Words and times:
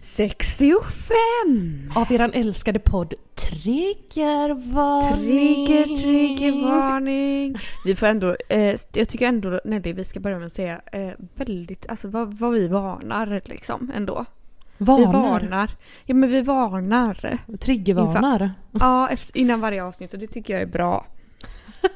65! 0.00 0.82
av 1.94 2.12
eran 2.12 2.32
älskade 2.32 2.78
podd 2.78 3.14
Triggervarning. 3.34 5.66
Trigger, 5.66 5.96
triggervarning! 6.02 7.56
Vi 7.84 7.96
får 7.96 8.06
ändå, 8.06 8.36
eh, 8.48 8.76
jag 8.92 9.08
tycker 9.08 9.28
ändå 9.28 9.60
Nelly, 9.64 9.92
vi 9.92 10.04
ska 10.04 10.20
börja 10.20 10.38
med 10.38 10.46
att 10.46 10.52
säga 10.52 10.80
eh, 10.92 11.10
väldigt, 11.34 11.86
alltså 11.88 12.08
vad, 12.08 12.34
vad 12.38 12.52
vi 12.52 12.68
varnar 12.68 13.40
liksom 13.44 13.92
ändå. 13.96 14.24
Vi 14.78 14.84
Varnar. 14.84 15.12
varnar. 15.12 15.70
Ja 16.04 16.14
men 16.14 16.30
vi 16.30 16.40
varnar. 16.42 17.38
Triggervarnar. 17.60 18.50
Ja, 18.72 19.08
efter, 19.08 19.36
innan 19.38 19.60
varje 19.60 19.84
avsnitt 19.84 20.12
och 20.14 20.18
det 20.20 20.26
tycker 20.26 20.52
jag 20.52 20.62
är 20.62 20.66
bra. 20.66 21.06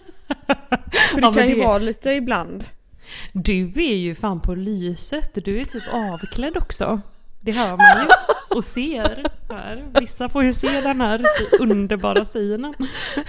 För 1.15 1.21
det 1.21 1.27
Ja, 1.27 1.33
kan 1.33 1.49
ju 1.49 1.55
det- 1.55 1.61
vara 1.65 1.79
lite 1.79 2.11
ibland. 2.11 2.65
Du 3.33 3.73
är 3.77 3.97
ju 3.97 4.15
fan 4.15 4.41
på 4.41 4.55
lyset. 4.55 5.39
Du 5.45 5.61
är 5.61 5.65
typ 5.65 5.83
avklädd 5.93 6.57
också. 6.57 7.01
Det 7.41 7.53
hör 7.53 7.77
man 7.77 8.03
ju 8.03 8.09
och 8.57 8.65
ser 8.65 9.25
här. 9.51 9.85
Vissa 10.01 10.29
får 10.29 10.45
ju 10.45 10.53
se 10.55 10.81
den 10.81 11.01
här 11.01 11.21
underbara 11.61 12.25
synen. 12.25 12.75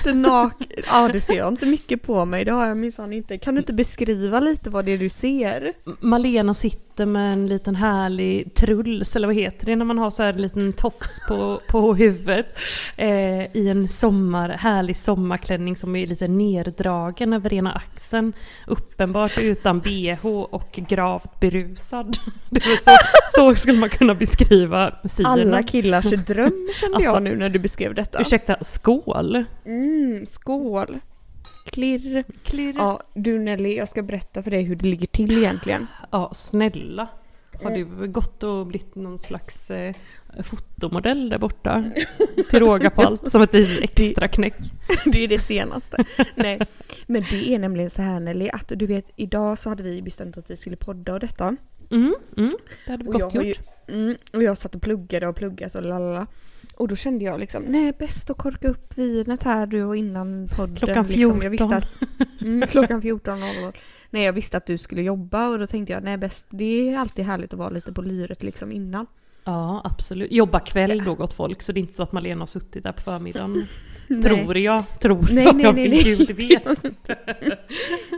Det 0.03 0.11
nak- 0.11 0.83
ja 0.87 1.09
det 1.13 1.21
ser 1.21 1.37
jag 1.37 1.47
inte 1.47 1.65
mycket 1.65 2.03
på 2.03 2.25
mig, 2.25 2.45
det 2.45 2.51
har 2.51 2.67
jag 2.67 2.77
minsann 2.77 3.13
inte. 3.13 3.37
Kan 3.37 3.55
du 3.55 3.59
inte 3.59 3.73
beskriva 3.73 4.39
lite 4.39 4.69
vad 4.69 4.85
det 4.85 4.91
är 4.91 4.97
du 4.97 5.09
ser? 5.09 5.73
Malena 5.99 6.53
sitter 6.53 7.05
med 7.05 7.33
en 7.33 7.47
liten 7.47 7.75
härlig 7.75 8.55
trulls, 8.55 9.15
eller 9.15 9.27
vad 9.27 9.35
heter 9.35 9.65
det 9.65 9.75
när 9.75 9.85
man 9.85 9.97
har 9.97 10.09
så 10.09 10.23
här 10.23 10.33
en 10.33 10.41
liten 10.41 10.73
tofs 10.73 11.19
på, 11.27 11.61
på 11.69 11.93
huvudet. 11.95 12.57
Eh, 12.97 13.55
I 13.55 13.67
en 13.69 13.87
sommar, 13.87 14.49
härlig 14.49 14.97
sommarklänning 14.97 15.75
som 15.75 15.95
är 15.95 16.07
lite 16.07 16.27
neddragen 16.27 17.33
över 17.33 17.53
ena 17.53 17.71
axeln. 17.71 18.33
Uppenbart 18.67 19.37
utan 19.37 19.79
bh 19.79 20.25
och 20.27 20.69
gravt 20.73 21.39
berusad. 21.39 22.17
Det 22.49 22.65
var 22.67 22.75
så, 22.75 22.91
så 23.27 23.55
skulle 23.55 23.79
man 23.79 23.89
kunna 23.89 24.00
beskriva 24.15 24.95
synen. 25.05 25.31
Alla 25.31 25.63
killars 25.63 26.05
dröm 26.05 26.67
kände 26.75 26.95
Alltså, 26.95 27.11
jag 27.11 27.23
nu 27.23 27.35
när 27.35 27.49
du 27.49 27.59
beskrev 27.59 27.95
detta. 27.95 28.21
Ursäkta, 28.21 28.57
skål? 28.61 29.43
Mm, 29.65 30.25
skål! 30.25 30.99
Klirr. 31.65 32.23
Klirr. 32.43 32.73
Ja. 32.77 33.01
Ja, 33.13 33.21
du 33.21 33.39
Nelly, 33.39 33.75
jag 33.75 33.89
ska 33.89 34.01
berätta 34.01 34.43
för 34.43 34.51
dig 34.51 34.63
hur 34.63 34.75
det 34.75 34.85
ligger 34.85 35.07
till 35.07 35.37
egentligen. 35.37 35.87
snälla. 36.33 37.07
Har 37.63 37.71
du 37.71 38.07
gått 38.07 38.43
och 38.43 38.67
blivit 38.67 38.95
någon 38.95 39.17
slags 39.17 39.71
eh, 39.71 39.95
fotomodell 40.43 41.29
där 41.29 41.37
borta? 41.37 41.83
Till 42.49 42.59
råga 42.59 42.89
på 42.89 43.01
allt, 43.01 43.31
som 43.31 43.41
ett 43.41 43.55
extra 43.55 44.27
knäck. 44.27 44.55
Det 45.05 45.23
är 45.23 45.27
det 45.27 45.39
senaste. 45.39 46.05
Nej, 46.35 46.59
men 47.07 47.25
det 47.31 47.53
är 47.53 47.59
nämligen 47.59 47.89
så 47.89 48.01
här 48.01 48.19
Nelly, 48.19 48.49
att 48.49 48.71
du 48.75 48.85
vet 48.85 49.05
idag 49.15 49.59
så 49.59 49.69
hade 49.69 49.83
vi 49.83 50.01
bestämt 50.01 50.37
att 50.37 50.49
vi 50.49 50.57
skulle 50.57 50.75
podda 50.75 51.13
och 51.13 51.19
detta. 51.19 51.55
Mm, 51.91 52.15
mm, 52.37 52.51
det 52.85 52.91
hade 52.91 53.03
vi 53.03 53.09
Och 53.09 53.15
jag 53.15 53.21
gott 53.21 53.33
har 53.33 53.43
gjort. 53.43 53.57
ju, 53.59 53.63
mm, 53.91 54.17
och 54.33 54.43
jag 54.43 54.57
satt 54.57 54.75
och 54.75 54.81
pluggade 54.81 55.27
och 55.27 55.35
pluggat 55.35 55.75
och 55.75 55.81
lalala. 55.81 56.27
Och 56.75 56.87
då 56.87 56.95
kände 56.95 57.25
jag 57.25 57.39
liksom, 57.39 57.63
nej 57.63 57.93
bäst 57.99 58.29
att 58.29 58.37
korka 58.37 58.67
upp 58.67 58.97
vinet 58.97 59.43
här 59.43 59.65
du 59.65 59.83
och 59.83 59.95
innan 59.95 60.47
podden. 60.55 60.75
Klockan 60.75 61.05
Liksom. 61.05 61.41
Jag 61.41 61.49
visste 61.49 61.67
14. 61.67 61.73
att, 61.73 62.41
mm, 62.41 62.67
klockan 62.67 63.01
14.00. 63.01 63.73
Nej 64.09 64.25
jag 64.25 64.33
visste 64.33 64.57
att 64.57 64.65
du 64.65 64.77
skulle 64.77 65.01
jobba 65.01 65.47
och 65.49 65.59
då 65.59 65.67
tänkte 65.67 65.93
jag, 65.93 66.03
nej 66.03 66.17
bäst, 66.17 66.45
det 66.49 66.89
är 66.89 66.97
alltid 66.97 67.25
härligt 67.25 67.53
att 67.53 67.59
vara 67.59 67.69
lite 67.69 67.93
på 67.93 68.01
lyret 68.01 68.43
liksom 68.43 68.71
innan. 68.71 69.05
Ja, 69.43 69.81
absolut. 69.83 70.31
Jobba 70.31 70.59
kväll 70.59 71.03
då 71.05 71.15
gott 71.15 71.33
folk, 71.33 71.61
så 71.61 71.71
det 71.71 71.79
är 71.79 71.81
inte 71.81 71.93
så 71.93 72.03
att 72.03 72.11
Malena 72.11 72.41
har 72.41 72.47
suttit 72.47 72.83
där 72.83 72.91
på 72.91 73.01
förmiddagen. 73.01 73.65
Tror 74.23 74.57
jag, 74.57 74.83
tror 74.99 75.27
Nej, 75.31 75.43
jag. 75.43 75.55
nej, 75.55 75.63
jag 75.65 75.75
nej, 75.75 75.89
nej. 75.89 76.03
Gud 76.03 76.31
vet. 76.31 76.83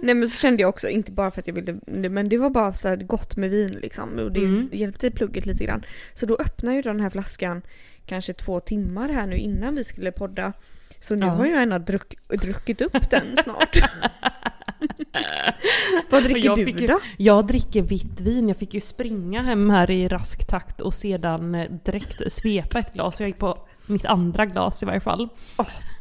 Nej 0.02 0.16
men 0.16 0.30
så 0.30 0.38
kände 0.40 0.62
jag 0.62 0.70
också, 0.70 0.90
inte 0.90 1.12
bara 1.12 1.32
för 1.32 1.40
att 1.42 1.48
jag 1.48 1.54
ville, 1.54 1.80
men 2.10 2.30
det 2.30 2.38
var 2.38 2.50
bara 2.50 2.74
så 2.74 2.96
gott 2.96 3.36
med 3.38 3.50
vin 3.50 3.78
liksom 3.82 4.20
och 4.20 4.32
det 4.32 4.40
Mm. 4.40 4.70
hjälpte 4.72 5.08
i 5.08 5.12
plugget 5.12 5.46
lite 5.46 5.64
grann. 5.64 5.86
Så 6.14 6.26
då 6.26 6.36
öppnade 6.36 6.76
jag 6.76 6.84
den 6.86 7.00
här 7.00 7.10
flaskan 7.10 7.62
kanske 8.06 8.34
två 8.34 8.60
timmar 8.60 9.10
här 9.10 9.28
nu 9.28 9.38
innan 9.38 9.76
vi 9.76 9.84
skulle 9.84 10.12
podda. 10.12 10.54
Så 11.00 11.16
nu 11.16 11.26
Ja. 11.26 11.32
har 11.32 11.46
jag 11.46 11.60
gärna 11.60 11.80
druck, 11.80 12.14
druckit 12.42 12.82
upp 12.82 13.10
den 13.10 13.24
snart. 13.44 13.78
Vad 16.10 16.24
dricker 16.24 16.46
Jag 16.46 16.58
du 16.58 16.70
ju- 16.72 16.88
då? 16.88 17.00
Jag 17.18 17.48
dricker 17.48 17.82
vitt 17.82 18.22
vin, 18.22 18.48
jag 18.48 18.58
fick 18.58 18.74
ju 18.74 18.82
springa 18.82 19.42
hem 19.42 19.70
här 19.70 19.92
i 19.92 20.08
rask 20.08 20.48
takt 20.48 20.82
och 20.82 20.94
sedan 20.94 21.56
eh, 21.56 21.72
direkt 21.86 22.32
svepa 22.34 22.80
ett 22.80 22.94
glas. 22.94 23.20
Jag 23.20 23.28
gick 23.30 23.38
på 23.40 23.58
mitt 23.86 24.06
andra 24.06 24.46
glas 24.46 24.84
i 24.84 24.86
varje 24.86 25.00
fall. 25.00 25.30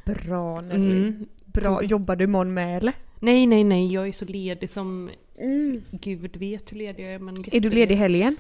Bra 0.05 0.61
Nelly. 0.61 0.91
Mm. 0.91 1.27
Bra, 1.45 1.83
jobbar 1.83 2.17
du 2.17 2.25
imorgon 2.25 2.55
med 2.55 2.77
eller? 2.79 2.93
Nej, 3.21 3.47
nej, 3.47 3.65
nej, 3.65 3.93
jag 3.93 4.09
är 4.09 4.13
så 4.13 4.25
ledig 4.25 4.71
som 4.71 5.11
Mm. 5.39 5.83
Gud 5.91 6.37
vet 6.37 6.73
hur 6.73 6.77
ledig 6.77 7.05
jag 7.05 7.13
är. 7.15 7.19
Men 7.19 7.35
Är 7.53 7.61
du 7.61 7.71
ledig 7.71 7.95
helgen? 7.97 8.37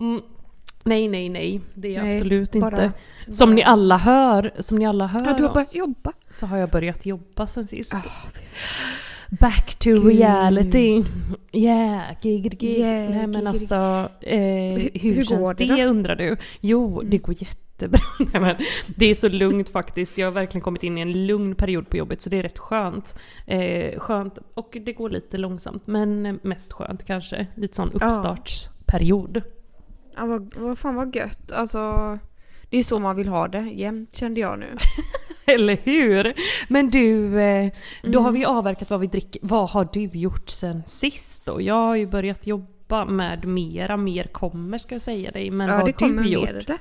Mm. 0.00 0.22
Nej, 0.82 1.08
nej, 1.08 1.28
nej. 1.28 1.60
Det 1.74 1.88
är 1.88 1.92
jag 1.92 2.02
Nej, 2.04 2.10
absolut 2.16 2.52
bara- 2.52 2.84
inte. 2.84 2.92
Som 3.28 3.54
ni 3.54 3.62
alla 3.62 3.96
hör, 3.96 4.50
som 4.58 4.78
ni 4.78 4.86
alla 4.86 5.06
hör 5.06 5.24
Ja, 5.26 5.32
du 5.36 5.42
har 5.42 5.54
börjat 5.54 5.74
jobba. 5.74 6.12
så 6.30 6.46
har 6.46 6.56
jag 6.58 6.70
börjat 6.70 7.06
jobba 7.06 7.46
sen 7.46 7.66
sist. 7.66 7.94
Ah, 7.94 8.02
Back 9.30 9.74
to 9.78 9.90
Gud. 9.90 10.06
reality. 10.06 11.04
Yeah, 11.52 12.16
giggity 12.22 12.56
gig. 12.56 12.78
Yeah, 12.78 13.10
Nej 13.10 13.26
men 13.26 13.46
alltså, 13.46 13.74
eh, 14.20 14.40
hur, 14.94 15.14
hur 15.14 15.24
känns 15.24 15.56
det 15.56 15.66
det, 15.66 15.82
då? 15.84 15.90
undrar 15.90 16.16
du? 16.16 16.36
Jo, 16.60 17.02
det 17.04 17.18
går 17.18 17.34
jättebra. 17.38 18.00
Nej, 18.32 18.40
men 18.40 18.56
det 18.96 19.06
är 19.06 19.14
så 19.14 19.28
lugnt 19.28 19.68
faktiskt. 19.68 20.18
Jag 20.18 20.26
har 20.26 20.32
verkligen 20.32 20.62
kommit 20.62 20.82
in 20.82 20.98
i 20.98 21.00
en 21.00 21.26
lugn 21.26 21.54
period 21.54 21.88
på 21.88 21.96
jobbet 21.96 22.22
så 22.22 22.30
det 22.30 22.36
är 22.36 22.42
rätt 22.42 22.58
skönt. 22.58 23.14
Eh, 23.46 24.00
skönt 24.00 24.38
och 24.54 24.76
det 24.84 24.92
går 24.92 25.10
lite 25.10 25.38
långsamt 25.38 25.86
men 25.86 26.40
mest 26.42 26.72
skönt 26.72 27.04
kanske. 27.04 27.46
Lite 27.54 27.76
sån 27.76 27.92
uppstartsperiod. 27.92 29.42
Ja, 30.16 30.26
vad, 30.26 30.54
vad 30.56 30.78
fan 30.78 30.94
vad 30.94 31.16
gött. 31.16 31.52
Alltså, 31.52 31.78
det 32.70 32.78
är 32.78 32.82
så 32.82 32.98
man 32.98 33.16
vill 33.16 33.28
ha 33.28 33.48
det 33.48 33.70
jämt 33.70 34.16
kände 34.16 34.40
jag 34.40 34.58
nu. 34.58 34.76
Eller 35.54 35.76
hur? 35.84 36.34
Men 36.68 36.90
du, 36.90 37.40
eh, 37.40 37.70
då 38.02 38.08
Mm. 38.08 38.24
har 38.24 38.32
vi 38.32 38.44
avverkat 38.44 38.90
vad 38.90 39.00
vi 39.00 39.06
dricker. 39.06 39.40
Vad 39.44 39.70
har 39.70 39.88
du 39.92 40.00
gjort 40.00 40.50
sen 40.50 40.82
sist 40.86 41.46
då? 41.46 41.60
Jag 41.62 41.74
har 41.74 41.96
ju 41.96 42.06
börjat 42.06 42.46
jobba 42.46 43.04
med 43.04 43.44
mera, 43.44 43.96
mer 43.96 44.24
kommer 44.24 44.78
ska 44.78 44.94
jag 44.94 45.02
säga 45.02 45.30
dig. 45.30 45.50
Men 45.50 45.68
ja, 45.68 45.74
vad 45.76 46.00
har 46.00 46.08
du 46.08 46.14
mer 46.14 46.28
gjort? 46.28 46.66
det. 46.66 46.78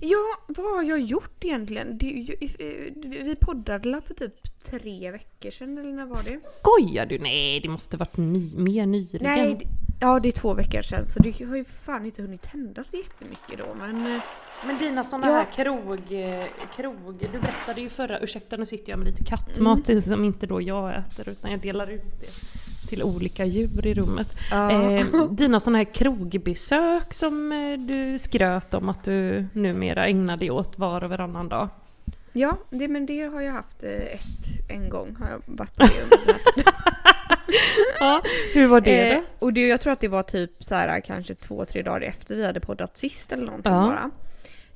Ja, 0.00 0.18
vad 0.46 0.74
har 0.76 0.82
jag 0.82 1.00
gjort 1.00 1.44
egentligen? 1.44 1.98
Ju- 2.02 2.36
eh, 2.58 3.24
vi 3.24 3.36
poddade 3.40 4.00
för 4.06 4.14
typ 4.14 4.34
tre 4.70 5.10
veckor 5.10 5.50
sedan 5.50 5.78
eller 5.78 5.92
när 5.92 6.06
var 6.06 6.16
det? 6.30 6.40
Skojar 6.60 7.06
du? 7.06 7.18
Nej, 7.18 7.60
det 7.60 7.68
måste 7.68 7.96
varit 7.96 8.16
ny, 8.16 8.56
mer 8.56 8.86
nyligen. 8.86 9.22
Nej, 9.22 9.58
ja 10.00 10.20
det 10.20 10.28
är 10.28 10.32
två 10.32 10.54
veckor 10.54 10.82
sedan 10.82 11.06
så 11.06 11.18
det 11.22 11.44
har 11.44 11.56
ju 11.56 11.64
fan 11.64 12.06
inte 12.06 12.22
hunnit 12.22 12.46
hända 12.46 12.84
så 12.84 12.96
jättemycket 12.96 13.58
då 13.58 13.74
men... 13.80 14.20
eh, 14.62 14.66
Men 14.66 14.78
dina 14.78 15.04
såna 15.04 15.26
Ja. 15.26 15.32
här 15.32 15.44
krog, 15.44 16.12
eh, 16.12 16.44
krog... 16.76 17.14
Du 17.32 17.38
berättade 17.38 17.80
ju 17.80 17.88
förra... 17.88 18.18
Ursäkta 18.18 18.56
nu 18.56 18.66
sitter 18.66 18.90
jag 18.90 18.98
med 18.98 19.06
lite 19.08 19.24
kattmat 19.24 19.88
Mm. 19.88 20.02
som 20.02 20.24
inte 20.24 20.46
då 20.46 20.62
jag 20.62 20.96
äter 20.98 21.28
utan 21.28 21.50
jag 21.50 21.60
delar 21.60 21.90
ut 21.90 22.20
det 22.20 22.88
till 22.88 23.02
olika 23.02 23.44
djur 23.44 23.86
i 23.86 23.94
rummet. 23.94 24.28
Ja. 24.50 24.70
Eh, 24.70 25.06
dina 25.30 25.60
såna 25.60 25.78
här 25.78 25.84
krogbesök 25.84 27.14
som 27.14 27.52
eh, 27.52 27.78
du 27.78 28.18
skröt 28.18 28.74
om 28.74 28.88
att 28.88 29.04
du 29.04 29.46
numera 29.52 30.06
ägnar 30.06 30.36
dig 30.36 30.50
åt 30.50 30.78
var 30.78 31.04
och 31.04 31.10
varannan 31.10 31.48
dag. 31.48 31.68
Ja, 32.32 32.56
det, 32.70 32.88
men 32.88 33.06
det 33.06 33.22
har 33.22 33.40
jag 33.40 33.52
haft 33.52 33.82
eh, 33.82 33.90
ett, 33.90 34.70
en 34.70 34.88
gång 34.88 35.16
har 35.20 35.28
jag 35.30 35.42
varit 35.46 35.74
tiden. 35.74 36.08
Ja, 38.00 38.22
hur 38.54 38.66
var 38.66 38.80
det 38.80 39.12
Eh, 39.12 39.16
då? 39.18 39.46
och 39.46 39.52
det, 39.52 39.66
jag 39.68 39.80
tror 39.80 39.92
att 39.92 40.00
det 40.00 40.08
var 40.08 40.22
typ 40.22 40.64
så 40.64 40.74
här 40.74 41.00
kanske 41.00 41.34
två, 41.34 41.64
tre 41.64 41.82
dagar 41.82 42.00
efter 42.00 42.34
vi 42.36 42.46
hade 42.46 42.60
poddat 42.60 42.96
sist 42.96 43.32
eller 43.32 43.46
någonting 43.46 43.72
Ja. 43.72 43.78
bara. 43.80 44.10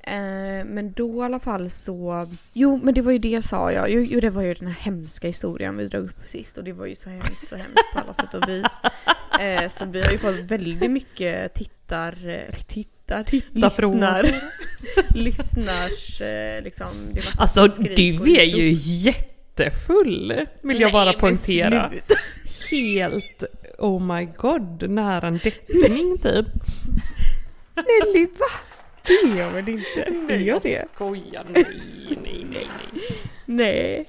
Eh, 0.06 0.64
men 0.64 0.92
då 0.96 1.22
i 1.22 1.24
alla 1.24 1.40
fall 1.40 1.70
så... 1.70 2.28
Jo, 2.52 2.80
men 2.82 2.94
det 2.94 3.02
var 3.02 3.12
ju 3.12 3.18
det 3.18 3.42
sa 3.44 3.72
jag. 3.72 3.90
Jo, 3.90 4.00
jo, 4.00 4.20
det 4.20 4.30
var 4.30 4.42
ju 4.42 4.54
den 4.54 4.66
här 4.68 4.74
hemska 4.80 5.26
historien 5.26 5.76
vi 5.76 5.88
drog 5.88 6.04
upp 6.04 6.28
sist 6.28 6.58
och 6.58 6.64
det 6.64 6.72
var 6.72 6.86
ju 6.86 6.94
så 6.96 7.10
hemskt, 7.10 7.48
så 7.48 7.56
hemskt 7.56 7.92
på 7.94 7.98
alla 7.98 8.14
sätt 8.14 8.34
och 8.34 8.48
vis. 8.48 8.80
Eh, 9.40 9.68
så 9.68 9.84
vi 9.84 10.02
har 10.02 10.12
ju 10.12 10.18
fått 10.18 10.50
väldigt 10.50 10.90
mycket 10.90 11.54
tittar... 11.54 12.28
eh, 12.28 12.54
Tittar? 12.66 13.24
Lyssnar. 13.54 14.40
Lyssnars... 15.14 16.20
Eh, 16.20 16.62
liksom... 16.62 16.88
Det 17.12 17.20
var 17.20 17.32
Alltså 17.42 17.66
du 17.66 18.36
är 18.36 18.44
ju 18.44 18.72
jättefull! 18.78 20.34
Vill 20.62 20.80
jag 20.80 20.92
bara 20.92 21.04
Nej, 21.04 21.18
poängtera. 21.18 21.90
Helt, 22.70 23.44
oh 23.78 24.16
my 24.16 24.24
god, 24.24 24.90
nära 24.90 25.26
en 25.26 25.38
deppning 25.38 26.18
typ. 26.22 26.46
Nelly, 27.76 28.26
va? 28.26 28.46
Det 29.04 29.12
är 29.12 29.38
jag 29.38 29.50
väl 29.50 29.68
inte? 29.68 30.02
Är 30.34 30.38
jag 30.38 30.62
det? 30.62 30.88
skojar. 30.94 31.46
Nej, 31.48 31.64
nej, 32.08 32.18
nej, 32.22 32.46
nej. 32.50 32.66
Nej. 33.46 34.06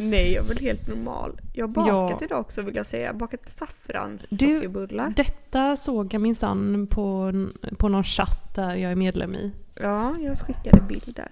Nej, 0.00 0.32
jag 0.32 0.44
är 0.44 0.48
väl 0.48 0.58
helt 0.58 0.88
normal. 0.88 1.40
Jag 1.54 1.66
har 1.66 1.68
bakat 1.72 1.92
Ja. 2.20 2.26
idag 2.26 2.40
också 2.40 2.62
vill 2.62 2.76
jag 2.76 2.86
säga. 2.86 3.04
Jag 3.06 3.12
har 3.12 3.18
bakat 3.18 3.40
saffranssockerbullar. 3.58 5.12
Detta 5.16 5.76
såg 5.76 6.14
jag 6.14 6.20
minsann 6.22 6.86
på, 6.86 7.32
på 7.78 7.88
någon 7.88 8.04
chatt 8.04 8.54
där 8.54 8.74
jag 8.74 8.92
är 8.92 8.96
medlem 8.96 9.34
i. 9.34 9.52
Ja, 9.74 10.16
jag 10.20 10.38
skickade 10.38 10.80
bild 10.88 11.12
där. 11.16 11.28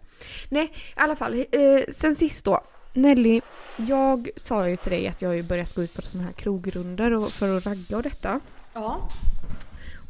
Nej, 0.49 0.65
i 0.65 0.71
alla 0.95 1.17
fall. 1.17 1.35
Eh, 1.35 1.45
sen 1.93 2.17
sist 2.17 2.45
då. 2.45 2.61
Nelly, 2.93 3.41
jag 3.77 4.29
sa 4.37 4.69
ju 4.69 4.77
till 4.77 4.93
dig 4.93 5.09
att 5.09 5.23
jag 5.23 5.29
har 5.29 5.35
ju 5.35 5.43
börjat 5.43 5.75
gå 5.75 5.83
ut 5.83 5.95
på 5.95 6.03
sådana 6.03 6.27
här 6.27 6.35
krogrunder 6.35 7.21
för 7.31 7.57
att 7.57 7.67
ragga 7.67 7.97
och 7.97 8.03
detta. 8.03 8.41
Ja. 8.75 9.09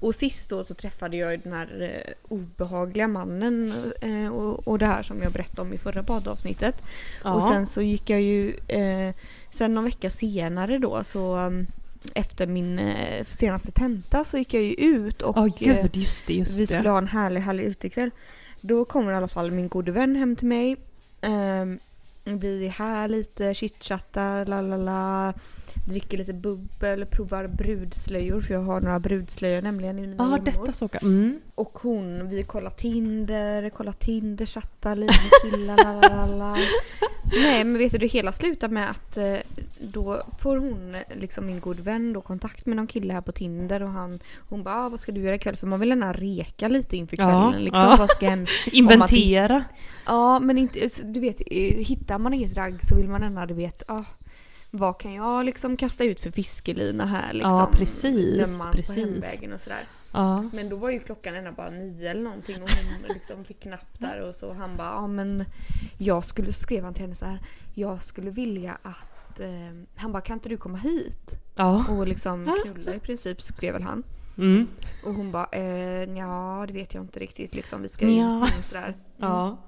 Och 0.00 0.14
sist 0.14 0.50
då 0.50 0.64
så 0.64 0.74
träffade 0.74 1.16
jag 1.16 1.40
den 1.40 1.52
här 1.52 1.82
eh, 1.82 2.12
obehagliga 2.28 3.08
mannen 3.08 3.74
eh, 4.00 4.28
och, 4.28 4.68
och 4.68 4.78
det 4.78 4.86
här 4.86 5.02
som 5.02 5.22
jag 5.22 5.32
berättade 5.32 5.62
om 5.62 5.72
i 5.72 5.78
förra 5.78 6.02
poddavsnittet. 6.02 6.82
Och 7.24 7.42
sen 7.42 7.66
så 7.66 7.82
gick 7.82 8.10
jag 8.10 8.22
ju, 8.22 8.56
eh, 8.68 9.14
sen 9.50 9.74
någon 9.74 9.84
vecka 9.84 10.10
senare 10.10 10.78
då 10.78 11.04
så 11.04 11.36
um, 11.36 11.66
efter 12.14 12.46
min 12.46 12.78
eh, 12.78 13.24
senaste 13.24 13.72
tenta 13.72 14.24
så 14.24 14.38
gick 14.38 14.54
jag 14.54 14.62
ju 14.62 14.74
ut 14.74 15.22
och 15.22 15.36
Ja, 15.36 15.46
eh, 15.46 15.82
gud, 15.82 15.96
just 15.96 16.26
det, 16.26 16.34
just 16.34 16.58
vi 16.58 16.66
skulle 16.66 16.82
det. 16.82 16.90
ha 16.90 16.98
en 16.98 17.08
härlig, 17.08 17.40
härlig 17.40 17.64
utekväll. 17.64 18.10
Då 18.60 18.84
kommer 18.84 19.12
i 19.12 19.14
alla 19.14 19.28
fall 19.28 19.50
min 19.50 19.68
gode 19.68 19.92
vän 19.92 20.16
hem 20.16 20.36
till 20.36 20.46
mig. 20.46 20.76
Ehm, 21.20 21.78
vi 22.24 22.66
är 22.66 22.70
här 22.70 23.08
lite, 23.08 23.54
chitchattar, 23.54 24.46
la 24.46 24.60
la 24.60 24.76
la. 24.76 25.32
Dricker 25.88 26.18
lite 26.18 26.32
bubbel, 26.32 27.06
provar 27.06 27.46
brudslöjor 27.46 28.40
för 28.40 28.54
jag 28.54 28.60
har 28.60 28.80
några 28.80 28.98
brudslöjor 29.00 29.62
nämligen 29.62 29.98
i 29.98 30.00
mina 30.06 30.14
Ja, 30.18 30.24
gömmor. 30.24 30.44
detta 30.44 30.88
jag. 30.92 31.02
Mm. 31.02 31.40
Och 31.54 31.78
hon, 31.82 32.28
vi 32.28 32.42
kollar 32.42 32.70
Tinder, 32.70 33.70
kollar 33.70 33.92
Tinder, 33.92 34.46
chattar 34.46 34.96
lite 34.96 35.14
med 35.22 35.52
killar, 35.52 35.76
la 35.76 35.92
la 36.08 36.26
la 36.26 36.36
la. 36.36 36.56
Nej 37.32 37.64
men 37.64 37.78
vet 37.78 37.92
du, 37.92 37.98
det 37.98 38.06
hela 38.06 38.32
slutar 38.32 38.68
med 38.68 38.90
att 38.90 39.16
eh, 39.16 39.36
då 39.80 40.22
får 40.38 40.56
hon, 40.56 40.96
liksom 41.14 41.46
min 41.46 41.60
god 41.60 41.80
vän, 41.80 42.12
då 42.12 42.20
kontakt 42.20 42.66
med 42.66 42.76
någon 42.76 42.86
kille 42.86 43.12
här 43.12 43.20
på 43.20 43.32
Tinder 43.32 43.82
och 43.82 43.88
han, 43.88 44.20
hon 44.48 44.62
bara 44.62 44.74
ah, 44.84 44.88
vad 44.88 45.00
ska 45.00 45.12
du 45.12 45.20
göra 45.20 45.34
ikväll? 45.34 45.56
För 45.56 45.66
man 45.66 45.80
vill 45.80 45.88
gärna 45.88 46.12
reka 46.12 46.68
lite 46.68 46.96
inför 46.96 47.16
Ja, 47.20 47.24
kvällen 47.50 47.64
liksom. 47.64 47.82
ja. 47.82 47.96
Vad 47.98 48.10
ska 48.10 48.26
en, 48.26 48.46
Inventera. 48.72 49.64
ja 50.06 50.38
men 50.40 50.58
inte, 50.58 50.88
du 51.04 51.20
vet, 51.20 51.40
eh, 51.40 51.76
hittar 51.76 52.18
man 52.18 52.34
inget 52.34 52.56
ragg 52.56 52.78
så 52.84 52.96
vill 52.96 53.08
man 53.08 53.22
gärna, 53.22 53.46
du 53.46 53.54
vet, 53.54 53.82
ah, 53.88 54.04
vad 54.76 54.98
kan 54.98 55.14
jag 55.14 55.44
liksom 55.44 55.76
kasta 55.76 56.04
ut 56.04 56.20
för 56.20 56.30
fiskelina 56.30 57.06
här 57.06 57.32
liksom? 57.32 57.50
Ja, 57.52 57.68
precis, 57.72 58.58
man 58.58 58.72
precis. 58.72 58.94
på 58.94 59.00
hemvägen 59.00 59.52
och 59.52 59.60
sådär. 59.60 59.84
Ja. 60.12 60.44
Men 60.52 60.68
då 60.68 60.76
var 60.76 60.90
ju 60.90 61.00
klockan 61.00 61.34
ändå 61.34 61.52
bara 61.52 61.70
nio 61.70 62.10
eller 62.10 62.22
någonting 62.22 62.62
och 62.62 62.70
hon 62.70 63.08
liksom 63.14 63.44
fick 63.44 63.60
knapp 63.60 63.98
där 63.98 64.20
och 64.20 64.34
så 64.34 64.52
han 64.52 64.76
bara 64.76 64.88
ja 64.88 65.06
men 65.06 65.44
jag 65.98 66.24
skulle, 66.24 66.52
skrev 66.52 66.84
han 66.84 66.94
till 66.94 67.02
henne 67.02 67.14
så 67.14 67.24
här 67.24 67.38
jag 67.74 68.02
skulle 68.02 68.30
vilja 68.30 68.78
att 68.82 69.40
eh, 69.40 69.48
han 69.96 70.12
bara 70.12 70.20
kan 70.20 70.34
inte 70.34 70.48
du 70.48 70.56
komma 70.56 70.78
hit? 70.78 71.30
Ja. 71.56 71.84
Och 71.90 72.06
liksom 72.06 72.56
knulla 72.64 72.94
i 72.94 73.00
princip 73.00 73.42
skrev 73.42 73.72
väl 73.72 73.82
han. 73.82 74.02
Mm. 74.38 74.66
Och 75.04 75.14
hon 75.14 75.32
bara 75.32 75.48
eh, 75.52 76.18
ja 76.18 76.64
det 76.66 76.72
vet 76.72 76.94
jag 76.94 77.04
inte 77.04 77.20
riktigt 77.20 77.54
liksom 77.54 77.82
vi 77.82 77.88
ska 77.88 78.06
Nja. 78.06 78.46
ut 78.46 78.58
och 78.58 78.64
sådär. 78.64 78.96
Ja. 79.16 79.58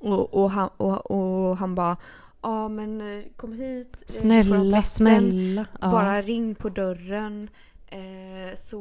Och, 0.00 0.34
och, 0.34 0.50
han, 0.50 0.68
och, 0.76 1.10
och 1.10 1.56
han 1.56 1.74
bara 1.74 1.96
ja 2.44 2.68
men 2.68 3.00
eh, 3.00 3.24
kom 3.36 3.52
hit. 3.52 3.96
eh, 4.00 4.06
Snälla, 4.06 4.82
snälla. 4.82 5.66
Ja. 5.80 5.90
Bara 5.90 6.22
ring 6.22 6.54
på 6.54 6.68
dörren. 6.68 7.50
Eh, 7.86 8.54
så, 8.54 8.80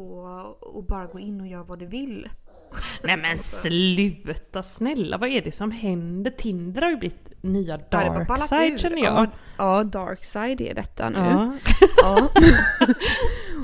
och 0.62 0.84
bara 0.84 1.06
gå 1.06 1.20
in 1.20 1.42
och 1.42 1.48
gör 1.48 1.64
vad 1.64 1.80
du 1.80 1.86
vill. 1.86 2.30
Nej 3.04 3.18
men 3.18 3.38
sluta 3.40 4.64
snälla, 4.64 5.18
vad 5.18 5.30
är 5.30 5.42
det 5.42 5.52
som 5.52 5.72
händer? 5.72 6.32
Tinder 6.32 6.82
har 6.82 6.90
ju 6.90 6.98
blivit 6.98 7.44
nya 7.44 7.78
darkside 7.78 8.80
känner 8.80 8.98
Ja, 8.98 9.04
jag. 9.04 9.28
ja, 9.58 9.84
darkside 9.84 10.62
är 10.62 10.74
detta 10.74 11.10
nu. 11.10 11.18
Ja. 11.20 11.58
Ja. 11.98 12.30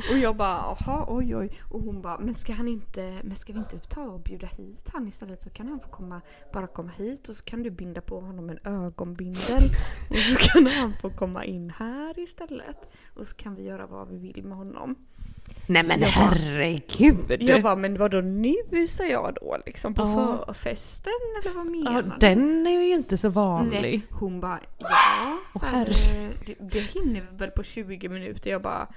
och 0.11 0.17
jag 0.17 0.35
bara, 0.35 0.57
jaha, 0.79 1.06
oj 1.07 1.35
oj. 1.35 1.59
Och 1.69 1.81
hon 1.81 2.01
bara, 2.01 2.19
men 2.19 2.35
ska 2.35 2.53
han 2.53 2.67
inte, 2.67 3.13
men 3.23 3.35
ska 3.35 3.53
vi 3.53 3.59
inte 3.59 3.79
ta 3.79 4.01
och 4.01 4.19
bjuda 4.19 4.47
hit 4.47 4.89
han 4.94 5.07
istället 5.07 5.41
så 5.41 5.50
kan 5.50 5.67
han 5.67 5.79
få 5.79 5.88
komma, 5.89 6.21
bara 6.53 6.67
komma 6.67 6.91
hit 6.97 7.29
och 7.29 7.35
så 7.35 7.44
kan 7.44 7.63
du 7.63 7.69
binda 7.69 8.01
på 8.01 8.19
honom 8.19 8.50
en 8.50 8.59
ögonbindel. 8.63 9.63
och 10.09 10.17
så 10.17 10.35
kan 10.38 10.67
han 10.67 10.94
få 11.01 11.09
komma 11.09 11.45
in 11.45 11.73
här 11.77 12.19
istället. 12.19 12.89
Och 13.15 13.27
så 13.27 13.35
kan 13.35 13.55
vi 13.55 13.63
göra 13.63 13.88
vad 13.88 14.09
vi 14.09 14.17
vill 14.17 14.44
med 14.44 14.57
honom. 14.57 14.95
Nej 15.68 15.84
men 15.84 16.00
Jag 16.01 16.07
herregud. 16.07 17.42
Jag 17.44 17.62
bara, 17.63 17.75
men 17.75 17.98
vadå 17.98 18.22
nu 18.22 18.88
sa 18.88 19.04
jag 19.04 19.36
då 19.42 19.57
liksom 19.66 19.94
på 19.94 20.01
Ja. 20.01 20.44
förfesten 20.46 21.13
eller 21.44 21.54
vad 21.56 21.66
menar 21.66 21.92
ja, 21.94 22.01
du? 22.01 22.12
den 22.19 22.68
är 22.68 22.81
ju 22.81 22.94
inte 22.94 23.18
så 23.18 23.30
vanlig. 23.30 23.81
Nej, 23.81 24.01
hon 24.10 24.40
bara 24.40 24.60
ja. 24.78 24.90
Så 25.60 25.66
herre. 25.66 25.92
eh, 26.24 26.30
det, 26.46 26.56
det 26.72 26.80
hinner 26.80 27.22
vi 27.31 27.38
väl 27.38 27.50
på 27.51 27.63
20 27.63 28.10
minuter. 28.10 28.50
Jag 28.50 28.62
bara, 28.62 28.88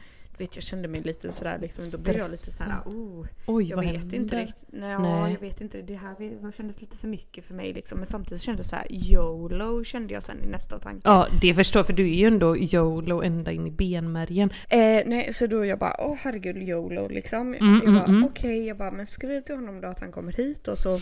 vet 0.43 0.57
jag 0.57 0.63
kände 0.63 0.89
mig 0.89 1.03
lite 1.03 1.33
sådär 1.33 1.59
liksom, 1.61 1.85
då 1.93 2.03
blev 2.05 2.17
jag 2.17 2.31
lite 2.31 2.37
såhär, 2.37 2.81
oh, 2.87 3.27
Oj 3.47 3.65
jag 3.69 3.77
vad 3.77 3.85
vet 3.85 3.97
händer? 3.97 4.17
inte 4.17 4.41
riktigt. 4.41 4.69
Nej, 4.69 4.99
Nej. 4.99 5.33
jag 5.33 5.41
vet 5.41 5.61
inte. 5.61 5.83
Det 5.83 5.95
här 5.95 6.15
det 6.19 6.57
kändes 6.57 6.81
lite 6.81 6.97
för 6.97 7.09
mycket 7.09 7.45
för 7.45 7.55
mig 7.55 7.73
liksom. 7.73 7.99
Men 7.99 8.07
samtidigt 8.07 8.43
kändes 8.43 8.67
det 8.67 8.71
så 8.71 8.77
här 8.77 8.87
YOLO 8.91 9.85
kände 9.85 10.15
jag 10.15 10.23
sen 10.23 10.43
i 10.45 10.47
nästa 10.47 10.79
tanke. 10.79 11.01
Ja 11.05 11.29
det 11.41 11.55
förstår 11.55 11.81
jag, 11.81 11.87
för 11.87 11.93
du 11.93 12.11
är 12.11 12.15
ju 12.15 12.27
ändå 12.27 12.57
YOLO 12.57 13.23
ända 13.23 13.53
in 13.53 13.67
i 13.67 13.71
benmärgen. 13.71 14.51
Eh, 14.69 15.03
nej, 15.07 15.35
så 15.35 15.47
då 15.47 15.65
jag 15.65 15.79
bara, 15.79 15.97
åh 15.99 16.17
herregud 16.21 16.57
YOLO 16.57 17.09
liksom. 17.09 17.55
Mm, 17.55 17.81
jag 17.85 17.95
bara, 17.95 18.05
mm, 18.05 18.17
mm. 18.17 18.25
okej, 18.25 18.67
jag 18.67 18.77
bara, 18.77 18.91
men 18.91 19.07
skriv 19.07 19.41
till 19.41 19.55
honom 19.55 19.81
då 19.81 19.89
att 19.89 20.01
han 20.01 20.13
kommer 20.13 20.33
hit 20.33 20.69
och 20.69 20.79
så 20.79 20.99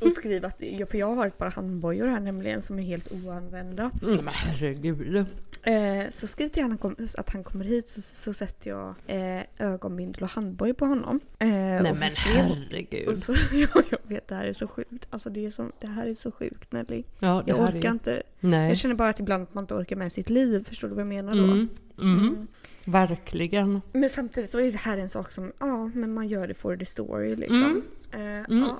och 0.00 0.12
skriv 0.12 0.44
att, 0.44 0.58
för 0.90 0.96
jag 0.98 1.14
har 1.14 1.26
ett 1.26 1.38
par 1.38 1.50
handbojor 1.50 2.06
här 2.06 2.20
nämligen 2.20 2.62
som 2.62 2.78
är 2.78 2.82
helt 2.82 3.12
oanvända. 3.12 3.90
Mm, 4.02 4.14
men 4.24 4.34
herregud. 4.34 5.26
Eh, 5.62 6.10
så 6.10 6.26
skriv 6.26 6.48
till 6.48 6.62
honom 6.62 6.96
att 7.18 7.30
han 7.30 7.44
kommer 7.44 7.64
hit 7.64 7.88
så, 7.88 8.00
så 8.00 8.32
sätter 8.32 8.70
jag 8.70 8.94
eh, 9.06 9.42
ögonbindel 9.58 10.22
och 10.22 10.28
handboj 10.30 10.74
på 10.74 10.86
honom. 10.86 11.20
Eh, 11.38 11.48
Nej 11.48 11.82
men 11.82 11.96
skrev- 12.10 12.34
herregud. 12.36 13.08
och 13.08 13.18
så, 13.18 13.32
ja, 13.52 13.82
jag 13.90 13.98
vet, 14.02 14.28
det 14.28 14.34
här 14.34 14.44
är 14.44 14.52
så 14.52 14.68
sjukt. 14.68 15.06
Alltså 15.10 15.30
det, 15.30 15.46
är 15.46 15.50
så, 15.50 15.70
det 15.80 15.86
här 15.86 16.06
är 16.06 16.14
så 16.14 16.32
sjukt 16.32 16.72
Nelly. 16.72 17.04
Ja 17.18 17.42
Jag 17.46 17.60
orkar 17.60 17.88
är... 17.88 17.92
inte. 17.92 18.22
Nej. 18.40 18.68
Jag 18.68 18.76
känner 18.76 18.94
bara 18.94 19.08
att 19.08 19.20
ibland 19.20 19.42
att 19.42 19.54
man 19.54 19.64
inte 19.64 19.74
orkar 19.74 19.96
med 19.96 20.12
sitt 20.12 20.30
liv. 20.30 20.64
Förstår 20.68 20.88
du 20.88 20.94
vad 20.94 21.00
jag 21.00 21.08
menar 21.08 21.34
då? 21.34 21.42
Mm. 21.44 21.68
Mm. 21.98 22.18
Mm. 22.18 22.46
Verkligen. 22.86 23.80
Men 23.92 24.10
samtidigt 24.10 24.50
så 24.50 24.60
är 24.60 24.72
det 24.72 24.78
här 24.78 24.98
en 24.98 25.08
sak 25.08 25.30
som, 25.30 25.52
ja, 25.58 25.90
men 25.94 26.14
man 26.14 26.28
gör 26.28 26.48
det 26.48 26.54
for 26.54 26.76
the 26.76 26.84
story 26.86 27.36
liksom. 27.36 27.82
Eh, 28.12 28.20
Mm. 28.20 28.44
ja, 28.48 28.78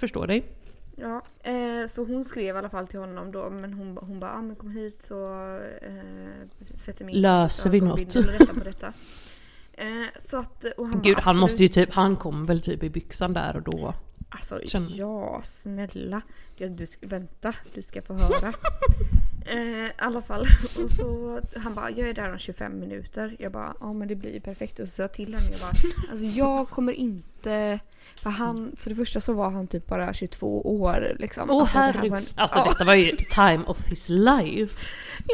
Förstår 0.00 0.26
dig. 0.26 0.46
ja. 0.96 1.22
Eh, 1.42 1.86
så 1.88 2.04
hon 2.04 2.24
skrev 2.24 2.54
i 2.54 2.58
alla 2.58 2.70
fall 2.70 2.86
till 2.86 3.00
honom 3.00 3.32
då, 3.32 3.50
men 3.50 3.72
hon, 3.74 3.98
hon 4.02 4.20
bara, 4.20 4.30
ah, 4.32 4.42
men 4.42 4.56
kom 4.56 4.70
hit 4.70 5.02
så 5.02 5.34
eh, 5.82 6.68
sätter 6.74 7.04
min 7.04 7.20
Löser 7.20 7.70
vi 7.70 7.80
något? 7.80 8.12
detta 8.12 8.54
på 8.54 8.64
detta. 8.64 8.92
Eh, 9.72 9.86
så 10.20 10.36
att, 10.38 10.64
och 10.76 10.88
han 10.88 11.02
Gud 11.02 11.16
bara, 11.16 11.22
han 11.22 11.36
måste 11.38 11.62
ju 11.62 11.68
typ, 11.68 11.92
han 11.92 12.16
kom 12.16 12.44
väl 12.46 12.60
typ 12.62 12.82
i 12.82 12.90
byxan 12.90 13.32
där 13.32 13.56
och 13.56 13.62
då. 13.62 13.94
Alltså 14.28 14.60
känner- 14.64 14.98
ja, 14.98 15.40
snälla. 15.44 16.22
Ja, 16.56 16.68
du 16.68 16.86
ska, 16.86 17.06
vänta, 17.06 17.54
du 17.74 17.82
ska 17.82 18.02
få 18.02 18.14
höra. 18.14 18.52
Eh, 19.46 19.58
I 19.86 19.90
alla 19.98 20.22
fall. 20.22 20.46
Och 20.84 20.90
så, 20.90 21.40
han 21.56 21.74
bara, 21.74 21.90
jag 21.90 22.08
är 22.08 22.14
där 22.14 22.32
om 22.32 22.38
25 22.38 22.80
minuter. 22.80 23.36
Jag 23.38 23.52
bara, 23.52 23.74
ja 23.80 23.92
men 23.92 24.08
det 24.08 24.14
blir 24.14 24.34
ju 24.34 24.40
perfekt. 24.40 24.78
Och 24.80 24.88
så 24.88 24.92
sa 24.94 25.02
jag 25.02 25.12
till 25.12 25.34
henne, 25.34 25.46
jag 25.50 25.60
bara, 25.60 25.70
alltså 26.10 26.24
jag 26.26 26.68
kommer 26.68 26.92
inte... 26.92 27.78
För 28.22 28.30
han, 28.30 28.72
för 28.76 28.90
det 28.90 28.96
första 28.96 29.20
så 29.20 29.32
var 29.32 29.50
han 29.50 29.66
typ 29.66 29.86
bara 29.86 30.12
22 30.14 30.80
år 30.82 31.16
liksom. 31.18 31.50
Åh 31.50 31.60
Alltså, 31.60 31.78
herregud. 31.78 32.12
en- 32.12 32.24
Alltså 32.34 32.58
ja. 32.58 32.64
detta 32.72 32.84
var 32.84 32.94
ju 32.94 33.16
time 33.16 33.64
of 33.66 33.86
his 33.86 34.08
life. 34.08 34.80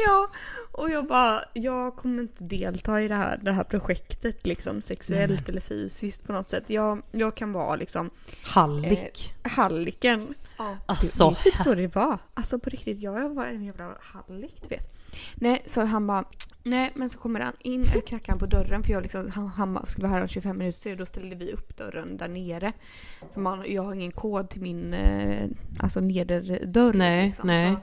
Ja, 0.07 0.29
och 0.77 0.89
jag 0.89 1.07
bara, 1.07 1.41
jag 1.53 1.95
kommer 1.95 2.21
inte 2.21 2.43
delta 2.43 3.01
i 3.01 3.07
det 3.07 3.15
här, 3.15 3.39
det 3.41 3.51
här 3.51 3.63
projektet 3.63 4.47
liksom 4.47 4.81
sexuellt 4.81 5.49
eller 5.49 5.61
fysiskt 5.61 6.23
på 6.27 6.33
något 6.33 6.47
sätt. 6.47 6.63
Jag, 6.67 7.01
jag 7.11 7.35
kan 7.35 7.51
vara 7.51 7.75
liksom 7.75 8.09
Hallick. 8.43 9.33
halliken. 9.41 10.33
Ja, 10.57 10.77
Alltså, 10.85 11.29
det, 11.29 11.35
det 11.43 11.49
är 11.49 11.51
typ 11.51 11.61
så 11.63 11.73
det 11.75 11.95
var. 11.95 12.17
Alltså 12.33 12.59
på 12.59 12.69
riktigt, 12.69 12.99
jag 12.99 13.29
var 13.35 13.45
en 13.45 13.63
jävla 13.63 13.95
hallick 14.01 14.55
du 14.61 14.67
vet. 14.75 14.93
Nej, 15.35 15.63
så 15.65 15.81
han 15.81 16.07
bara 16.07 16.25
Nej 16.63 16.91
men 16.95 17.09
så 17.09 17.19
kommer 17.19 17.39
han 17.39 17.53
in, 17.59 17.81
äh, 17.81 18.01
knackar 18.07 18.31
han 18.33 18.39
på 18.39 18.45
dörren 18.45 18.83
för 18.83 18.91
jag 18.93 19.03
liksom, 19.03 19.31
han, 19.31 19.47
han 19.47 19.85
skulle 19.87 20.07
vara 20.07 20.13
här 20.15 20.21
om 20.21 20.27
25 20.27 20.57
minuter 20.57 20.79
så 20.79 20.95
då 20.95 21.05
ställde 21.05 21.35
vi 21.35 21.51
upp 21.51 21.77
dörren 21.77 22.17
där 22.17 22.27
nere. 22.27 22.73
För 23.33 23.41
man, 23.41 23.63
jag 23.67 23.83
har 23.83 23.93
ingen 23.93 24.11
kod 24.11 24.49
till 24.49 24.61
min 24.61 24.93
eh, 24.93 25.49
alltså 25.79 25.99
nederdörr. 25.99 26.93
Nej, 26.93 27.27
liksom, 27.27 27.47
nej. 27.47 27.77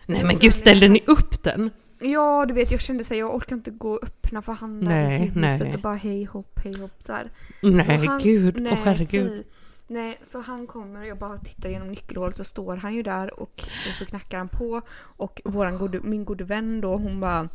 så- 0.00 0.12
Nej 0.12 0.24
men 0.24 0.38
gud 0.38 0.54
ställde 0.54 0.88
ni 0.88 1.04
upp 1.06 1.42
den? 1.42 1.70
Ja 2.00 2.44
du 2.48 2.54
vet 2.54 2.70
jag 2.70 2.80
kände 2.80 3.04
så 3.04 3.14
här, 3.14 3.18
jag 3.20 3.34
orkar 3.34 3.56
inte 3.56 3.70
gå 3.70 3.90
och 3.92 4.04
öppna 4.04 4.42
för 4.42 4.52
han 4.52 4.84
där 4.84 5.10
i 5.12 5.16
huset 5.16 5.74
och 5.74 5.80
bara 5.80 5.94
hej 5.94 6.24
hopp 6.24 6.60
hej 6.64 6.78
hopp 6.80 6.92
så 6.98 7.12
här. 7.12 7.30
Nej 7.62 7.98
Så 7.98 8.06
han- 8.06 8.22
gud, 8.22 8.62
nej, 8.62 8.78
herregud. 8.84 9.30
fy. 9.30 9.42
Nej, 9.86 10.18
så 10.22 10.40
han 10.40 10.66
kommer 10.66 11.00
och 11.00 11.06
jag 11.06 11.18
bara 11.18 11.38
tittar 11.38 11.68
genom 11.70 11.88
nyckelhålet 11.88 12.36
så 12.36 12.44
står 12.44 12.76
han 12.76 12.94
ju 12.94 13.02
där 13.02 13.40
och, 13.40 13.50
och 13.62 13.94
så 13.98 14.06
knackar 14.06 14.38
han 14.38 14.48
på 14.48 14.82
och 15.16 15.40
våran 15.44 15.78
gode, 15.78 16.00
min 16.00 16.24
gode 16.24 16.44
vän 16.44 16.80
då 16.80 16.96
hon 16.96 17.20
bara 17.20 17.48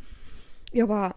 Jag 0.71 0.87
bara 0.87 1.13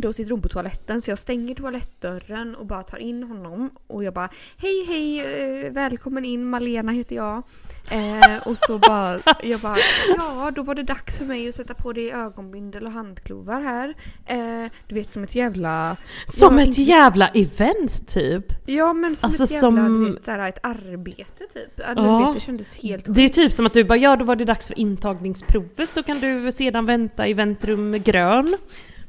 då 0.00 0.12
sitter 0.12 0.30
hon 0.30 0.42
på 0.42 0.48
toaletten 0.48 1.02
så 1.02 1.10
jag 1.10 1.18
stänger 1.18 1.54
toalettdörren 1.54 2.54
och 2.54 2.66
bara 2.66 2.82
tar 2.82 2.98
in 2.98 3.22
honom 3.22 3.70
och 3.86 4.04
jag 4.04 4.14
bara 4.14 4.28
Hej 4.56 4.84
hej 4.88 5.20
eh, 5.66 5.72
välkommen 5.72 6.24
in 6.24 6.44
Malena 6.44 6.92
heter 6.92 7.16
jag. 7.16 7.42
Eh, 7.90 8.38
och 8.48 8.58
så 8.58 8.78
bara 8.78 9.20
jag 9.42 9.60
bara 9.60 9.76
ja 10.16 10.50
då 10.56 10.62
var 10.62 10.74
det 10.74 10.82
dags 10.82 11.18
för 11.18 11.24
mig 11.24 11.48
att 11.48 11.54
sätta 11.54 11.74
på 11.74 11.92
dig 11.92 12.12
ögonbindel 12.12 12.86
och 12.86 12.92
handklovar 12.92 13.60
här. 13.60 13.94
Eh, 14.26 14.70
du 14.88 14.94
vet 14.94 15.10
som 15.10 15.24
ett 15.24 15.34
jävla 15.34 15.96
Som 16.26 16.58
ett 16.58 16.68
inte- 16.68 16.82
jävla 16.82 17.28
event 17.28 18.08
typ. 18.08 18.44
Ja 18.66 18.92
men 18.92 19.16
som 19.16 19.26
Alltså, 19.26 19.44
ett 19.44 19.50
jävla 19.50 19.60
som- 19.86 20.04
du 20.04 20.12
vet, 20.12 20.24
såhär, 20.24 20.48
ett 20.48 20.58
arbete 20.62 21.44
typ. 21.54 21.76
Du 21.76 21.82
Ja. 21.96 22.26
vet, 22.26 22.34
det 22.34 22.40
kändes 22.40 22.76
helt 22.76 23.04
Det 23.14 23.22
är 23.22 23.28
typ 23.28 23.52
som 23.52 23.66
att 23.66 23.74
du 23.74 23.84
bara 23.84 23.98
ja 23.98 24.16
då 24.16 24.24
var 24.24 24.36
det 24.36 24.44
dags 24.44 24.68
för 24.68 24.78
intagningsprovet 24.78 25.88
så 25.88 26.02
kan 26.02 26.18
du 26.20 26.52
sedan 26.52 26.86
vänta 26.86 27.26
i 27.28 27.32
väntrum 27.34 27.92
grön. 28.02 28.56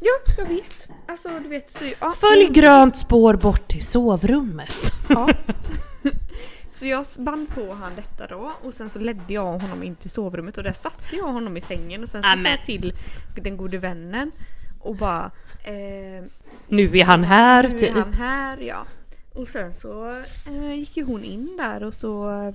Ja 0.01 0.34
jag 0.38 0.46
vet. 0.46 0.79
Alltså 1.10 1.30
du 1.44 1.50
vet 1.50 1.70
så, 1.70 1.86
ja, 2.00 2.12
Följ 2.12 2.42
mm. 2.42 2.54
grönt 2.54 2.98
spår 2.98 3.34
bort 3.34 3.68
till 3.68 3.86
sovrummet. 3.86 4.94
Ja. 5.10 5.30
Så 6.72 6.86
jag 6.86 7.06
band 7.20 7.50
på 7.50 7.74
han 7.74 7.96
detta 7.96 8.28
då 8.28 8.51
och 8.63 8.74
sen 8.74 8.89
så 8.89 9.00
ledde 9.00 9.34
jag 9.34 9.60
honom 9.60 9.84
in 9.84 9.96
till 9.96 10.10
sovrummet 10.10 10.58
och 10.58 10.63
där 10.63 10.74
satte 10.74 11.16
jag 11.16 11.24
honom 11.24 11.58
i 11.58 11.62
sängen 11.62 12.04
och 12.04 12.10
sen 12.10 12.24
så 12.24 12.30
sa 12.44 12.50
jag 12.50 12.66
till 12.66 12.94
den 13.36 13.58
gode 13.58 13.78
vännen 13.78 14.32
och 14.80 14.96
bara 14.96 15.32
eh, 15.63 16.24
Nu 16.68 16.98
är 16.98 17.06
han 17.06 17.24
här 17.24 17.63
nu 17.63 17.70
är 17.70 17.80
typ. 17.80 17.92
han 17.92 18.13
här 18.13 18.58
ja. 18.58 18.86
Och 19.34 19.50
sen 19.50 19.74
så 19.74 20.24
eh, 20.48 20.74
gick 20.74 20.98
ju 20.98 21.04
hon 21.04 21.24
in 21.24 21.58
där 21.58 21.84
och 21.84 21.94
så 21.94 22.32
eh, 22.32 22.54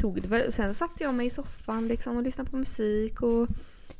tog 0.00 0.22
det 0.22 0.28
väl, 0.28 0.52
sen 0.52 0.74
satte 0.74 1.02
jag 1.02 1.14
mig 1.14 1.26
i 1.26 1.30
soffan 1.30 1.88
liksom 1.88 2.16
och 2.16 2.22
lyssnade 2.22 2.50
på 2.50 2.56
musik 2.56 3.22
och 3.22 3.48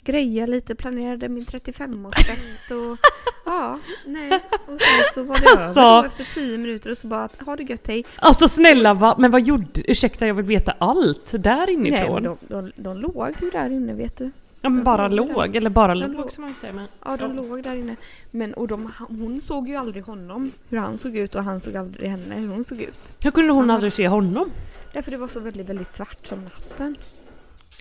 grejade 0.04 0.52
lite, 0.52 0.74
planerade 0.74 1.28
min 1.28 1.44
35-årsfest 1.46 2.70
och 2.92 2.98
ja, 3.44 3.78
nej. 4.06 4.32
Och 4.66 4.80
sen 4.80 5.04
så 5.14 5.22
var 5.22 5.38
det 5.40 5.48
Alltså. 5.64 5.80
över 5.80 6.06
efter 6.06 6.26
10 6.34 6.58
minuter 6.58 6.90
och 6.90 6.98
så 6.98 7.06
bara 7.06 7.28
ha 7.46 7.56
det 7.56 7.62
gött 7.62 7.86
hej. 7.86 8.04
Alltså 8.16 8.48
snälla 8.48 8.94
va? 8.94 9.14
men 9.18 9.30
vad 9.30 9.42
gjorde 9.42 9.90
Ursäkta 9.90 10.26
jag 10.26 10.34
vill 10.34 10.44
veta 10.44 10.74
allt 10.78 11.32
där 11.38 11.66
Nej, 11.66 11.74
inifrån. 11.74 12.14
men 12.14 12.22
de, 12.22 12.36
de, 12.48 12.72
de 12.76 12.96
låg 13.00 13.34
ju 13.42 13.50
där 13.50 13.70
inne 13.70 13.92
vet 13.92 14.16
du. 14.16 14.30
ja 14.60 14.68
men 14.68 14.84
bara 14.84 15.08
de 15.08 15.16
låg 15.16 15.28
låg, 15.32 15.56
eller 15.56 15.70
bara 15.70 15.94
De 15.94 16.12
låg 16.12 16.32
som 16.32 16.42
man 16.42 16.48
inte 16.48 16.60
säger 16.60 16.74
men. 16.74 16.86
Ja, 17.04 17.16
de 17.16 17.36
Ja. 17.36 17.42
låg 17.42 17.62
där 17.62 17.74
inne. 17.76 17.96
Men 18.30 18.54
och 18.54 18.68
de, 18.68 18.92
hon 19.08 19.40
såg 19.46 19.68
ju 19.68 19.76
aldrig 19.76 20.04
honom, 20.04 20.52
hur 20.68 20.78
han 20.78 20.98
såg 20.98 21.16
ut 21.16 21.34
och 21.34 21.44
han 21.44 21.60
såg 21.60 21.76
aldrig 21.76 22.10
henne, 22.10 22.34
hur 22.34 22.48
hon 22.48 22.64
såg 22.64 22.80
ut. 22.80 23.12
Hur 23.22 23.30
kunde 23.30 23.52
hon 23.52 23.70
Aha. 23.70 23.74
aldrig 23.76 23.92
se 23.92 24.08
honom? 24.08 24.50
Därför 24.92 25.10
det 25.10 25.16
var 25.16 25.28
så 25.28 25.40
väldigt, 25.40 25.68
väldigt 25.68 25.94
svart 25.94 26.26
som 26.26 26.44
natten. 26.44 26.96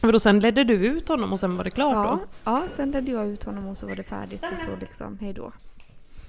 Men 0.01 0.11
då 0.11 0.19
sen 0.19 0.39
ledde 0.39 0.63
du 0.63 0.73
ut 0.73 1.07
honom 1.09 1.33
och 1.33 1.39
sen 1.39 1.57
var 1.57 1.63
det 1.63 1.69
klart 1.69 1.93
Ja, 1.93 2.19
då? 2.43 2.51
ja, 2.51 2.63
sen 2.67 2.91
ledde 2.91 3.11
jag 3.11 3.27
ut 3.27 3.43
honom 3.43 3.67
och 3.67 3.77
så 3.77 3.87
var 3.87 3.95
det 3.95 4.03
färdigt 4.03 4.43
och 4.51 4.57
så 4.57 4.75
liksom, 4.79 5.17
hej 5.21 5.33
då. 5.33 5.51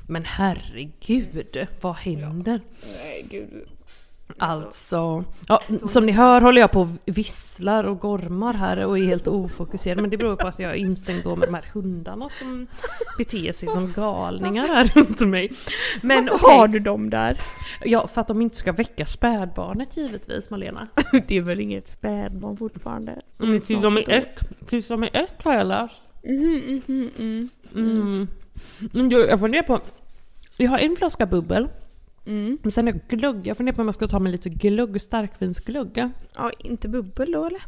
Men 0.09 0.25
herregud, 0.25 1.67
vad 1.81 1.95
händer? 1.95 2.61
Nej 3.03 3.27
gud. 3.31 3.65
Alltså, 4.37 5.25
ja, 5.49 5.61
som 5.87 6.07
ni 6.07 6.13
hör 6.13 6.41
håller 6.41 6.61
jag 6.61 6.73
på 6.73 6.81
och 6.81 6.89
visslar 7.05 7.85
och 7.85 8.01
gormar 8.01 8.55
här 8.55 8.87
och 8.87 8.99
är 8.99 9.05
helt 9.05 9.29
ofokuserad. 9.29 10.01
Men 10.01 10.11
det 10.11 10.17
beror 10.17 10.37
på 10.37 10.47
att 10.47 10.59
jag 10.59 10.71
är 10.71 10.75
instängd 10.75 11.25
då 11.25 11.37
med 11.37 11.49
de 11.49 11.55
här 11.55 11.65
hundarna 11.73 12.29
som 12.29 12.67
beter 13.19 13.53
sig 13.53 13.69
som 13.69 13.93
galningar 13.93 14.69
här 14.69 14.93
runt 14.95 15.21
mig. 15.21 15.53
Men 16.03 16.27
Varför 16.27 16.49
har 16.49 16.69
du 16.69 16.79
dem 16.79 17.11
där? 17.11 17.41
ja, 17.85 18.07
för 18.07 18.21
att 18.21 18.29
de 18.29 18.43
inte 18.43 18.57
ska 18.57 18.73
väcka 18.73 19.07
spädbarnet 19.07 19.97
givetvis 19.97 20.51
Malena. 20.51 20.89
det 21.29 21.37
är 21.37 21.41
väl 21.41 21.61
inget 21.61 21.89
spädbarn 21.89 22.57
fortfarande? 22.57 23.23
Mm, 23.41 23.61
tills 23.61 23.83
de 23.83 23.97
är 23.97 24.01
ett 24.01 24.09
år. 24.09 24.15
ett, 24.15 24.69
tills 24.69 24.89
de 24.89 25.03
är 25.03 25.11
ett 25.17 25.43
har 25.43 25.55
jag 25.55 25.67
läst. 25.67 26.09
Mhm, 26.23 26.83
mhm, 26.87 27.11
mm. 27.19 27.49
Mm. 27.75 28.29
Men 28.93 29.09
du, 29.09 29.27
jag 29.27 29.41
funderar 29.41 29.63
på, 29.63 29.81
jag 30.57 30.71
har 30.71 30.79
en 30.79 30.97
flaska 30.97 31.27
bubbel, 31.27 31.69
Mm. 32.29 32.59
men 32.63 32.71
sen 32.71 32.89
är 32.89 33.01
glögg. 33.09 33.47
Jag 33.47 33.57
funderar 33.57 33.77
på 33.77 33.83
om 33.83 33.89
jag 33.89 33.95
ska 33.95 34.09
ta 34.09 34.19
mig 34.19 34.33
lite 34.33 34.49
glögg, 34.49 35.01
starkvinsglögg. 35.01 36.09
Ja, 36.37 36.51
inte 36.59 36.89
bubbel 36.89 37.33
då 37.33 37.45
eller? 37.45 37.63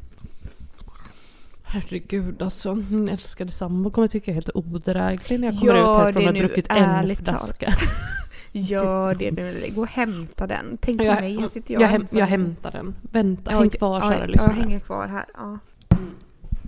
Herregud 1.64 2.42
alltså, 2.42 2.74
min 2.74 3.08
älskade 3.08 3.52
sambo 3.52 3.90
kommer 3.90 4.08
tycka 4.08 4.30
jag 4.30 4.32
är 4.32 4.34
helt 4.34 4.50
odräglig 4.54 5.40
när 5.40 5.48
jag 5.52 5.58
kommer 5.58 5.74
Gör 5.74 6.00
ut 6.00 6.04
härifrån 6.04 6.28
och 6.28 6.34
nu, 6.34 6.40
druckit 6.40 6.66
en 6.70 7.16
flaska. 7.16 7.74
Gör 8.52 9.14
det 9.14 9.30
nu, 9.30 9.64
gå 9.74 9.80
och 9.80 9.88
hämta 9.88 10.46
den. 10.46 10.78
Tänk 10.80 10.98
på 10.98 11.04
Jag, 11.04 11.20
mig, 11.20 11.40
här 11.40 11.48
sitter 11.48 11.74
jag 11.74 11.82
jag, 11.82 11.88
häm, 11.88 12.06
jag 12.12 12.26
hämtar 12.26 12.70
den. 12.70 12.94
Vänta, 13.02 13.52
Ja, 13.52 13.58
häng 13.58 13.70
kvar 13.70 14.00
ja, 14.00 14.10
kära 14.10 14.20
Jag 14.20 14.30
lyssnare. 14.30 14.52
hänger 14.52 14.80
kvar 14.80 15.08
här. 15.08 15.24
Ja. 15.34 15.58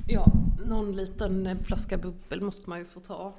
Ja, 0.08 0.32
någon 0.66 0.96
liten 0.96 1.58
flaska 1.64 1.96
bubbel 1.96 2.40
måste 2.40 2.70
man 2.70 2.78
ju 2.78 2.84
få 2.84 3.00
ta. 3.00 3.34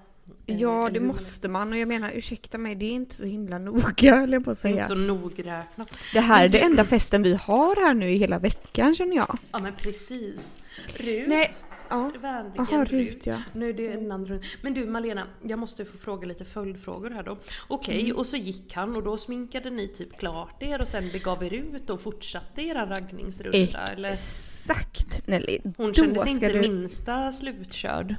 Ja, 0.45 0.89
det 0.93 0.99
måste 0.99 1.47
man. 1.47 1.73
Och 1.73 1.79
jag 1.79 1.87
menar, 1.87 2.11
ursäkta 2.15 2.57
mig, 2.57 2.75
det 2.75 2.85
är 2.85 2.91
inte 2.91 3.15
så 3.15 3.23
himla 3.23 3.57
noga 3.57 4.15
höll 4.19 4.33
jag 4.33 4.45
på 4.45 4.51
att 4.51 4.61
Det 4.61 4.67
är 4.67 4.71
säga. 4.71 4.75
inte 4.75 4.87
så 4.87 4.95
nogräknat. 4.95 5.97
Det 6.13 6.19
här 6.19 6.45
är 6.45 6.49
det 6.49 6.59
enda 6.59 6.85
festen 6.85 7.23
vi 7.23 7.33
har 7.35 7.75
här 7.87 7.93
nu 7.93 8.09
i 8.11 8.17
hela 8.17 8.39
veckan 8.39 8.95
känner 8.95 9.15
jag. 9.15 9.37
Ja 9.51 9.59
men 9.59 9.73
precis. 9.75 10.55
Rut. 10.97 11.27
Nej, 11.27 11.51
Ja. 11.93 12.11
Vänligen 12.21 12.65
Jaha, 12.71 12.85
Rut. 12.85 13.25
Ja. 13.27 13.37
Nu 13.53 13.69
är 13.69 13.73
det 13.73 13.87
en 13.93 14.11
annan. 14.11 14.39
Men 14.61 14.73
du 14.73 14.85
Malena, 14.85 15.27
jag 15.43 15.59
måste 15.59 15.85
få 15.85 15.97
fråga 15.97 16.27
lite 16.27 16.45
följdfrågor 16.45 17.09
här 17.09 17.23
då. 17.23 17.37
Okej, 17.67 18.01
Mm. 18.03 18.15
och 18.17 18.27
så 18.27 18.37
gick 18.37 18.73
han 18.75 18.95
och 18.95 19.03
då 19.03 19.17
sminkade 19.17 19.69
ni 19.69 19.87
typ 19.87 20.17
klart 20.19 20.63
er 20.63 20.81
och 20.81 20.87
sen 20.87 21.03
begav 21.13 21.43
er 21.43 21.53
ut 21.53 21.89
och 21.89 22.01
fortsatte 22.01 22.61
era 22.61 22.89
raggningsrunda 22.89 23.85
eller? 23.93 24.09
Exakt 24.09 25.27
Nelly. 25.27 25.59
Hon 25.77 25.87
Då 25.87 25.93
kändes 25.93 26.27
inte 26.27 26.49
du- 26.53 26.61
minsta 26.61 27.31
slutkörd. 27.31 28.15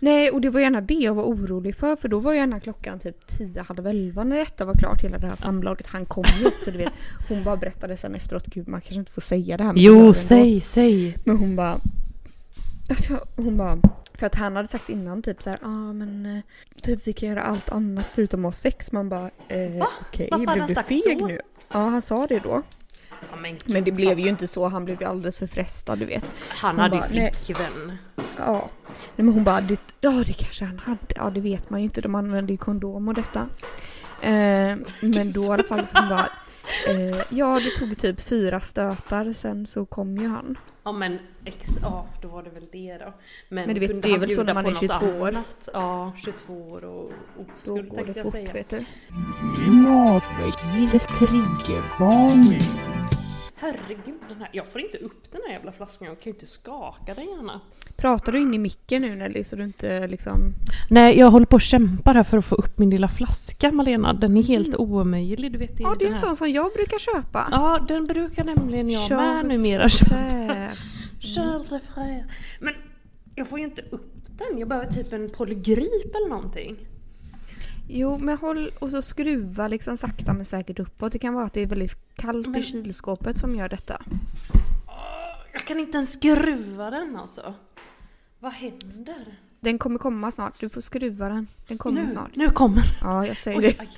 Nej, 0.00 0.30
och 0.30 0.40
det 0.40 0.50
var 0.50 0.60
gärna 0.60 0.80
det 0.80 0.94
jag 0.94 1.14
var 1.14 1.22
orolig 1.24 1.74
för. 1.76 1.96
För 1.96 2.08
då 2.08 2.18
var 2.20 2.32
gärna 2.34 2.60
klockan 2.60 2.98
typ 2.98 3.26
10, 3.26 3.62
halv 3.62 3.86
11 3.86 4.24
när 4.24 4.36
detta 4.36 4.64
var 4.64 4.74
klart. 4.74 5.02
Hela 5.04 5.18
det 5.18 5.26
här 5.26 5.36
samlaget. 5.36 5.86
Han 5.86 6.06
kom 6.06 6.24
ju 6.40 6.46
också, 6.46 6.70
du 6.70 6.78
vet. 6.78 6.92
Hon 7.28 7.44
bara 7.44 7.56
berättade 7.56 7.96
sen 7.96 8.14
efteråt. 8.14 8.46
Gud, 8.46 8.68
man 8.68 8.80
kanske 8.80 8.98
inte 8.98 9.12
får 9.12 9.20
säga 9.20 9.56
det 9.56 9.64
här. 9.64 9.72
Jo, 9.76 10.12
säg, 10.14 10.60
säg. 10.60 11.16
Men 11.24 11.36
hon 11.36 11.56
bara... 11.56 11.80
Alltså, 12.88 13.26
hon 13.36 13.56
bara... 13.56 13.78
För 14.14 14.26
att 14.26 14.34
han 14.34 14.56
hade 14.56 14.68
sagt 14.68 14.88
innan 14.88 15.22
typ 15.22 15.42
så 15.42 15.50
här, 15.50 15.58
ja 15.62 15.68
ah, 15.68 15.92
men 15.92 16.26
eh, 16.26 16.42
typ 16.82 17.06
vi 17.06 17.12
kan 17.12 17.28
göra 17.28 17.42
allt 17.42 17.68
annat 17.68 18.06
förutom 18.14 18.40
att 18.44 18.54
ha 18.54 18.60
sex. 18.60 18.92
Man 18.92 19.08
bara, 19.08 19.30
eh, 19.48 19.78
Va? 19.78 19.88
okej, 20.08 20.28
hade 20.30 20.44
blev 20.46 20.66
du 20.66 20.74
feg 20.74 21.18
så? 21.18 21.26
nu? 21.26 21.40
Ja, 21.72 21.78
han 21.78 22.02
sa 22.02 22.26
det 22.26 22.38
då. 22.38 22.62
Ja, 23.30 23.36
men 23.36 23.56
Men 23.64 23.84
det 23.84 23.92
blev 23.92 24.08
vad- 24.08 24.20
ju 24.20 24.28
inte 24.28 24.46
så, 24.46 24.66
han 24.66 24.84
blev 24.84 25.00
ju 25.00 25.06
alldeles 25.06 25.36
för 25.38 25.46
frestad 25.46 25.98
du 25.98 26.04
vet. 26.04 26.24
Han 26.48 26.70
Hon 26.70 26.80
hade 26.80 26.96
ju 26.96 27.02
flickvän. 27.02 27.98
Ja. 28.38 28.68
Nej, 29.16 29.24
men 29.24 29.28
hon 29.28 29.44
bara, 29.44 29.60
det, 29.60 29.80
ja 30.00 30.10
det 30.26 30.32
kanske 30.32 30.64
han 30.64 30.78
hade. 30.78 30.98
Ja 31.16 31.30
det 31.30 31.40
vet 31.40 31.70
man 31.70 31.80
ju 31.80 31.84
inte, 31.84 32.00
de 32.00 32.14
använder 32.14 32.52
ju 32.52 32.58
kondom 32.58 33.08
och 33.08 33.14
detta. 33.14 33.48
Eh, 34.22 34.76
men 35.00 35.32
då 35.32 35.42
i 35.44 35.48
alla 35.48 35.62
fall 35.62 35.86
så 35.86 35.98
hon 35.98 36.08
bara, 36.08 36.28
eh, 36.88 37.20
ja 37.30 37.60
det 37.60 37.70
tog 37.80 37.98
typ 37.98 38.20
fyra 38.20 38.60
stötar 38.60 39.32
sen 39.32 39.66
så 39.66 39.84
kom 39.86 40.16
ju 40.18 40.28
han. 40.28 40.58
Ja 40.88 40.92
men 40.92 41.18
ex, 41.44 41.78
ja 41.82 42.06
då 42.22 42.28
var 42.28 42.42
det 42.42 42.50
väl 42.50 42.66
det 42.72 42.98
då. 42.98 43.12
Men 43.48 43.74
du 43.74 43.80
vet, 43.80 44.02
det 44.02 44.12
är 44.12 44.18
väl 44.18 44.34
så 44.34 44.42
när 44.42 44.54
man 44.54 44.66
är 44.66 44.70
något 44.70 44.80
22 44.80 45.06
år. 45.06 45.28
annat? 45.28 45.68
Ja, 45.72 46.12
22 46.16 46.54
år 46.54 46.84
och 46.84 47.12
Då 47.36 47.44
oskuld 47.56 47.88
går 47.88 47.96
tänkte 47.96 48.12
det 48.12 48.18
jag 48.18 48.26
fort 48.26 48.32
säga. 48.32 48.52
vet 48.52 48.70
du. 48.70 48.84
Triggervarning. 51.18 52.62
Herregud, 53.60 54.20
den 54.28 54.38
här, 54.38 54.50
jag 54.52 54.66
får 54.66 54.80
inte 54.80 54.98
upp 54.98 55.32
den 55.32 55.40
här 55.46 55.52
jävla 55.52 55.72
flaskan, 55.72 56.08
jag 56.08 56.20
kan 56.20 56.30
ju 56.30 56.34
inte 56.34 56.46
skaka 56.46 57.14
den 57.14 57.24
gärna. 57.24 57.60
Pratar 57.96 58.32
du 58.32 58.40
in 58.40 58.54
i 58.54 58.58
micken 58.58 59.02
nu 59.02 59.14
Nelly 59.16 59.44
så 59.44 59.56
du 59.56 59.64
inte 59.64 60.06
liksom... 60.06 60.54
Nej, 60.90 61.18
jag 61.18 61.30
håller 61.30 61.46
på 61.46 61.54
och 61.54 61.60
kämpar 61.60 62.14
här 62.14 62.22
för 62.22 62.38
att 62.38 62.44
få 62.44 62.54
upp 62.54 62.78
min 62.78 62.90
lilla 62.90 63.08
flaska 63.08 63.72
Malena. 63.72 64.12
Den 64.12 64.36
är 64.36 64.42
helt 64.42 64.74
omöjlig, 64.74 65.52
du 65.52 65.58
vet. 65.58 65.80
Mm. 65.80 65.82
Ja 65.82 65.96
det 65.98 66.04
är 66.04 66.10
en 66.10 66.16
sån 66.16 66.36
som 66.36 66.50
jag 66.50 66.72
brukar 66.72 66.98
köpa. 66.98 67.48
Ja, 67.50 67.84
den 67.88 68.06
brukar 68.06 68.44
nämligen 68.44 68.90
jag 68.90 69.00
med 69.00 69.08
Charles 69.18 69.62
numera 69.62 69.84
Leclerc. 69.84 70.78
Charles 71.20 71.70
Leclerc. 71.70 72.24
Men 72.60 72.74
jag 73.34 73.48
får 73.48 73.58
ju 73.58 73.64
inte 73.64 73.82
upp 73.90 74.14
den, 74.38 74.58
jag 74.58 74.68
behöver 74.68 74.92
typ 74.92 75.12
en 75.12 75.30
polygrip 75.30 76.14
eller 76.14 76.28
någonting. 76.28 76.76
Jo 77.90 78.18
men 78.18 78.38
håll 78.38 78.70
och 78.78 78.90
så 78.90 79.02
skruva 79.02 79.68
liksom 79.68 79.96
sakta 79.96 80.32
men 80.32 80.44
säkert 80.44 80.78
uppåt. 80.78 81.12
Det 81.12 81.18
kan 81.18 81.34
vara 81.34 81.44
att 81.44 81.52
det 81.54 81.60
är 81.60 81.66
väldigt 81.66 82.14
kallt 82.14 82.46
Men- 82.46 82.60
i 82.60 82.62
kylskåpet 82.62 83.38
som 83.38 83.54
gör 83.54 83.68
detta. 83.68 84.02
Jag 85.52 85.62
kan 85.66 85.78
inte 85.80 85.96
ens 85.96 86.12
skruva 86.12 86.90
den 86.90 87.16
alltså. 87.16 87.54
Vad 88.38 88.52
händer? 88.52 89.36
Den 89.60 89.78
kommer 89.78 89.98
komma 89.98 90.30
snart, 90.30 90.60
du 90.60 90.68
får 90.68 90.80
skruva 90.80 91.28
den. 91.28 91.46
Den 91.68 91.78
kommer 91.78 92.02
Nu, 92.02 92.10
snart. 92.10 92.36
nu 92.36 92.50
kommer 92.50 92.82
Ja 93.00 93.26
jag 93.26 93.36
säger 93.36 93.58
Oj, 93.58 93.62
det. 93.64 93.80
aj. 93.80 93.88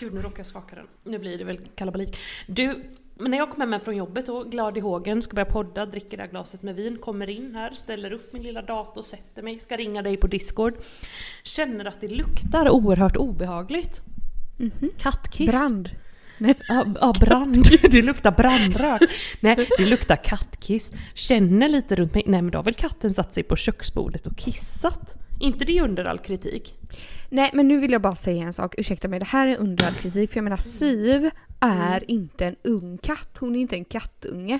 Gud, 0.00 0.14
nu 0.14 0.22
råkar 0.22 0.38
jag 0.38 0.46
skaka 0.46 0.76
den. 0.76 0.86
Nu 1.04 1.18
blir 1.18 1.38
det 1.38 1.44
väl 1.44 1.60
kalabalik. 1.74 2.16
Du, 2.46 2.84
men 3.18 3.30
när 3.30 3.38
jag 3.38 3.50
kommer 3.50 3.66
hem 3.66 3.80
från 3.80 3.96
jobbet 3.96 4.26
då, 4.26 4.44
glad 4.44 4.76
i 4.76 4.80
hågen, 4.80 5.22
ska 5.22 5.34
börja 5.34 5.50
podda, 5.52 5.86
dricker 5.86 6.16
det 6.16 6.22
här 6.22 6.30
glaset 6.30 6.62
med 6.62 6.74
vin, 6.74 6.98
kommer 6.98 7.30
in 7.30 7.54
här, 7.54 7.74
ställer 7.74 8.12
upp 8.12 8.32
min 8.32 8.42
lilla 8.42 8.62
dator, 8.62 9.02
sätter 9.02 9.42
mig, 9.42 9.58
ska 9.58 9.76
ringa 9.76 10.02
dig 10.02 10.16
på 10.16 10.26
Discord. 10.26 10.74
Känner 11.42 11.84
att 11.84 12.00
det 12.00 12.08
luktar 12.08 12.70
oerhört 12.70 13.16
obehagligt. 13.16 14.00
Mhm. 14.56 14.90
Kattkiss. 14.98 15.50
Brand. 15.50 15.90
Ja, 16.38 16.84
ja, 17.00 17.14
brand. 17.20 17.64
Det 17.90 18.02
luktar 18.02 18.30
brandrök. 18.30 19.02
Nej, 19.40 19.68
det 19.78 19.86
luktar 19.86 20.16
kattkiss. 20.16 20.92
Känner 21.14 21.68
lite 21.68 21.96
runt 21.96 22.14
mig. 22.14 22.22
Nej 22.26 22.42
men 22.42 22.50
då 22.50 22.58
har 22.58 22.62
väl 22.62 22.74
katten 22.74 23.10
satt 23.10 23.32
sig 23.32 23.42
på 23.42 23.56
köksbordet 23.56 24.26
och 24.26 24.36
kissat. 24.36 25.16
inte 25.40 25.64
det 25.64 25.80
under 25.80 26.04
all 26.04 26.18
kritik? 26.18 26.74
Nej 27.28 27.50
men 27.54 27.68
nu 27.68 27.80
vill 27.80 27.92
jag 27.92 28.02
bara 28.02 28.16
säga 28.16 28.44
en 28.44 28.52
sak, 28.52 28.74
ursäkta 28.78 29.08
mig 29.08 29.18
det 29.20 29.26
här 29.26 29.46
är 29.46 29.56
under 29.56 29.86
all 29.86 29.92
kritik 29.92 30.30
för 30.30 30.36
jag 30.36 30.44
menar 30.44 30.56
Siv 30.56 31.30
är 31.60 31.96
Mm. 31.96 32.04
inte 32.06 32.46
en 32.46 32.56
ung 32.64 32.98
katt, 32.98 33.36
hon 33.40 33.56
är 33.56 33.60
inte 33.60 33.76
en 33.76 33.84
kattunge. 33.84 34.58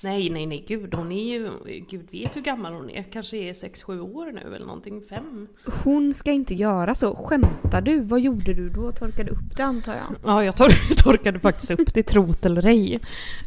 Nej, 0.00 0.30
nej, 0.30 0.46
nej, 0.46 0.64
gud 0.68 0.94
hon 0.94 1.12
är 1.12 1.34
ju, 1.34 1.50
gud 1.90 2.06
vet 2.10 2.36
hur 2.36 2.40
gammal 2.40 2.72
hon 2.72 2.90
är. 2.90 3.02
Kanske 3.02 3.36
är 3.36 3.52
6-7 3.52 4.00
år 4.00 4.32
nu 4.32 4.54
eller 4.56 4.66
någonting, 4.66 5.02
5. 5.08 5.46
Hon 5.84 6.12
ska 6.12 6.32
inte 6.32 6.54
göra 6.54 6.94
så. 6.94 7.14
Skämtar 7.14 7.80
du? 7.80 8.00
Vad 8.00 8.20
gjorde 8.20 8.54
du 8.54 8.70
då? 8.70 8.92
Torkade 8.92 9.30
upp 9.30 9.56
det 9.56 9.62
antar 9.64 9.92
jag? 9.94 10.16
Ja, 10.24 10.44
jag 10.44 10.56
tor- 10.56 10.94
torkade 11.04 11.40
faktiskt 11.40 11.70
upp 11.70 11.94
det, 11.94 12.02
trot 12.02 12.46
eller 12.46 12.66
ej. 12.66 12.98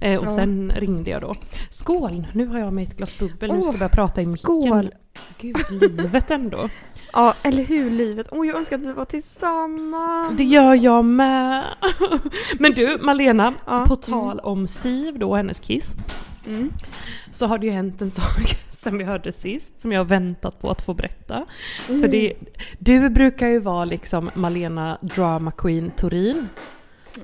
Eh, 0.02 0.20
och 0.20 0.26
Ja. 0.26 0.32
sen 0.32 0.72
ringde 0.76 1.10
jag 1.10 1.22
då. 1.22 1.34
Skål! 1.70 2.28
Nu 2.34 2.46
har 2.46 2.60
jag 2.60 2.74
med 2.74 2.84
ett 2.84 2.98
glas 2.98 3.20
bubbel, 3.20 3.54
nu 3.54 3.62
ska 3.62 3.72
jag 3.72 3.80
börja 3.80 3.90
prata 3.90 4.22
i 4.22 4.26
micken. 4.26 4.38
skål. 4.40 4.92
Gud, 5.40 5.58
livet 5.82 6.32
ändå. 6.32 6.70
Ja, 7.14 7.34
eller 7.44 7.64
hur 7.64 7.92
livet? 7.92 8.28
Åh, 8.32 8.48
jag 8.48 8.56
önskar 8.56 8.76
att 8.76 8.82
vi 8.82 8.92
var 8.92 9.06
tillsammans. 9.06 10.38
Det 10.38 10.44
gör 10.44 10.74
jag 10.74 11.06
med. 11.06 11.64
Men 12.60 12.72
du, 12.72 12.98
Malena, 13.02 13.54
Ja, 13.66 13.86
på 13.88 13.96
tal 13.96 14.40
om 14.40 14.68
Siv 14.68 15.20
då 15.20 15.30
och 15.30 15.38
hennes 15.38 15.60
kiss. 15.60 15.96
Mm. 16.48 16.72
Så 17.32 17.46
har 17.48 17.58
det 17.58 17.66
ju 17.66 17.72
hänt 17.72 18.02
en 18.02 18.10
sak 18.20 18.58
sen 18.72 18.98
vi 18.98 19.04
hörde 19.04 19.32
sist 19.32 19.80
som 19.80 19.92
jag 19.92 20.00
har 20.00 20.06
väntat 20.06 20.62
på 20.62 20.72
att 20.72 20.82
få 20.82 20.94
berätta. 20.94 21.46
Mm. 21.90 22.02
För 22.02 22.08
det, 22.08 22.34
du 22.80 23.10
brukar 23.10 23.48
ju 23.48 23.60
vara 23.60 23.86
liksom 23.86 24.30
Malena 24.34 24.98
Drama 25.02 25.52
Queen 25.52 25.92
Torin. 25.92 26.50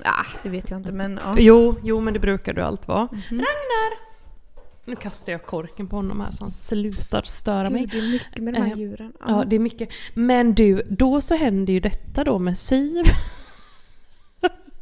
Ah, 0.04 0.26
det 0.42 0.48
vet 0.48 0.70
jag 0.70 0.80
inte 0.80 0.92
men 0.92 1.20
ja. 1.24 1.34
Jo, 1.38 1.76
jo 1.82 2.00
men 2.00 2.14
det 2.14 2.20
brukar 2.20 2.52
du 2.52 2.62
allt 2.62 2.88
vara. 2.88 3.08
Mhm. 3.12 3.20
Ragnar! 3.30 4.13
Nu 4.84 4.96
kastar 4.96 5.32
jag 5.32 5.42
korken 5.42 5.86
på 5.86 5.96
honom 5.96 6.20
här 6.20 6.30
så 6.30 6.44
han 6.44 6.52
slutar 6.52 7.22
störa 7.22 7.70
mig. 7.70 7.80
Gud, 7.84 7.90
det 7.90 7.98
är 7.98 8.12
mycket 8.12 8.42
med 8.42 8.54
de 8.54 8.60
här 8.60 8.70
Eh, 8.72 8.78
djuren. 8.78 9.12
Ja, 9.26 9.44
det 9.46 9.56
är 9.56 9.60
mycket. 9.60 9.88
Men 10.14 10.54
du, 10.54 10.82
då 10.90 11.20
så 11.20 11.34
händer 11.34 11.72
ju 11.72 11.80
detta 11.80 12.24
då 12.24 12.38
med 12.38 12.58
Siv. 12.58 13.04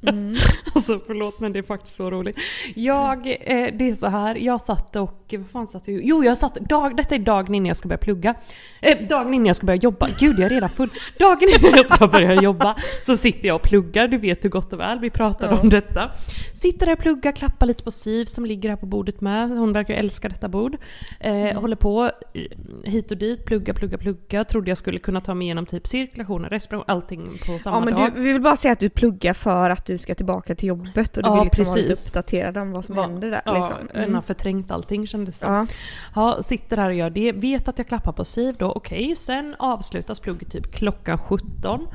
Mm. 0.08 0.34
Alltså 0.74 1.00
förlåt 1.06 1.40
men 1.40 1.52
det 1.52 1.58
är 1.58 1.62
faktiskt 1.62 1.96
så 1.96 2.10
roligt. 2.10 2.36
Jag, 2.74 3.26
eh, 3.26 3.68
det 3.78 3.88
är 3.90 3.94
så 3.94 4.06
här, 4.06 4.34
jag 4.34 4.60
satt 4.60 4.96
och, 4.96 5.34
vad 5.38 5.50
fan 5.50 5.66
satt 5.66 5.88
jag 5.88 6.00
Jo 6.04 6.24
jag 6.24 6.38
satt, 6.38 6.54
dag, 6.54 6.96
detta 6.96 7.14
är 7.14 7.18
dagen 7.18 7.54
innan 7.54 7.66
jag 7.66 7.76
ska 7.76 7.88
börja 7.88 7.98
plugga. 7.98 8.34
Eh, 8.80 9.06
dagen 9.08 9.34
innan 9.34 9.46
jag 9.46 9.56
ska 9.56 9.66
börja 9.66 9.80
jobba, 9.80 10.08
gud 10.18 10.38
jag 10.38 10.46
är 10.46 10.50
redan 10.50 10.70
full. 10.70 10.90
Dagen 11.18 11.48
innan 11.48 11.76
jag 11.76 11.86
ska 11.88 12.08
börja 12.08 12.34
jobba 12.34 12.76
så 13.02 13.16
sitter 13.16 13.48
jag 13.48 13.54
och 13.56 13.62
pluggar, 13.62 14.08
du 14.08 14.16
vet 14.18 14.44
hur 14.44 14.50
gott 14.50 14.72
och 14.72 14.80
väl 14.80 14.98
vi 14.98 15.10
pratade 15.10 15.54
Ja. 15.54 15.60
om 15.60 15.68
detta. 15.68 16.10
Sitter 16.54 16.86
där 16.86 16.92
och 16.92 16.98
pluggar, 16.98 17.32
klappar 17.32 17.66
lite 17.66 17.82
på 17.82 17.90
Siv 17.90 18.24
som 18.24 18.46
ligger 18.46 18.68
här 18.68 18.76
på 18.76 18.86
bordet 18.86 19.20
med, 19.20 19.48
hon 19.48 19.72
verkar 19.72 19.94
älska 19.94 20.28
detta 20.28 20.48
bord. 20.48 20.76
Eh, 21.20 21.60
Håller 21.60 21.76
på 21.76 22.10
eh, 22.34 22.90
hit 22.90 23.10
och 23.10 23.16
dit, 23.16 23.44
plugga, 23.44 23.74
plugga, 23.74 23.98
plugga. 23.98 24.44
Trodde 24.44 24.70
jag 24.70 24.78
skulle 24.78 24.98
kunna 24.98 25.20
ta 25.20 25.34
mig 25.34 25.46
igenom 25.46 25.66
typ 25.66 25.86
cirkulation, 25.86 26.44
respiration, 26.44 26.84
allting 26.88 27.28
på 27.46 27.58
samma 27.58 27.76
Ja 27.76 27.84
men 27.84 27.94
dag. 27.94 28.10
du, 28.14 28.22
vi 28.22 28.32
vill 28.32 28.42
bara 28.42 28.56
säga 28.56 28.72
att 28.72 28.80
du 28.80 28.90
pluggar 28.90 29.34
för 29.34 29.70
att 29.70 29.86
du 29.86 29.91
ska 29.98 30.14
tillbaka 30.14 30.54
till 30.54 30.68
jobbet 30.68 31.16
och 31.16 31.22
du 31.22 31.28
Ja, 31.28 31.34
vill 31.34 31.44
liksom 31.44 31.64
vara 31.64 31.76
lite 31.76 31.92
uppdaterad 32.08 32.56
om 32.56 32.72
vad 32.72 32.84
som 32.84 32.94
Va- 32.96 33.02
händer 33.02 33.30
där. 33.30 33.42
Ja, 33.44 33.54
liksom. 33.54 33.88
en 33.94 34.02
Mm. 34.02 34.14
har 34.14 34.22
förträngt 34.22 34.70
allting 34.70 35.06
kändes 35.06 35.40
det. 35.40 35.46
Ja. 35.46 35.66
Ja, 36.14 36.42
sitter 36.42 36.76
här 36.76 36.88
och 36.88 36.94
gör 36.94 37.10
det. 37.10 37.32
Vet 37.32 37.68
att 37.68 37.78
jag 37.78 37.88
klappar 37.88 38.12
på 38.12 38.24
Siv 38.24 38.56
då. 38.58 38.72
Okej, 38.72 39.16
sen 39.16 39.54
avslutas 39.58 40.20
plugget 40.20 40.52
typ 40.52 40.74
klockan 40.74 41.18
17. 41.18 41.86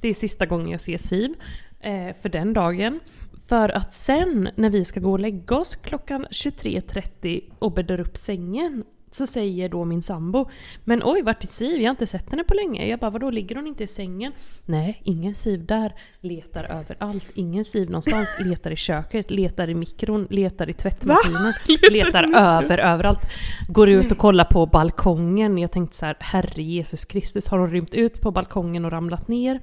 Det 0.00 0.08
är 0.08 0.14
sista 0.14 0.46
gången 0.46 0.68
jag 0.68 0.80
ser 0.80 0.98
Siv 0.98 1.34
eh, 1.80 2.16
för 2.22 2.28
den 2.28 2.52
dagen. 2.52 3.00
För 3.46 3.68
att 3.68 3.94
sen 3.94 4.48
när 4.56 4.70
vi 4.70 4.84
ska 4.84 5.00
gå 5.00 5.12
och 5.12 5.20
lägga 5.20 5.56
oss 5.56 5.76
klockan 5.76 6.26
23.30 6.30 7.42
och 7.58 7.72
bäddar 7.72 8.00
upp 8.00 8.16
sängen 8.16 8.84
så 9.14 9.26
säger 9.26 9.68
då 9.68 9.84
min 9.84 10.02
sambo 10.02 10.48
Men 10.84 11.02
oj, 11.04 11.22
vart 11.22 11.44
är 11.44 11.48
Siv? 11.48 11.80
Jag 11.80 11.88
har 11.88 11.90
inte 11.90 12.06
sett 12.06 12.30
henne 12.30 12.44
på 12.44 12.54
länge. 12.54 12.86
Jag 12.86 12.98
bara, 12.98 13.10
vadå, 13.10 13.30
ligger 13.30 13.56
hon 13.56 13.66
inte 13.66 13.84
i 13.84 13.86
sängen? 13.86 14.32
Nej, 14.64 15.00
ingen 15.04 15.34
Siv 15.34 15.66
där. 15.66 15.94
Letar 16.20 16.64
överallt. 16.64 17.30
Ingen 17.34 17.64
Siv 17.64 17.90
någonstans. 17.90 18.28
Letar 18.40 18.70
i 18.70 18.76
köket, 18.76 19.30
letar 19.30 19.70
i 19.70 19.74
mikron, 19.74 20.26
letar 20.30 20.70
i 20.70 20.72
tvättmaskinen. 20.72 21.52
Letar 21.90 22.36
över, 22.36 22.78
överallt. 22.78 23.20
Går 23.68 23.88
ut 23.88 24.12
och 24.12 24.18
kollar 24.18 24.44
på 24.44 24.66
balkongen. 24.66 25.58
Jag 25.58 25.70
tänkte 25.70 25.96
så 25.96 26.06
här, 26.06 26.16
herre 26.20 26.62
Jesus 26.62 27.04
Kristus, 27.04 27.46
har 27.46 27.58
hon 27.58 27.70
rymt 27.70 27.94
ut 27.94 28.20
på 28.20 28.30
balkongen 28.30 28.84
och 28.84 28.90
ramlat 28.90 29.28
ner? 29.28 29.60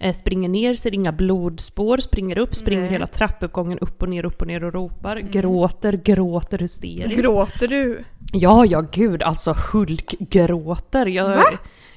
Eh, 0.00 0.14
springer 0.14 0.48
ner, 0.48 0.74
ser 0.74 0.94
inga 0.94 1.12
blodspår, 1.12 1.98
springer 1.98 2.38
upp, 2.38 2.54
springer 2.54 2.82
Nej. 2.82 2.92
hela 2.92 3.06
trappuppgången 3.06 3.78
upp 3.78 4.02
och 4.02 4.08
ner, 4.08 4.24
upp 4.24 4.40
och 4.40 4.46
ner 4.46 4.64
och 4.64 4.72
ropar. 4.72 5.16
Gråter, 5.16 5.92
gråter 5.92 6.58
hysteriskt. 6.58 7.20
Gråter 7.20 7.68
du? 7.68 8.04
Ja, 8.32 8.66
ja 8.66 8.77
Ja, 8.78 8.84
gud, 8.92 9.22
alltså 9.22 9.54
Hulk 9.72 10.14
gråter. 10.18 11.06
Jag, 11.06 11.28
Va? 11.28 11.42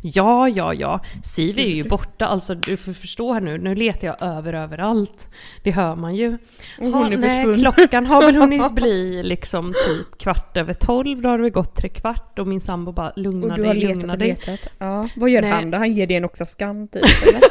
Ja, 0.03 0.49
ja, 0.49 0.73
ja. 0.73 0.99
Siv 1.23 1.59
är 1.59 1.65
ju 1.67 1.83
borta, 1.83 2.25
alltså 2.25 2.55
du 2.55 2.77
får 2.77 2.93
förstå 2.93 3.33
här 3.33 3.41
nu. 3.41 3.57
Nu 3.57 3.75
letar 3.75 4.07
jag 4.07 4.21
över 4.21 4.53
överallt. 4.53 5.29
Det 5.63 5.71
hör 5.71 5.95
man 5.95 6.15
ju. 6.15 6.37
Ha, 6.79 7.09
nej, 7.09 7.59
klockan 7.59 8.05
har 8.05 8.21
väl 8.21 8.35
hunnit 8.35 8.71
bli 8.75 9.23
liksom 9.23 9.73
typ 9.87 10.17
kvart 10.19 10.57
över 10.57 10.73
tolv. 10.73 11.21
Då 11.21 11.29
har 11.29 11.37
det 11.37 11.41
väl 11.41 11.51
gått 11.51 11.75
tre 11.75 11.89
kvart 11.89 12.39
och 12.39 12.47
min 12.47 12.61
sambo 12.61 12.91
bara 12.91 13.11
lugna 13.15 13.57
dig, 13.57 13.73
lugna 13.87 14.15
dig. 14.15 14.37
Ja. 14.77 15.09
Vad 15.15 15.29
gör 15.29 15.41
Nej. 15.41 15.51
han 15.51 15.71
då? 15.71 15.77
Han 15.77 15.93
ger 15.93 16.07
dig 16.07 16.17
en 16.17 16.25
Oxascan 16.25 16.87
typ 16.87 17.03
eller? 17.27 17.41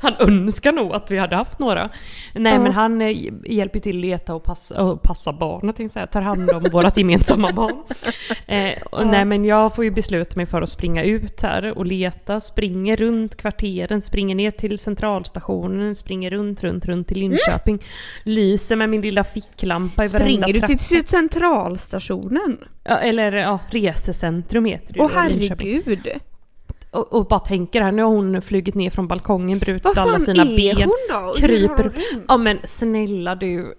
Han 0.00 0.14
önskar 0.18 0.72
nog 0.72 0.92
att 0.94 1.10
vi 1.10 1.18
hade 1.18 1.36
haft 1.36 1.58
några. 1.58 1.90
Nej 2.34 2.52
Ja. 2.52 2.60
men 2.60 2.72
han 2.72 3.02
eh, 3.02 3.16
hjälper 3.46 3.80
till 3.80 3.96
att 3.96 4.00
leta 4.00 4.34
och 4.34 4.44
passa, 4.44 4.82
och 4.82 5.02
passa 5.02 5.32
barnet, 5.32 5.78
jag 5.78 5.90
säga. 5.90 6.06
Tar 6.06 6.20
hand 6.20 6.50
om 6.50 6.62
vårt 6.72 6.96
gemensamma 6.96 7.52
barn. 7.52 7.82
Eh, 8.46 8.82
och 8.82 9.00
Ja. 9.02 9.10
Nej 9.10 9.24
men 9.24 9.44
jag 9.44 9.74
får 9.74 9.84
ju 9.84 9.90
besluta 9.90 10.36
mig 10.36 10.46
för 10.46 10.62
att 10.62 10.68
springa 10.68 11.02
ut 11.02 11.42
här 11.42 11.78
och 11.78 11.86
leta. 11.98 12.40
Springer 12.40 12.96
runt 12.96 13.36
kvarteren, 13.36 14.02
springer 14.02 14.34
ner 14.34 14.50
till 14.50 14.78
centralstationen, 14.78 15.94
springer 15.94 16.30
runt, 16.30 16.62
runt, 16.62 16.86
runt 16.86 17.08
till 17.08 17.18
Linköping. 17.18 17.78
Lyser 18.24 18.76
med 18.76 18.88
min 18.90 19.00
lilla 19.00 19.24
ficklampa 19.24 20.04
i 20.04 20.08
varenda 20.08 20.46
Springer 20.46 20.52
du 20.52 20.58
trappa. 20.60 20.76
till 20.82 21.06
centralstationen? 21.06 22.58
Ja, 22.84 22.98
eller 22.98 23.32
ja, 23.32 23.58
resecentrum 23.70 24.64
heter 24.64 24.94
det 24.94 25.00
Åh 25.00 25.08
då 25.08 25.14
herregud! 25.20 26.08
Och, 26.90 27.12
och 27.12 27.26
bara 27.26 27.40
tänker 27.40 27.82
här, 27.82 27.92
nu 27.92 28.02
har 28.02 28.10
hon 28.10 28.42
flugit 28.42 28.74
ner 28.74 28.90
från 28.90 29.08
balkongen, 29.08 29.58
brutit 29.58 29.84
Vad 29.84 29.98
alla 29.98 30.12
fan 30.12 30.20
sina 30.20 30.42
är 30.42 30.56
ben. 30.56 30.76
hon 30.76 30.92
då? 31.10 31.30
Och 31.30 31.38
hur 31.38 31.68
har 31.68 31.76
kryper- 31.76 31.92
hon? 32.12 32.22
Ja 32.28 32.36
men 32.36 32.58
snälla 32.64 33.34
du. 33.34 33.74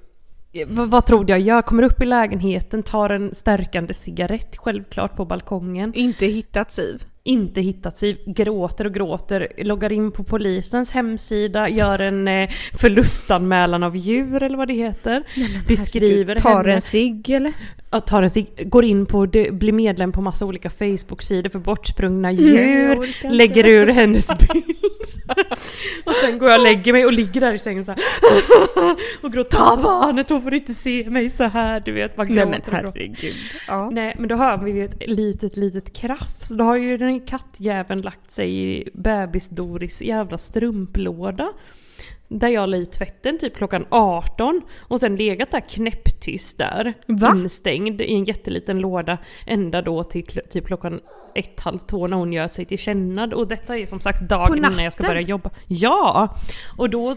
Vad, 0.68 0.90
vad 0.92 1.06
trodde 1.06 1.34
jag 1.34 1.40
gör? 1.40 1.62
Kommer 1.62 1.84
upp 1.84 2.02
i 2.02 2.06
lägenheten, 2.06 2.84
tar 2.84 3.10
en 3.10 3.36
stärkande 3.36 3.94
cigarett 3.94 4.58
självklart 4.58 5.16
på 5.16 5.26
balkongen. 5.26 5.94
Inte 5.96 6.26
hittat 6.26 6.72
Siv. 6.72 7.04
Inte 7.28 7.62
hittat 7.62 7.98
sig, 7.98 8.24
gråter 8.26 8.86
och 8.86 8.94
gråter, 8.94 9.48
loggar 9.58 9.92
in 9.92 10.12
på 10.12 10.24
polisens 10.24 10.92
hemsida, 10.92 11.70
gör 11.70 12.00
en 12.00 12.28
eh, 12.28 12.50
förlustanmälan 12.74 13.84
av 13.84 13.98
djur 13.98 14.44
eller 14.44 14.58
vad 14.58 14.68
det 14.68 14.74
heter. 14.74 15.24
Beskriver 15.68 16.36
Tar 16.36 16.56
henne. 16.58 16.74
en 16.74 16.82
cigg 16.82 17.30
eller? 17.30 17.54
Tar 18.02 18.22
en 18.24 18.30
cig- 18.30 18.70
går 18.70 18.86
in 18.86 19.06
på, 19.06 19.26
det, 19.26 19.52
blir 19.52 19.72
medlem 19.72 20.12
på 20.12 20.22
massa 20.22 20.46
olika 20.46 20.70
Facebook-sidor 20.70 21.50
för 21.50 21.60
bortsprungna 21.60 22.32
jag 22.32 22.42
djur, 22.42 23.06
inte. 23.06 23.30
lägger 23.30 23.68
ur 23.68 23.88
hennes 23.88 24.28
bild. 24.28 24.76
och 26.06 26.14
sen 26.14 26.38
går 26.38 26.50
jag 26.50 26.60
och 26.60 26.64
lägger 26.64 26.94
mig 26.94 27.06
och 27.06 27.14
ligger 27.14 27.42
där 27.42 27.54
i 27.54 27.60
sängen 27.60 27.86
så 27.86 27.92
här 27.92 28.02
och 29.22 29.34
gråter 29.34 29.58
ta 29.58 29.78
barnet, 29.84 30.30
hon 30.30 30.42
får 30.42 30.54
inte 30.54 30.74
se 30.74 31.10
mig 31.10 31.30
så 31.30 31.44
här 31.44 31.80
du 31.86 31.92
vet. 31.92 32.18
Man 32.18 32.28
Nej 32.30 32.46
men 32.46 32.62
herregud. 32.72 33.36
Ja. 33.68 33.90
Nej 33.90 34.16
men 34.20 34.28
då 34.28 34.36
hör 34.36 34.58
vi 34.58 34.72
ju 34.72 34.86
ett 34.86 35.08
litet 35.08 35.58
litet 35.58 35.94
krafs. 35.94 36.50
Då 36.50 36.64
har 36.64 36.76
ju 36.76 36.98
den 36.98 37.20
kattjäveln 37.20 38.02
lagt 38.02 38.32
sig 38.32 38.64
i 38.64 38.90
bebis-Doris 38.94 40.04
jävla 40.04 40.38
strumplåda. 40.38 41.54
Där 42.28 42.48
jag 42.48 42.70
la 42.70 42.78
i 42.78 42.86
tvätten 42.86 43.38
typ 43.38 43.56
klockan 43.56 43.86
18 43.90 44.62
och 44.80 45.00
sen 45.00 45.16
legat 45.16 45.52
där 45.52 45.60
knäpptyst 45.60 46.58
där. 46.58 46.94
Va? 47.08 47.34
Instängd 47.36 48.02
i 48.02 48.14
en 48.14 48.24
jätteliten 48.24 48.80
låda 48.80 49.18
ända 49.46 49.82
då 49.82 50.04
till 50.04 50.26
typ 50.26 50.68
klockan 50.68 51.00
ett, 51.36 51.60
halv 51.60 51.80
två 51.80 52.08
när 52.08 52.18
hon 52.18 52.34
gör 52.34 52.48
sig 52.48 52.66
till 52.66 52.78
kännad. 52.78 53.34
Och 53.34 53.48
detta 53.48 53.78
är 53.78 53.86
som 53.86 54.00
sagt 54.00 54.30
dagen 54.30 54.58
innan 54.58 54.84
jag 54.84 54.94
ska 54.94 55.08
börja 55.08 55.22
jobba. 55.22 55.50
Ja! 55.68 56.36
Och 56.78 56.90
då 56.90 57.12
eh, 57.12 57.16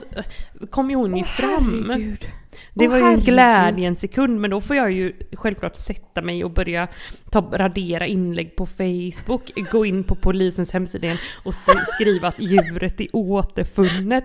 kom 0.71 0.91
ju 0.91 0.97
hon 0.97 1.17
ju 1.17 1.23
Åh, 1.23 1.27
fram. 1.27 1.87
herregud. 1.91 2.29
Det 2.75 2.85
Åh, 2.85 2.91
var 2.91 2.97
ju 2.97 3.03
en 3.03 3.09
herregud. 3.09 3.25
glädje 3.25 3.89
en 3.89 3.97
sekund 3.97 4.41
men 4.41 4.51
då 4.51 4.61
får 4.61 4.77
jag 4.77 4.93
ju 4.93 5.13
självklart 5.33 5.77
sätta 5.77 6.23
mig 6.23 6.45
och 6.45 6.51
börja 6.51 6.89
ta, 7.31 7.41
radera 7.53 8.07
inlägg 8.07 8.57
på 8.57 8.67
Facebook, 8.67 9.51
gå 9.73 9.87
in 9.87 10.05
på 10.05 10.15
polisens 10.15 10.73
hemsida 10.73 11.07
igen 11.07 11.19
och 11.45 11.55
skriva 11.95 12.29
att 12.29 12.39
djuret 12.39 13.01
är 13.01 13.07
återfunnet. 13.13 14.25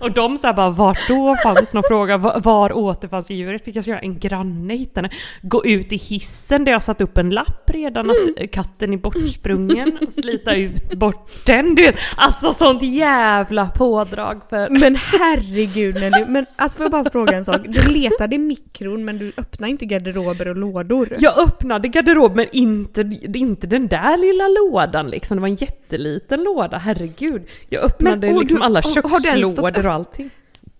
Och 0.00 0.12
de 0.12 0.38
sa 0.38 0.52
bara 0.52 0.70
vart 0.70 1.08
då 1.08 1.36
fanns 1.42 1.74
någon 1.74 1.82
fråga, 1.88 2.16
var, 2.16 2.40
var 2.40 2.72
återfanns 2.72 3.30
djuret? 3.30 3.64
Fick 3.64 3.76
jag 3.76 3.86
göra 3.86 3.98
en 3.98 4.18
granne 4.18 4.74
hittade. 4.76 5.10
Gå 5.42 5.64
ut 5.66 5.92
i 5.92 5.96
hissen 5.96 6.64
där 6.64 6.72
jag 6.72 6.82
satt 6.82 7.00
upp 7.00 7.18
en 7.18 7.30
lapp 7.30 7.70
redan 7.70 8.10
att 8.10 8.16
eh, 8.36 8.46
katten 8.48 8.92
är 8.92 8.96
bortsprungen 8.96 9.98
och 10.06 10.12
slita 10.12 10.54
ut 10.54 10.94
bort 10.98 11.30
den. 11.46 11.74
Du 11.74 11.82
vet, 11.82 11.98
alltså 12.16 12.52
sånt 12.52 12.82
jävla 12.82 13.66
pådrag 13.66 14.40
för... 14.50 14.70
Men 14.70 14.96
herregud 14.96 15.94
Nelly, 15.94 16.24
men 16.28 16.46
alltså 16.56 16.76
får 16.76 16.84
jag 16.84 16.92
bara 16.92 17.10
fråga 17.10 17.36
en 17.36 17.44
sak. 17.44 17.65
Du 17.66 17.92
letade 17.92 18.34
i 18.34 18.38
mikron 18.38 19.04
men 19.04 19.18
du 19.18 19.32
öppnade 19.36 19.70
inte 19.70 19.84
garderober 19.86 20.48
och 20.48 20.56
lådor. 20.56 21.16
Jag 21.18 21.38
öppnade 21.38 21.88
garderob 21.88 22.36
men 22.36 22.46
inte, 22.52 23.00
inte 23.34 23.66
den 23.66 23.88
där 23.88 24.16
lilla 24.18 24.48
lådan 24.48 25.10
liksom. 25.10 25.36
Det 25.36 25.40
var 25.40 25.48
en 25.48 25.54
jätteliten 25.54 26.42
låda, 26.44 26.78
herregud. 26.78 27.42
Jag 27.68 27.84
öppnade 27.84 28.28
och 28.32 28.40
liksom 28.40 28.58
du- 28.58 28.64
alla 28.64 28.82
kökslådor 28.82 29.86
och 29.86 29.92
allting. 29.92 30.30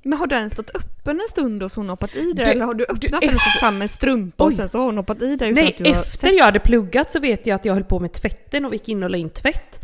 Men 0.03 0.19
har 0.19 0.27
den 0.27 0.51
stått 0.51 0.77
öppen 0.77 1.21
en 1.21 1.29
stund 1.29 1.63
och 1.63 1.73
så 1.73 1.81
hon 1.81 1.89
hoppat 1.89 2.17
i 2.17 2.33
där? 2.33 2.45
Du- 2.45 2.51
eller 2.51 2.65
har 2.65 2.75
du 2.75 2.85
du, 2.89 3.07
öppnat 3.07 3.21
den 3.21 3.35
och 3.35 3.41
fått 3.43 3.61
fram 3.61 3.83
en 3.83 3.89
strumpa 3.89 4.45
och 4.45 4.55
sen 4.55 4.69
så 4.69 4.79
har 4.79 4.85
hon 4.85 4.97
hoppat 4.97 5.23
i 5.23 5.37
där 5.37 5.53
Nej, 5.53 5.75
du 5.79 5.85
efter 5.85 6.33
jag 6.33 6.45
hade 6.45 6.61
pluggat 6.61 7.13
så 7.13 7.21
vet 7.21 7.47
jag 7.47 7.55
att 7.55 7.65
jag 7.65 7.75
höll 7.75 7.85
på 7.85 7.99
med 8.01 8.13
tvätten 8.13 8.65
och 8.65 8.73
gick 8.73 8.89
in 8.89 9.03
och 9.03 9.11
la 9.11 9.17
in 9.17 9.31
tvätt. 9.31 9.81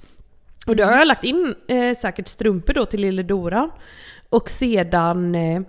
Och 0.67 0.77
då 0.77 0.85
har 0.85 0.93
jag 0.99 1.09
lagt 1.09 1.25
in 1.25 1.55
eh, 1.69 1.95
säkert 1.95 2.29
strumpor 2.29 2.73
då 2.75 2.87
till 2.87 3.01
lille 3.01 3.23
Dora. 3.23 3.71
Och 4.29 4.51
sedan 4.51 5.35
eh, 5.35 5.63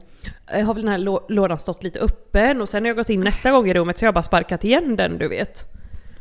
har 0.45 0.73
väl 0.73 0.83
den 0.83 0.91
här 0.91 0.99
lå- 0.99 1.25
lådan 1.29 1.59
stått 1.59 1.83
lite 1.83 1.99
öppen 1.99 2.61
och 2.61 2.69
sen 2.69 2.83
har 2.83 2.87
jag 2.87 2.97
gått 2.97 3.09
in 3.09 3.19
nästa 3.19 3.51
gång 3.51 3.69
i 3.69 3.73
rummet 3.73 3.97
så 3.97 4.03
har 4.03 4.07
jag 4.07 4.13
bara 4.13 4.23
sparkat 4.23 4.63
igen 4.63 4.95
den 4.95 5.17
du 5.17 5.27
vet. 5.27 5.65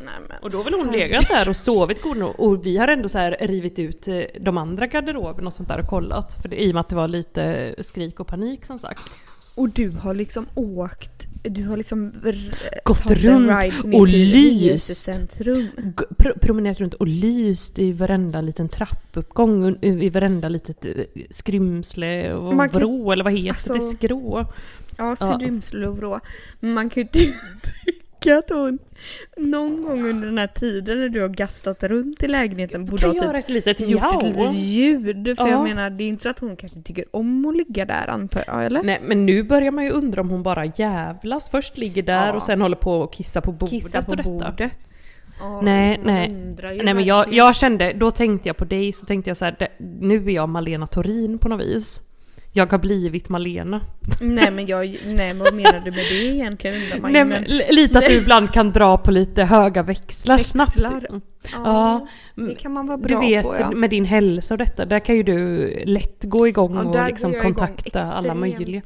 Nej. 0.04 0.38
Och 0.42 0.50
då 0.50 0.56
har 0.58 0.64
väl 0.64 0.74
hon 0.74 0.92
legat 0.92 1.28
där 1.28 1.48
och 1.48 1.56
sovit 1.56 2.02
god 2.02 2.16
nog. 2.16 2.40
Och 2.40 2.66
vi 2.66 2.78
har 2.78 2.88
ändå 2.88 3.08
så 3.08 3.18
här 3.18 3.36
rivit 3.40 3.78
ut 3.78 4.08
eh, 4.08 4.20
de 4.40 4.58
andra 4.58 4.86
garderoberna 4.86 5.46
och 5.46 5.52
sånt 5.52 5.68
där 5.68 5.80
och 5.80 5.86
kollat. 5.88 6.42
För 6.42 6.48
det, 6.48 6.62
I 6.64 6.70
och 6.70 6.74
med 6.74 6.80
att 6.80 6.88
det 6.88 6.96
var 6.96 7.08
lite 7.08 7.74
skrik 7.80 8.20
och 8.20 8.26
panik 8.26 8.64
som 8.64 8.78
sagt. 8.78 9.00
Och 9.54 9.68
du 9.68 9.90
har 9.90 10.14
liksom 10.14 10.46
åkt, 10.54 11.26
du 11.42 11.64
har 11.64 11.76
liksom 11.76 12.12
Gått 12.84 13.10
runt 13.10 13.50
och 13.94 14.08
lyst. 14.08 15.08
Pro- 16.16 16.38
promenerat 16.42 16.80
runt 16.80 16.94
och 16.94 17.06
lyst 17.06 17.78
i 17.78 17.92
varenda 17.92 18.40
liten 18.40 18.68
trappuppgång, 18.68 19.76
i 19.82 20.08
varenda 20.08 20.48
litet 20.48 20.84
eh, 20.84 20.92
skrymsle 21.30 22.32
och 22.34 22.54
Man 22.54 22.68
kan- 22.68 22.80
vrå, 22.80 23.12
eller 23.12 23.24
vad 23.24 23.32
heter 23.32 23.48
alltså- 23.50 23.74
det? 23.74 23.80
Skrå? 23.80 24.46
Ja, 24.98 25.16
skrymsle 25.16 25.86
och 25.86 25.96
vrå. 25.96 26.20
Men 26.60 26.74
man 26.74 26.90
kan 26.90 27.02
ju 27.02 27.08
tycka 27.08 27.38
att 28.30 28.50
hon 28.50 28.78
någon 29.36 29.82
gång 29.82 30.04
under 30.10 30.26
den 30.26 30.38
här 30.38 30.46
tiden 30.46 31.00
när 31.00 31.08
du 31.08 31.20
har 31.20 31.28
gastat 31.28 31.82
runt 31.82 32.22
i 32.22 32.28
lägenheten 32.28 32.84
borde 32.84 33.06
ha 33.06 33.12
typ 33.14 33.34
ett 33.34 33.48
litet 33.48 33.80
gjort 33.80 34.02
ett 34.14 34.22
litet 34.22 34.54
ljud. 34.54 35.36
För 35.38 35.44
Ja. 35.46 35.50
jag 35.50 35.62
menar, 35.62 35.90
det 35.90 36.04
är 36.04 36.08
inte 36.08 36.22
så 36.22 36.28
att 36.28 36.38
hon 36.38 36.56
kanske 36.56 36.82
tycker 36.82 37.04
om 37.10 37.44
att 37.46 37.56
ligga 37.56 37.84
där 37.84 38.10
antar 38.10 38.44
jag, 38.46 38.66
eller? 38.66 38.82
Nej 38.82 39.00
men 39.02 39.26
nu 39.26 39.42
börjar 39.42 39.70
man 39.70 39.84
ju 39.84 39.90
undra 39.90 40.20
om 40.20 40.30
hon 40.30 40.42
bara 40.42 40.64
jävlas. 40.66 41.50
Först 41.50 41.76
ligger 41.78 42.02
där 42.02 42.26
Ja. 42.26 42.32
och 42.32 42.42
sen 42.42 42.60
håller 42.60 42.76
på 42.76 42.92
och 43.00 43.12
kissa 43.12 43.40
på 43.40 43.52
bordet 43.52 43.70
Kissa 43.70 44.02
på 44.02 44.10
och 44.10 44.16
detta. 44.16 44.30
bordet. 44.30 44.78
Ja, 45.40 45.60
Nej, 45.60 46.00
nej. 46.04 46.28
Nej 46.84 46.94
men 46.94 47.04
jag, 47.04 47.32
jag 47.32 47.56
kände, 47.56 47.92
då 47.92 48.10
tänkte 48.10 48.48
jag 48.48 48.56
på 48.56 48.64
dig, 48.64 48.92
så 48.92 49.06
tänkte 49.06 49.30
jag 49.30 49.36
så 49.36 49.44
här, 49.44 49.68
nu 50.00 50.16
är 50.26 50.30
jag 50.30 50.48
Malena 50.48 50.86
Torin 50.86 51.38
på 51.38 51.48
något 51.48 51.60
vis. 51.60 52.00
Jag 52.54 52.70
har 52.70 52.78
blivit 52.78 53.28
Malena. 53.28 53.80
Nej 54.20 54.50
men 54.50 54.66
jag, 54.66 54.98
nej 55.06 55.34
men 55.34 55.38
vad 55.38 55.54
menar 55.54 55.80
du 55.84 55.90
med 55.90 56.04
det 56.10 56.14
egentligen 56.34 56.76
undrar 56.82 56.98
man 57.00 57.12
Nej, 57.12 57.24
men, 57.24 57.42
lite 57.70 57.98
att 57.98 58.06
du 58.06 58.12
ibland 58.14 58.52
kan 58.52 58.70
dra 58.70 58.96
på 58.98 59.10
lite 59.10 59.44
höga 59.44 59.82
växlar, 59.82 60.36
Växlar. 60.36 60.66
snabbt. 60.66 61.06
Ja, 61.10 61.20
Ja, 61.64 62.06
det 62.46 62.54
kan 62.54 62.72
man 62.72 62.86
vara 62.86 62.96
Du 62.96 63.02
bra 63.08 63.20
vet 63.20 63.44
på 63.44 63.56
ja. 63.60 63.70
med 63.70 63.90
din 63.90 64.04
hälsa 64.04 64.54
och 64.54 64.58
detta, 64.58 64.84
där 64.84 64.98
kan 64.98 65.16
ju 65.16 65.22
du 65.22 65.68
lätt 65.84 66.24
gå 66.24 66.48
igång 66.48 66.74
Ja, 66.74 66.82
och 67.02 67.08
liksom 67.08 67.34
kontakta 67.42 68.00
alla 68.02 68.18
extremt. 68.18 68.40
möjliga. 68.40 68.82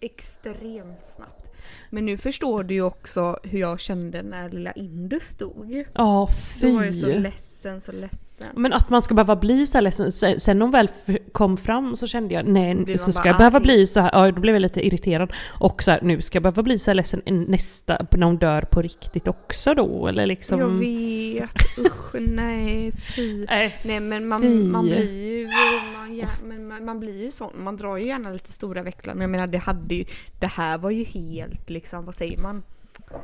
Extremt 0.00 1.04
snabbt. 1.04 1.50
Men 1.90 2.06
nu 2.06 2.16
förstår 2.18 2.64
du 2.64 2.74
ju 2.74 2.82
också 2.82 3.38
hur 3.42 3.58
jag 3.60 3.80
kände 3.80 4.22
när 4.22 4.50
lilla 4.50 4.72
Indus 4.72 5.22
stod. 5.22 5.84
Ja, 5.94 6.28
Då 6.60 6.72
var 6.76 6.84
jag 6.84 6.94
så 6.94 7.06
fy. 7.06 7.18
ledsen, 7.18 7.80
så 7.80 7.92
ledsen. 7.92 8.29
Men 8.54 8.72
att 8.72 8.90
man 8.90 9.02
ska 9.02 9.14
behöva 9.14 9.36
bli 9.36 9.66
så 9.66 9.78
här 9.78 9.82
ledsen. 9.82 10.12
Sen, 10.12 10.40
sen 10.40 10.58
när 10.58 10.64
hon 10.64 10.72
väl 10.72 10.88
kom 11.32 11.56
fram 11.56 11.96
så 11.96 12.06
kände 12.06 12.34
jag, 12.34 12.48
nej, 12.48 12.98
så 12.98 13.12
ska 13.12 13.28
jag 13.28 13.36
behöva 13.36 13.56
arg? 13.58 13.64
bli 13.64 13.86
så 13.86 14.00
här. 14.00 14.10
Ja, 14.12 14.32
då 14.32 14.40
blev 14.40 14.54
jag 14.54 14.62
lite 14.62 14.86
irriterad. 14.86 15.32
Och 15.48 15.82
så 15.82 15.90
här, 15.90 16.00
nu 16.02 16.20
ska 16.22 16.36
jag 16.36 16.42
behöva 16.42 16.62
bli 16.62 16.78
så 16.78 16.90
här 16.90 16.94
ledsen 16.94 17.22
nästa, 17.26 18.06
när 18.12 18.26
hon 18.26 18.36
dör 18.36 18.62
på 18.62 18.82
riktigt 18.82 19.28
också 19.28 19.74
då? 19.74 20.06
Eller 20.06 20.26
liksom... 20.26 20.60
Jag 20.60 20.68
vet, 20.68 21.78
usch 21.78 22.14
nej 22.14 22.92
fy. 22.92 23.46
Nej, 23.48 23.76
Nej 23.84 24.00
men 24.00 24.20
Fy. 24.20 24.26
man, 24.26 24.70
man 24.70 24.84
blir 24.84 25.38
ju 25.38 25.48
man, 25.96 26.16
ja, 26.16 26.28
men 26.44 26.68
man, 26.68 26.84
man 26.84 27.00
blir 27.00 27.22
ju 27.22 27.30
sån. 27.30 27.50
Man 27.56 27.76
drar 27.76 27.96
ju 27.96 28.06
gärna 28.06 28.30
lite 28.30 28.52
stora 28.52 28.82
växlar. 28.82 29.14
Men 29.14 29.20
jag 29.20 29.30
menar 29.30 29.46
det 29.46 29.58
hade 29.58 29.94
ju, 29.94 30.04
det 30.40 30.46
här 30.46 30.78
var 30.78 30.90
ju 30.90 31.04
helt 31.04 31.70
liksom, 31.70 32.04
vad 32.04 32.14
säger 32.14 32.38
man? 32.38 32.62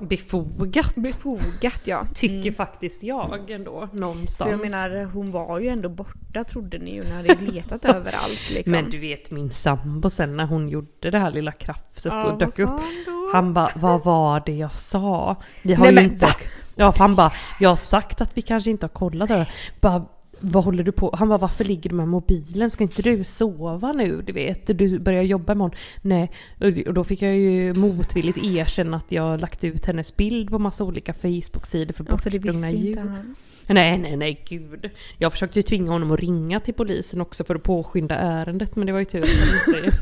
Befogat. 0.01 0.95
Befogat 0.95 1.81
ja. 1.85 2.07
Tycker 2.15 2.37
Mm. 2.37 2.55
faktiskt 2.55 3.03
jag 3.03 3.51
ändå, 3.51 3.89
någonstans. 3.93 4.37
För 4.37 4.51
jag 4.51 4.61
menar 4.61 5.05
hon 5.05 5.31
var 5.31 5.61
ju 5.61 5.69
ändå 5.69 5.89
borta 5.89 6.45
trodde 6.45 6.79
ni 6.79 6.95
ju 6.95 7.05
när 7.05 7.17
hade 7.17 7.35
letat 7.53 7.85
överallt 7.85 8.51
liksom. 8.51 8.73
Men 8.73 8.91
du 8.91 8.99
vet 8.99 9.31
min 9.31 9.51
sambo 9.51 10.11
sen 10.11 10.37
när 10.37 10.47
hon 10.47 10.69
gjorde 10.69 11.11
det 11.11 11.19
här 11.19 11.31
lilla 11.31 11.53
krafset 11.53 12.05
Ja, 12.13 12.25
och 12.33 12.39
dök 12.39 12.59
upp. 12.59 12.69
han? 12.69 12.81
Han 13.33 13.55
bara, 13.55 13.71
vad 13.77 14.05
var 14.05 14.43
det 14.47 14.53
jag 14.55 14.73
sa? 14.73 15.37
Vi 15.63 15.75
har 15.75 15.85
Nej, 15.85 15.91
ju 15.91 15.95
men 15.95 16.13
inte... 16.13 16.27
Ja, 16.79 16.93
för 16.93 16.99
han 16.99 17.15
bara, 17.15 17.33
jag 17.61 17.69
har 17.69 17.77
sagt 17.77 18.21
att 18.21 18.37
vi 18.37 18.43
kanske 18.43 18.71
inte 18.71 18.85
har 18.87 18.89
kollat 18.89 19.29
det. 19.29 19.47
Bara, 19.81 20.05
vad 20.41 20.65
håller 20.65 20.85
du 20.85 20.93
på? 20.93 21.15
Han 21.19 21.29
bara, 21.29 21.39
varför 21.39 21.65
ligger 21.65 21.91
du 21.91 21.97
med 21.97 22.09
mobilen? 22.09 22.71
Ska 22.71 22.85
inte 22.85 23.03
du 23.03 23.25
sova 23.25 23.93
nu? 23.93 24.23
Du 24.23 24.33
vet, 24.33 24.79
du 24.79 24.99
börjar 24.99 25.23
jobba 25.23 25.53
imorgon. 25.53 25.77
Nej, 26.03 26.31
och 26.87 26.95
då 26.95 27.05
fick 27.05 27.23
jag 27.23 27.37
ju 27.37 27.75
motvilligt 27.75 28.39
erkänna 28.39 28.97
att 28.97 29.13
jag 29.13 29.41
lagt 29.41 29.65
ut 29.65 29.87
hennes 29.87 30.17
bild 30.17 30.51
på 30.51 30.59
massa 30.59 30.85
olika 30.85 31.13
Facebook-sidor 31.13 31.93
för 31.93 32.05
Ja 32.09 32.11
bortsprungna 32.11 32.71
visste 32.71 32.87
djur. 32.87 32.97
han. 32.97 33.35
Nej, 33.69 33.99
nej, 33.99 34.17
nej, 34.17 34.45
gud. 34.49 34.91
Jag 35.19 35.33
försökte 35.33 35.59
ju 35.59 35.63
tvinga 35.63 35.91
honom 35.91 36.11
att 36.11 36.21
ringa 36.21 36.61
till 36.61 36.75
polisen 36.75 37.21
också 37.21 37.45
för 37.45 37.55
att 37.55 37.63
påskynda 37.63 38.15
ärendet, 38.15 38.77
men 38.77 38.87
det 38.87 38.93
var 38.93 38.99
ju 38.99 39.05
tur 39.05 39.23
att 39.23 39.29
han 39.29 39.75
inte... 39.75 39.99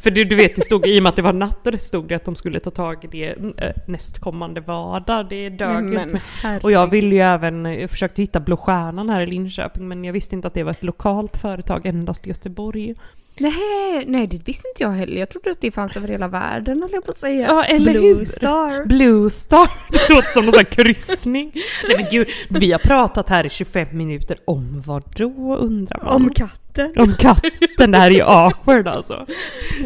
för 0.00 0.10
du, 0.10 0.24
du 0.24 0.36
vet, 0.36 0.56
det 0.56 0.62
stod 0.62 0.86
i 0.86 0.98
och 0.98 1.02
med 1.02 1.10
att 1.10 1.16
det 1.16 1.22
var 1.22 1.32
natt 1.32 1.66
och 1.66 1.72
det 1.72 1.78
stod 1.78 2.08
det 2.08 2.14
att 2.14 2.24
de 2.24 2.34
skulle 2.34 2.60
ta 2.60 2.70
tag 2.70 3.04
i 3.04 3.06
det 3.06 3.28
äh, 3.64 3.72
nästkommande 3.86 4.60
vardag. 4.60 5.28
Det 5.28 5.48
dög 5.48 5.84
ju 5.92 6.02
inte. 6.02 6.20
Och 6.62 6.72
jag 6.72 6.86
ville 6.86 7.14
ju 7.14 7.20
även, 7.20 7.64
jag 7.64 7.90
försökte 7.90 8.22
hitta 8.22 8.40
Blå 8.40 8.56
Stjärnan 8.56 9.10
här 9.10 9.20
i 9.20 9.26
Linköping, 9.26 9.88
men 9.88 10.04
jag 10.04 10.12
visste 10.12 10.34
inte 10.34 10.48
att 10.48 10.54
det 10.54 10.62
var 10.62 10.70
ett 10.70 10.82
lokalt 10.82 11.36
företag, 11.36 11.86
endast 11.86 12.26
i 12.26 12.28
Göteborg. 12.28 12.94
Nej, 13.40 14.04
nej 14.06 14.26
det 14.26 14.48
visste 14.48 14.68
inte 14.68 14.82
jag 14.82 14.90
heller. 14.90 15.18
Jag 15.18 15.28
trodde 15.28 15.50
att 15.50 15.60
det 15.60 15.70
fanns 15.70 15.96
över 15.96 16.08
hela 16.08 16.28
världen 16.28 16.82
höll 16.82 16.90
jag 16.92 17.04
på 17.04 17.10
att 17.10 17.18
säga. 17.18 17.46
Ja, 17.46 17.64
eller 17.64 17.92
Blue 17.92 18.14
hur? 18.14 18.24
Star. 18.24 18.84
Blue 18.86 19.30
Star, 19.30 19.70
det 19.90 20.14
låter 20.14 20.32
som 20.32 20.44
någon 20.44 20.52
sån 20.52 20.58
här 20.58 20.84
kryssning. 20.84 21.52
Nej 21.88 21.96
men 21.96 22.06
gud, 22.10 22.28
vi 22.48 22.72
har 22.72 22.78
pratat 22.78 23.30
här 23.30 23.46
i 23.46 23.50
25 23.50 23.88
minuter 23.92 24.38
om 24.44 24.82
vad 24.86 25.02
då 25.16 25.56
undrar 25.56 26.04
man? 26.04 26.14
Om 26.14 26.30
katten. 26.30 26.92
Om 26.96 27.14
katten, 27.14 27.90
det 27.90 27.98
här 27.98 28.10
är 28.10 28.14
ju 28.14 28.22
awkward 28.22 28.88
alltså. 28.88 29.26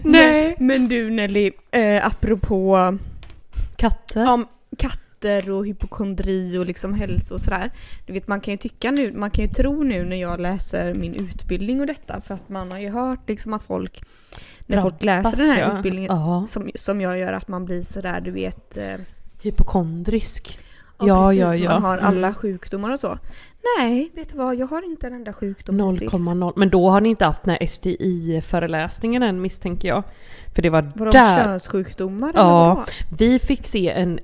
Nej. 0.02 0.56
Men, 0.58 0.66
men 0.66 0.88
du 0.88 1.10
Nelly, 1.10 1.50
eh, 1.70 2.06
apropå 2.06 2.98
Katter? 3.76 4.30
om 4.30 4.46
katter 4.78 5.09
och 5.24 5.66
hypokondri 5.66 6.58
och 6.58 6.66
liksom 6.66 6.94
hälsa 6.94 7.34
och 7.34 7.40
sådär. 7.40 7.70
Du 8.06 8.12
vet 8.12 8.28
man 8.28 8.40
kan 8.40 8.52
ju 8.54 8.58
tycka 8.58 8.90
nu, 8.90 9.12
man 9.12 9.30
kan 9.30 9.44
ju 9.44 9.50
tro 9.50 9.82
nu 9.82 10.04
när 10.04 10.16
jag 10.16 10.40
läser 10.40 10.94
min 10.94 11.14
utbildning 11.14 11.80
och 11.80 11.86
detta 11.86 12.20
för 12.20 12.34
att 12.34 12.48
man 12.48 12.70
har 12.70 12.78
ju 12.78 12.90
hört 12.90 13.28
liksom 13.28 13.54
att 13.54 13.62
folk 13.62 14.02
när 14.66 14.80
folk 14.80 15.02
läser 15.02 15.36
den 15.36 15.46
här 15.46 15.60
ja. 15.60 15.76
utbildningen 15.78 16.46
som, 16.48 16.70
som 16.74 17.00
jag 17.00 17.18
gör 17.18 17.32
att 17.32 17.48
man 17.48 17.64
blir 17.64 17.82
sådär 17.82 18.20
du 18.20 18.30
vet 18.30 18.76
eh, 18.76 18.94
Hypokondrisk. 19.42 20.58
Ja, 20.98 21.06
Ja, 21.06 21.24
precis, 21.24 21.40
ja, 21.40 21.54
ja. 21.54 21.70
man 21.72 21.82
har 21.82 21.98
alla 21.98 22.26
Mm. 22.26 22.34
sjukdomar 22.34 22.92
och 22.92 23.00
så. 23.00 23.18
Nej, 23.78 24.10
vet 24.14 24.28
du 24.32 24.36
vad? 24.38 24.56
Jag 24.56 24.66
har 24.66 24.84
inte 24.84 25.06
en 25.06 25.12
enda 25.12 25.32
sjukdom 25.32 25.90
hittills. 25.92 26.12
0,0. 26.12 26.52
Men 26.56 26.70
då 26.70 26.90
har 26.90 27.00
ni 27.00 27.08
inte 27.08 27.24
haft 27.24 27.42
den 27.42 27.50
här 27.60 27.66
STI-föreläsningen 27.66 29.22
än 29.22 29.40
misstänker 29.40 29.88
jag. 29.88 30.02
För 30.54 30.62
det 30.62 30.70
var 30.70 30.82
Vadå 30.94 31.10
där. 31.10 31.36
könssjukdomar 31.44 32.32
Ja. 32.34 32.84
Vi 33.18 33.38
fick 33.38 33.66
se 33.66 33.90
en... 33.90 34.20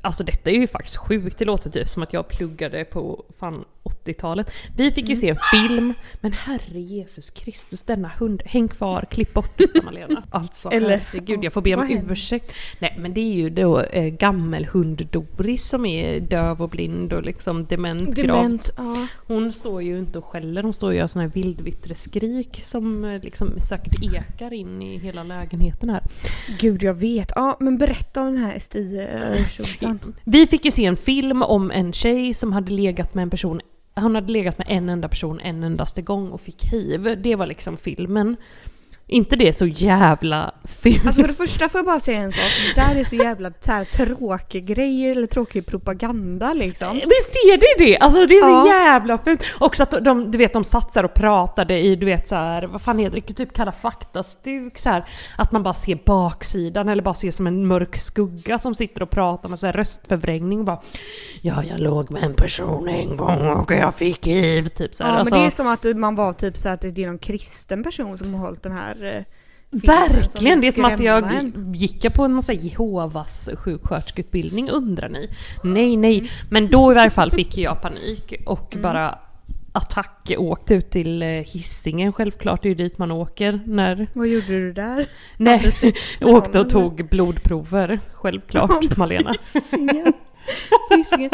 Alltså 0.00 0.24
detta 0.24 0.50
är 0.50 0.54
ju 0.54 0.66
faktiskt 0.66 0.96
sjukt, 0.96 1.38
det 1.38 1.44
låter 1.44 1.70
typ 1.70 1.88
som 1.88 2.02
att 2.02 2.12
jag 2.12 2.28
pluggade 2.28 2.84
på 2.84 3.24
fan 3.38 3.64
80-talet. 3.88 4.50
Vi 4.76 4.90
fick 4.90 5.08
ju 5.08 5.14
Mm. 5.14 5.20
se 5.20 5.28
en 5.28 5.68
film, 5.68 5.94
men 6.20 6.32
herre 6.32 6.80
Jesus 6.80 7.30
Kristus 7.30 7.82
denna 7.82 8.08
hund, 8.08 8.42
häng 8.44 8.68
kvar, 8.68 9.04
klipp 9.10 9.34
bort 9.34 9.58
detta 9.58 9.82
Malena. 9.82 10.22
Alltså 10.30 10.68
Eller- 10.68 10.96
herregud, 11.12 11.44
jag 11.44 11.52
får 11.52 11.60
be 11.60 11.74
om 11.74 11.90
ursäkt. 12.10 12.52
Nej 12.78 12.96
men 12.98 13.14
det 13.14 13.20
är 13.20 13.34
ju 13.34 13.50
då 13.50 13.80
eh, 13.80 14.04
gammelhund 14.14 15.06
Doris 15.10 15.68
som 15.68 15.86
är 15.86 16.20
döv 16.20 16.62
och 16.62 16.68
blind 16.68 17.12
och 17.12 17.22
liksom 17.22 17.66
dement. 17.66 18.16
Dement, 18.16 18.70
ja. 18.76 19.06
Hon 19.26 19.52
står 19.52 19.82
ju 19.82 19.98
inte 19.98 20.18
och 20.18 20.24
skäller, 20.24 20.62
hon 20.62 20.72
står 20.72 20.88
och 20.88 20.94
gör 20.94 21.06
såna 21.06 21.24
här 21.24 21.30
vildvittreskrik 21.32 22.60
som 22.64 23.04
eh, 23.04 23.20
liksom 23.22 23.60
säkert 23.60 24.02
ekar 24.02 24.52
in 24.52 24.82
i 24.82 24.98
hela 24.98 25.22
lägenheten 25.22 25.90
här. 25.90 26.02
Gud 26.60 26.82
jag 26.82 26.94
vet. 26.94 27.32
Ja 27.36 27.56
men 27.60 27.78
berätta 27.78 28.20
om 28.20 28.26
den 28.26 28.44
här 28.44 28.58
STI-tjosan. 28.58 29.98
Vi 30.24 30.46
fick 30.46 30.64
ju 30.64 30.70
se 30.70 30.84
en 30.84 30.96
film 30.96 31.42
om 31.42 31.70
en 31.70 31.92
tjej 31.92 32.34
som 32.34 32.52
hade 32.52 32.72
legat 32.72 33.14
med 33.14 33.22
en 33.22 33.30
person 33.30 33.60
hon 34.00 34.14
hade 34.14 34.32
legat 34.32 34.58
med 34.58 34.66
en 34.70 34.88
enda 34.88 35.08
person 35.08 35.40
en 35.40 35.64
endaste 35.64 36.02
gång 36.02 36.30
och 36.30 36.40
fick 36.40 36.72
hiv. 36.72 37.22
Det 37.22 37.36
var 37.36 37.46
liksom 37.46 37.76
filmen 37.76 38.36
inte 39.08 39.36
det 39.36 39.52
så 39.52 39.66
jävla 39.66 40.54
fult? 40.64 41.06
Alltså 41.06 41.20
för 41.22 41.28
det 41.28 41.34
första 41.34 41.68
får 41.68 41.78
jag 41.78 41.86
bara 41.86 42.00
säga 42.00 42.18
en 42.18 42.32
sak. 42.32 42.42
Det 42.74 42.80
där 42.80 42.96
är 43.00 43.04
så 43.04 43.16
jävla 43.16 43.52
så 43.60 43.72
här, 43.72 43.84
tråkig 43.84 44.66
grej 44.66 45.10
eller 45.10 45.26
tråkig 45.26 45.66
propaganda 45.66 46.52
liksom. 46.52 46.94
Visst 46.94 47.30
är 47.30 47.56
det 47.58 47.84
det? 47.84 47.98
Alltså 47.98 48.26
det 48.26 48.34
är 48.34 48.42
så 48.42 48.48
Ja. 48.68 48.74
jävla 48.74 49.18
fult. 49.18 49.42
Också 49.60 49.82
att 49.82 49.90
de, 50.04 50.30
du 50.30 50.38
vet, 50.38 50.52
de 50.52 50.64
satsar 50.64 51.04
och 51.04 51.14
pratade 51.14 51.78
i, 51.80 51.96
du 51.96 52.06
vet 52.06 52.28
så 52.28 52.34
här, 52.34 52.62
vad 52.62 52.82
fan 52.82 52.98
heter 52.98 53.22
det, 53.26 53.34
typ 53.34 53.52
Kalla 53.52 53.72
fakta-stuk 53.72 54.78
så 54.78 54.88
här, 54.88 55.04
Att 55.36 55.52
man 55.52 55.62
bara 55.62 55.74
ser 55.74 55.98
baksidan 56.06 56.88
eller 56.88 57.02
bara 57.02 57.14
ser 57.14 57.30
som 57.30 57.46
en 57.46 57.66
mörk 57.66 57.96
skugga 57.96 58.58
som 58.58 58.74
sitter 58.74 59.02
och 59.02 59.10
pratar 59.10 59.48
med 59.48 59.58
så 59.58 59.66
här 59.66 59.72
röstförvrängning 59.72 60.58
och 60.58 60.64
bara 60.64 60.80
Ja, 61.40 61.64
jag 61.70 61.80
låg 61.80 62.10
med 62.10 62.22
en 62.22 62.34
person 62.34 62.88
en 62.88 63.16
gång 63.16 63.48
och 63.48 63.72
jag 63.72 63.94
fick 63.94 64.26
hiv, 64.26 64.68
typ 64.68 64.94
så 64.94 65.04
här. 65.04 65.10
Ja 65.12 65.18
alltså, 65.18 65.34
men 65.34 65.40
det 65.42 65.46
är 65.46 65.50
som 65.50 65.66
att 65.66 65.84
man 65.96 66.14
var 66.14 66.32
typ 66.32 66.56
så 66.56 66.68
här, 66.68 66.74
att 66.74 66.80
det 66.80 67.02
är 67.02 67.06
någon 67.06 67.18
kristen 67.18 67.82
person 67.82 68.18
som 68.18 68.34
har 68.34 68.40
hållit 68.46 68.62
den 68.62 68.72
här 68.72 68.97
eh, 69.04 69.24
filmen 69.70 70.06
som 70.06 70.14
Verkligen! 70.14 70.60
Det 70.60 70.66
är 70.66 70.72
som 70.72 70.84
att 70.84 71.00
jag 71.00 71.34
en. 71.34 71.72
gick 71.74 72.14
på 72.14 72.24
en 72.24 72.42
sån 72.42 72.56
här 72.56 72.62
Jehovas 72.62 73.48
sjuksköterskeutbildning 73.54 74.70
undrar 74.70 75.08
ni? 75.08 75.30
Nej, 75.64 75.96
nej. 75.96 76.30
Men 76.50 76.68
då 76.70 76.92
i 76.92 76.94
varje 76.94 77.10
fall 77.10 77.30
fick 77.30 77.58
jag 77.58 77.82
panik 77.82 78.34
och 78.46 78.72
Mm. 78.72 78.82
bara 78.82 79.18
attack 79.72 80.32
åkte 80.38 80.74
ut 80.74 80.90
till 80.90 81.22
eh, 81.22 81.28
Hisingen 81.28 82.12
självklart, 82.12 82.62
det 82.62 82.66
är 82.68 82.70
ju 82.70 82.74
dit 82.74 82.98
man 82.98 83.10
åker 83.10 83.60
när... 83.66 84.06
Vad 84.12 84.28
gjorde 84.28 84.46
du 84.46 84.72
där? 84.72 85.06
Nej, 85.36 85.72
jag 86.20 86.28
åkte 86.30 86.60
och 86.60 86.70
tog 86.70 87.08
blodprover, 87.08 88.00
självklart 88.12 88.96
Malena. 88.96 89.32
Pissingen. 90.90 91.30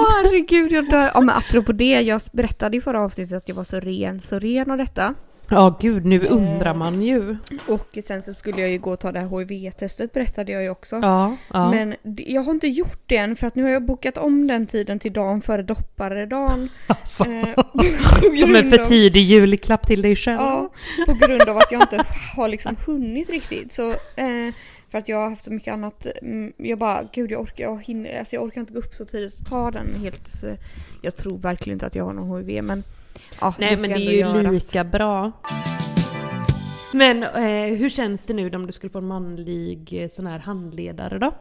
Åh 0.00 0.08
herregud 0.16 0.72
jag 0.72 0.90
dör. 0.90 1.10
Ja 1.14 1.20
men 1.20 1.30
apropå 1.36 1.72
det, 1.72 2.00
jag 2.00 2.20
berättade 2.32 2.76
i 2.76 2.80
förra 2.80 3.00
avsnittet 3.00 3.36
att 3.36 3.48
jag 3.48 3.54
var 3.54 3.64
så 3.64 3.80
ren, 3.80 4.20
så 4.20 4.38
ren 4.38 4.70
av 4.70 4.78
detta. 4.78 5.14
Ja 5.50 5.76
gud, 5.80 6.04
nu 6.06 6.26
undrar 6.26 6.74
man 6.74 7.02
ju. 7.02 7.36
Och 7.68 7.98
sen 8.04 8.22
så 8.22 8.34
skulle 8.34 8.60
jag 8.60 8.70
ju 8.70 8.78
gå 8.78 8.92
och 8.92 9.00
ta 9.00 9.12
det 9.12 9.20
här 9.20 9.38
HIV-testet 9.38 10.12
berättade 10.12 10.52
jag 10.52 10.62
ju 10.62 10.70
också. 10.70 10.96
Ja, 11.02 11.36
ja. 11.52 11.70
Men 11.70 11.94
jag 12.16 12.42
har 12.42 12.52
inte 12.52 12.66
gjort 12.68 13.00
det 13.06 13.16
än 13.16 13.36
för 13.36 13.46
att 13.46 13.54
nu 13.54 13.62
har 13.62 13.70
jag 13.70 13.84
bokat 13.84 14.16
om 14.18 14.46
den 14.46 14.66
tiden 14.66 14.98
till 14.98 15.12
dagen 15.12 15.40
före 15.42 15.62
dopparedagen. 15.62 16.68
alltså, 16.86 17.24
Eh, 17.24 17.54
som 18.40 18.54
en 18.54 18.70
för 18.70 18.84
tidig 18.84 19.20
julklapp 19.22 19.86
till 19.86 20.02
dig 20.02 20.16
själv. 20.16 20.40
Ja, 20.40 20.70
på 21.06 21.26
grund 21.26 21.42
av 21.42 21.58
att 21.58 21.72
jag 21.72 21.82
inte 21.82 22.04
har 22.36 22.48
liksom 22.48 22.76
hunnit 22.86 23.30
riktigt. 23.30 23.72
Så, 23.72 23.88
eh, 23.90 24.54
för 24.90 24.98
att 24.98 25.08
jag 25.08 25.16
har 25.16 25.30
haft 25.30 25.44
så 25.44 25.52
mycket 25.52 25.72
annat. 25.74 26.06
Mm, 26.22 26.52
jag 26.56 26.78
bara, 26.78 27.02
gud 27.12 27.30
jag 27.30 27.40
orkar, 27.40 27.64
jag, 27.64 27.82
hinner, 27.84 28.18
alltså 28.18 28.36
jag 28.36 28.42
orkar 28.44 28.60
inte 28.60 28.72
gå 28.72 28.78
upp 28.78 28.94
så 28.94 29.04
tidigt 29.04 29.38
och 29.40 29.46
ta 29.46 29.70
den 29.70 29.86
helt. 30.00 30.44
eh, 30.44 30.54
Jag 31.02 31.16
tror 31.16 31.38
verkligen 31.38 31.74
inte 31.76 31.86
att 31.86 31.94
jag 31.94 32.04
har 32.04 32.12
någon 32.12 32.38
HIV 32.48 32.64
men 32.64 32.82
ja, 33.40 33.54
Nej 33.58 33.76
men 33.76 33.90
det 33.90 33.96
är 33.96 34.10
ju 34.10 34.18
göras. 34.18 34.52
lika 34.52 34.84
bra. 34.84 35.32
Men 36.92 37.22
eh, 37.22 37.76
hur 37.78 37.88
känns 37.88 38.24
det 38.24 38.34
nu 38.34 38.50
om 38.50 38.66
du 38.66 38.72
skulle 38.72 38.90
få 38.90 38.98
en 38.98 39.06
manlig 39.06 40.02
eh, 40.02 40.08
sån 40.08 40.26
här 40.26 40.38
handledare 40.38 41.18
då? 41.18 41.34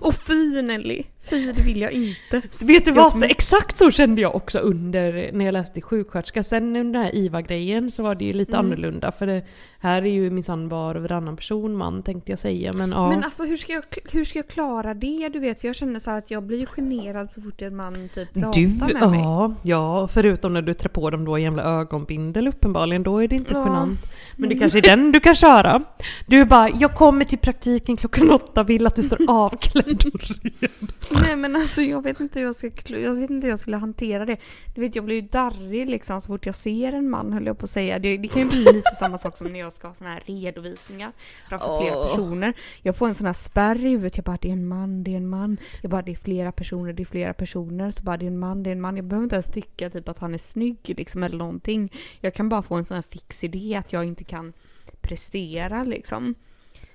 Och 0.00 0.14
fy 0.14 0.62
Nelly! 0.62 1.02
Fy 1.30 1.52
det 1.52 1.62
vill 1.62 1.80
jag 1.80 1.92
inte. 1.92 2.42
Så 2.50 2.66
vet 2.66 2.84
du 2.84 2.92
vad, 2.92 3.12
så, 3.14 3.24
exakt 3.24 3.76
så 3.78 3.90
kände 3.90 4.22
jag 4.22 4.34
också 4.34 4.58
under 4.58 5.30
när 5.32 5.44
jag 5.44 5.52
läste 5.52 5.80
sjuksköterska. 5.80 6.42
Sen 6.42 6.76
under 6.76 6.92
den 7.00 7.02
här 7.02 7.14
IVA-grejen 7.14 7.90
så 7.90 8.02
var 8.02 8.14
det 8.14 8.24
ju 8.24 8.32
lite 8.32 8.52
Mm. 8.52 8.66
annorlunda 8.66 9.12
för 9.12 9.26
det 9.26 9.42
här 9.80 10.02
är 10.02 10.10
ju 10.10 10.30
minsann 10.30 10.68
var 10.68 10.94
och 10.94 11.02
varannan 11.02 11.36
person 11.36 11.76
man 11.76 12.02
tänkte 12.02 12.32
jag 12.32 12.38
säga 12.38 12.72
men 12.72 12.90
ja. 12.90 13.08
Men 13.08 13.24
alltså 13.24 13.44
hur 13.44 13.56
ska, 13.56 13.72
jag, 13.72 13.82
hur 14.12 14.24
ska 14.24 14.38
jag 14.38 14.48
klara 14.48 14.94
det? 14.94 15.28
Du 15.32 15.38
vet 15.38 15.60
för 15.60 15.68
jag 15.68 15.76
känner 15.76 16.00
så 16.00 16.10
här 16.10 16.18
att 16.18 16.30
jag 16.30 16.42
blir 16.42 16.58
ju 16.58 16.66
generad 16.66 17.30
så 17.30 17.42
fort 17.42 17.62
en 17.62 17.76
man 17.76 18.08
typ 18.14 18.34
pratar 18.34 18.52
du, 18.52 18.94
med 18.94 19.10
mig. 19.10 19.20
ja, 19.20 19.54
ja, 19.62 20.08
förutom 20.08 20.52
när 20.52 20.62
du 20.62 20.74
trär 20.74 20.88
på 20.88 21.10
dem 21.10 21.24
då 21.24 21.38
jävla 21.38 21.62
ögonbindel 21.62 22.48
uppenbarligen, 22.48 23.02
då 23.02 23.18
är 23.22 23.28
det 23.28 23.36
inte 23.36 23.54
Ja. 23.54 23.64
genant. 23.64 23.98
Men 24.36 24.48
det 24.48 24.58
kanske 24.58 24.78
är 24.78 24.82
den 24.82 25.12
du 25.12 25.20
kan 25.20 25.34
köra. 25.34 25.82
Du 26.26 26.40
är 26.40 26.44
bara, 26.44 26.68
jag 26.68 26.94
kommer 26.94 27.24
till 27.24 27.38
praktiken 27.38 27.96
klockan 27.96 28.30
åtta, 28.30 28.62
vill 28.62 28.86
att 28.86 28.94
du 28.96 29.02
står 29.02 29.18
avklädd 29.28 30.04
och 30.14 30.20
ren. 30.20 30.88
Nej 31.26 31.36
men 31.36 31.56
alltså 31.56 31.82
jag 31.82 32.04
vet 32.04 32.20
inte 32.20 32.38
hur 32.38 32.46
jag 32.46 32.54
ska 32.56 32.70
jag 32.88 33.12
vet 33.12 33.30
inte 33.30 33.46
hur 33.46 33.52
jag 33.52 33.60
skulle 33.60 33.76
hantera 33.76 34.24
det. 34.24 34.36
Du 34.74 34.80
vet 34.80 34.96
jag 34.96 35.04
blir 35.04 35.16
ju 35.16 35.22
darrig 35.22 35.88
liksom 35.90 36.20
så 36.20 36.26
fort 36.26 36.46
jag 36.46 36.54
ser 36.54 36.92
en 36.92 37.10
man 37.10 37.32
höll 37.32 37.46
jag 37.46 37.58
på 37.58 37.64
att 37.64 37.70
säga. 37.70 37.98
Det, 37.98 38.16
det 38.16 38.28
kan 38.28 38.42
ju 38.42 38.48
bli 38.48 38.64
lite 38.64 38.94
samma 38.98 39.18
sak 39.18 39.36
som 39.36 39.46
när 39.46 39.60
jag 39.60 39.67
ska 39.72 39.88
ha 39.88 39.94
såna 39.94 40.10
här 40.10 40.22
redovisningar 40.26 41.12
framför 41.48 41.80
flera 41.80 41.98
Åh. 41.98 42.08
personer. 42.08 42.52
Jag 42.82 42.96
får 42.96 43.08
en 43.08 43.14
sån 43.14 43.26
här 43.26 43.32
spärr 43.32 43.84
i 43.84 43.88
huvudet. 43.88 44.16
Jag 44.16 44.24
bara 44.24 44.38
det 44.40 44.48
är 44.48 44.52
en 44.52 44.68
man, 44.68 45.04
det 45.04 45.12
är 45.12 45.16
en 45.16 45.28
man. 45.28 45.56
Jag 45.82 45.90
bara 45.90 46.02
det 46.02 46.12
är 46.12 46.16
flera 46.16 46.52
personer, 46.52 46.92
det 46.92 47.02
är 47.02 47.04
flera 47.04 47.34
personer. 47.34 47.90
Så 47.90 48.02
bara 48.02 48.16
det 48.16 48.26
är 48.26 48.30
en 48.30 48.38
man, 48.38 48.62
det 48.62 48.70
är 48.70 48.72
en 48.72 48.80
man. 48.80 48.96
Jag 48.96 49.04
behöver 49.04 49.24
inte 49.24 49.36
ens 49.36 49.50
tycka 49.50 49.90
typ 49.90 50.08
att 50.08 50.18
han 50.18 50.34
är 50.34 50.38
snygg 50.38 50.94
liksom 50.96 51.22
eller 51.22 51.38
någonting. 51.38 51.92
Jag 52.20 52.34
kan 52.34 52.48
bara 52.48 52.62
få 52.62 52.74
en 52.74 52.84
sån 52.84 52.94
här 52.94 53.04
fix 53.10 53.44
idé 53.44 53.74
att 53.74 53.92
jag 53.92 54.04
inte 54.04 54.24
kan 54.24 54.52
prestera 55.00 55.84
liksom. 55.84 56.34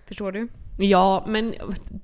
Förstår 0.06 0.32
du? 0.32 0.48
Ja, 0.78 1.26
men 1.28 1.56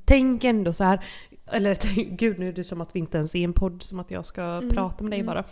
tänk 0.06 0.44
ändå 0.44 0.74
så 0.74 0.84
här. 0.84 1.06
Eller 1.52 1.78
gud 2.18 2.40
nu 2.40 2.48
är 2.48 2.54
det 2.54 2.64
som 2.64 2.82
att 2.82 2.96
vi 2.96 3.00
inte 3.00 3.18
ens 3.18 3.36
är 3.36 3.40
en 3.44 3.54
podd, 3.54 3.84
som 3.84 4.00
att 4.00 4.12
jag 4.12 4.26
ska 4.26 4.42
Mm, 4.44 4.70
prata 4.70 5.04
med 5.04 5.12
dig 5.12 5.20
mm. 5.20 5.34
bara. 5.34 5.44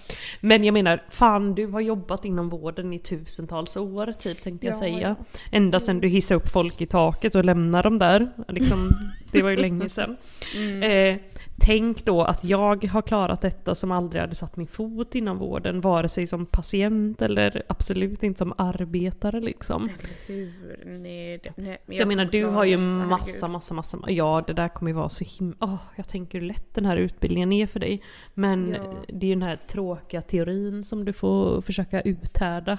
Men 0.42 0.64
jag 0.64 0.74
menar, 0.74 1.04
fan 1.10 1.56
du 1.56 1.68
har 1.68 1.82
jobbat 1.82 2.26
inom 2.26 2.50
vården 2.50 2.94
i 2.94 3.00
tusentals 3.00 3.78
år 3.78 4.14
typ 4.20 4.44
tänkte 4.44 4.68
jag 4.68 4.76
Ja, 4.76 4.80
säga. 4.80 5.16
ja. 5.20 5.26
Ända 5.52 5.80
sedan 5.80 6.00
du 6.00 6.08
hissade 6.08 6.38
upp 6.38 6.50
folk 6.50 6.82
i 6.82 6.86
taket 6.86 7.36
och 7.36 7.46
lämnade 7.46 7.84
dem 7.84 7.98
där. 8.00 8.32
Liksom, 8.48 8.92
det 9.32 9.42
var 9.42 9.50
ju 9.50 9.56
länge 9.56 9.90
sedan. 9.90 10.18
Mm. 10.56 10.84
Eh, 10.84 11.20
tänk 11.60 12.06
då 12.06 12.22
att 12.24 12.44
jag 12.44 12.86
har 12.86 13.02
klarat 13.02 13.42
detta 13.42 13.76
som 13.76 13.92
aldrig 13.92 14.22
hade 14.22 14.36
satt 14.36 14.58
min 14.58 14.68
fot 14.68 15.16
inom 15.16 15.38
vården, 15.38 15.82
vare 15.82 16.10
sig 16.10 16.28
som 16.28 16.46
patient 16.46 17.22
eller 17.22 17.64
absolut 17.70 18.24
inte 18.24 18.38
som 18.38 18.54
arbetare 18.58 19.40
liksom. 19.40 19.90
Hur? 20.28 20.54
Nej, 20.86 21.40
det- 21.44 21.54
nej, 21.58 21.78
Så 21.88 22.02
jag 22.02 22.08
menar 22.08 22.26
du 22.26 22.46
har 22.46 22.64
ju 22.66 22.78
massa, 22.78 23.48
massa, 23.48 23.74
massa, 23.74 23.98
ja 24.08 24.44
det 24.48 24.54
där 24.54 24.68
kommer 24.70 24.92
ju 24.92 24.96
vara 24.96 25.10
så 25.10 25.24
himla, 25.28 25.56
åh 25.62 25.82
jag 25.96 26.08
tänker 26.08 26.40
hur 26.40 26.48
lätt 26.48 26.74
den 26.74 26.86
här 26.86 26.98
utbildningen 26.98 27.52
är 27.54 27.68
för 27.68 27.80
dig. 27.80 28.02
Men 28.34 28.72
Ja. 28.78 28.94
det 29.08 29.26
är 29.26 29.30
ju 29.30 29.36
den 29.36 29.44
här 29.44 29.60
tråkiga 29.68 30.22
teorin 30.22 30.84
som 30.84 31.06
du 31.06 31.14
får 31.14 31.62
försöka 31.62 32.02
uthärda. 32.02 32.78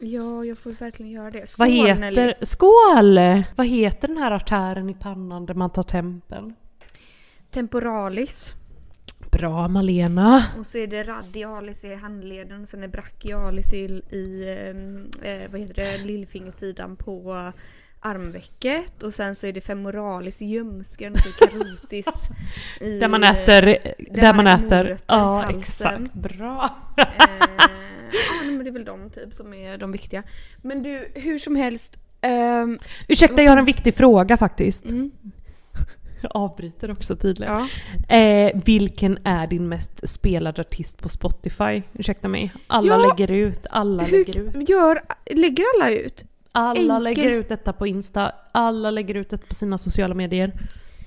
Ja, 0.00 0.44
jag 0.44 0.58
får 0.58 0.70
verkligen 0.70 1.12
göra 1.12 1.30
det. 1.30 1.48
Skål, 1.48 1.66
Vad 1.68 2.00
Nelly. 2.00 2.20
heter, 2.20 2.44
skål! 2.44 3.18
Vad 3.56 3.66
heter 3.66 4.08
den 4.08 4.16
här 4.16 4.30
artären 4.30 4.90
i 4.90 4.94
pannan 4.94 5.46
där 5.46 5.54
man 5.54 5.70
tar 5.70 5.82
tempen? 5.82 6.54
Temporalis. 7.52 8.54
Bra 9.30 9.68
Malena! 9.68 10.44
Och 10.58 10.66
så 10.66 10.78
är 10.78 10.86
det 10.86 11.02
radialis 11.02 11.84
i 11.84 11.94
handleden. 11.94 12.66
Sen 12.66 12.82
är 12.82 12.88
brachialis 12.88 13.72
i, 13.72 13.84
i 14.10 14.56
ehm, 14.58 15.10
eh, 15.22 15.50
vad 15.50 15.60
heter 15.60 15.74
det, 15.74 15.98
lillfingersidan 15.98 16.96
på 16.96 17.52
armvecket. 18.00 19.02
Och 19.02 19.14
sen 19.14 19.34
så 19.36 19.46
är 19.46 19.52
det 19.52 19.60
femoralis 19.60 20.42
i 20.42 20.44
ljumsken 20.44 21.12
och 21.12 21.18
så 21.18 21.46
carotis 21.46 22.28
i... 22.80 22.98
Där 22.98 23.08
man 23.08 23.24
äter, 23.24 23.78
där, 24.12 24.32
man 24.32 24.44
man 24.44 24.46
äter, 24.46 24.98
ja 25.06 25.50
exakt, 25.50 26.14
bra! 26.14 26.70
Eh, 26.96 27.06
ja, 28.40 28.44
men 28.44 28.64
det 28.64 28.70
är 28.70 28.72
väl 28.72 28.84
de 28.84 29.10
typ 29.10 29.34
som 29.34 29.54
är 29.54 29.78
de 29.78 29.92
viktiga. 29.92 30.22
Men 30.62 30.82
du, 30.82 31.12
hur 31.14 31.38
som 31.38 31.56
helst. 31.56 31.98
ehm, 32.20 32.78
Ursäkta 33.08 33.42
jag 33.42 33.50
har 33.50 33.58
en 33.58 33.64
viktig 33.64 33.94
fråga 33.94 34.36
faktiskt. 34.36 34.84
mm, 34.84 35.10
avbryter 36.30 36.90
också 36.90 37.16
tydligen. 37.16 37.68
ja. 38.08 38.16
Eh, 38.16 38.60
vilken 38.64 39.18
är 39.24 39.46
din 39.46 39.68
mest 39.68 40.08
spelade 40.08 40.60
artist 40.60 41.02
på 41.02 41.08
Spotify? 41.08 41.82
Ursäkta 41.92 42.28
mig. 42.28 42.52
Alla 42.66 42.88
Ja, 42.88 42.96
lägger 42.96 43.30
ut, 43.30 43.66
alla 43.70 44.02
lägger 44.06 44.38
ut. 44.38 44.54
Hur 44.54 44.70
gör, 44.70 45.00
lägger 45.34 45.64
alla 45.76 45.90
ut? 45.90 46.24
Alla 46.52 46.80
enkel- 46.96 47.02
lägger 47.02 47.30
ut 47.30 47.48
detta 47.48 47.72
på 47.72 47.86
Insta, 47.86 48.32
alla 48.52 48.90
lägger 48.90 49.14
ut 49.14 49.30
det 49.30 49.38
på 49.38 49.54
sina 49.54 49.78
sociala 49.78 50.14
medier. 50.14 50.52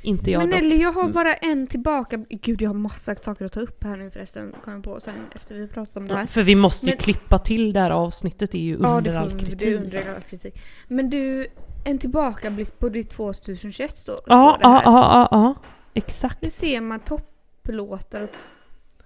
Inte 0.01 0.32
jag 0.32 0.39
Men 0.39 0.49
dock. 0.49 0.62
Nelly, 0.62 0.75
jag 0.82 0.91
har 0.91 1.01
Mm. 1.01 1.13
bara 1.13 1.34
en 1.34 1.67
tillbaka. 1.67 2.17
Gud, 2.30 2.62
jag 2.62 2.69
har 2.69 2.73
massa 2.73 3.15
saker 3.15 3.45
att 3.45 3.51
ta 3.51 3.60
upp 3.60 3.84
här 3.84 3.97
nu 3.97 4.10
förresten. 4.12 4.54
Kom 4.63 4.73
jag 4.73 4.84
på 4.84 4.99
sen 4.99 5.13
efter 5.36 5.56
vi 5.56 5.67
pratat 5.67 5.97
om 5.97 6.08
det 6.08 6.15
här. 6.15 6.25
För 6.25 6.43
vi 6.43 6.56
måste 6.56 6.86
ju 6.86 6.91
Men- 6.91 6.97
klippa 6.97 7.38
till 7.38 7.73
det 7.73 7.80
här 7.80 7.91
avsnittet, 7.91 8.51
det 8.51 8.58
är 8.58 8.62
ju 8.62 8.78
Ja, 8.82 8.97
under 8.97 9.12
det, 9.12 9.19
all 9.19 9.30
kritik. 9.39 9.60
det 9.60 9.69
är 9.73 9.75
under 9.78 10.15
all 10.15 10.21
kritik. 10.21 10.56
Men 10.88 11.10
du, 11.10 11.47
en 11.86 12.00
tillbakablick 12.00 12.80
på 12.80 12.89
ditt 12.89 13.10
2021 13.10 13.98
står, 13.98 14.19
Ja, 14.26 14.58
det 14.60 14.63
ja, 14.63 14.69
här. 14.74 14.82
ja, 14.86 14.91
ja, 15.13 15.28
ja. 15.32 15.56
Exakt. 15.93 16.43
Hur 16.43 16.50
ser 16.50 16.82
man 16.82 17.00
topplåtar? 17.00 18.24
och- 18.24 18.30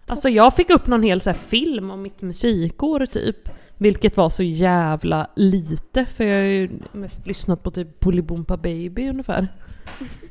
Alltså 0.07 0.29
jag 0.29 0.55
fick 0.55 0.69
upp 0.69 0.87
någon 0.87 1.03
hel 1.03 1.21
så 1.21 1.33
film 1.33 1.91
om 1.91 2.01
mitt 2.01 2.21
musikår 2.21 3.05
typ. 3.05 3.49
Vilket 3.77 4.17
var 4.17 4.29
så 4.29 4.43
jävla 4.43 5.29
lite 5.35 6.05
för 6.05 6.23
jag 6.23 6.35
har 6.37 6.43
ju 6.43 6.69
mest 6.91 7.27
lyssnat 7.27 7.63
på 7.63 7.71
typ 7.71 7.99
Bolibompa 7.99 8.57
Baby 8.57 9.09
ungefär. 9.09 9.47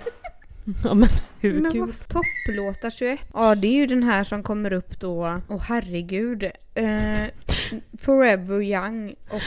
ja 0.84 0.94
men 0.94 1.08
hur 1.40 1.60
Men 1.60 1.72
kul? 1.72 1.92
topplåtar 1.92 2.90
21? 2.90 3.28
Ja, 3.34 3.54
det 3.54 3.66
är 3.68 3.72
ju 3.72 3.86
den 3.86 4.02
här 4.02 4.24
som 4.24 4.42
kommer 4.42 4.72
upp 4.72 5.00
då. 5.00 5.40
Åh 5.48 5.62
herregud. 5.68 6.42
Eh, 6.74 7.24
Forever 7.98 8.62
Young 8.62 9.14
och, 9.30 9.42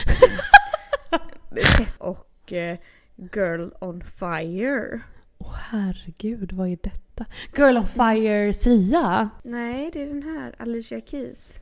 och 2.08 2.26
eh, 2.48 2.78
Girl 3.16 3.68
on 3.80 4.02
Fire. 4.18 5.00
Åh 5.38 5.54
herregud, 5.54 6.52
vad 6.52 6.68
är 6.68 6.78
detta? 6.82 7.26
Girl 7.56 7.76
on 7.76 7.86
Fire 7.86 8.52
Sia? 8.52 9.30
Nej, 9.42 9.90
det 9.92 10.02
är 10.02 10.06
den 10.06 10.22
här. 10.22 10.54
Alicia 10.58 11.00
Keys. 11.00 11.60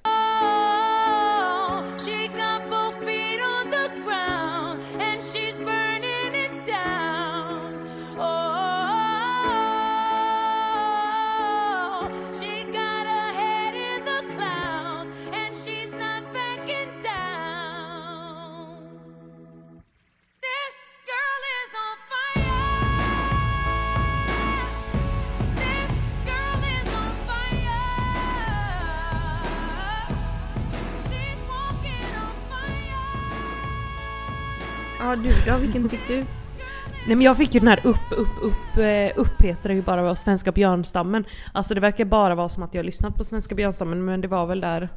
Ja 35.11 35.17
du 35.17 35.33
då, 35.47 35.59
vilken 35.59 35.89
fick 35.89 36.09
du? 36.09 36.17
Nej 36.17 37.17
men 37.17 37.21
jag 37.21 37.37
fick 37.37 37.55
ju 37.55 37.61
den 37.61 37.69
här 37.69 37.81
upp, 37.85 37.97
upp, 38.11 38.29
upp, 38.43 38.77
eh, 38.77 39.21
upphetrade 39.21 39.75
ju 39.75 39.83
bara 39.83 40.11
av 40.11 40.15
svenska 40.15 40.53
björnstammen. 40.53 41.25
Alltså 41.55 41.75
det 41.75 41.81
verkar 41.81 42.05
bara 42.05 42.35
vara 42.35 42.49
som 42.49 42.63
att 42.63 42.75
jag 42.75 42.79
har 42.79 42.85
lyssnat 42.85 43.15
på 43.17 43.25
svenska 43.25 43.55
björnstammen 43.55 44.05
men 44.05 44.21
det 44.21 44.29
var 44.29 44.47
väl 44.47 44.61
där, 44.61 44.89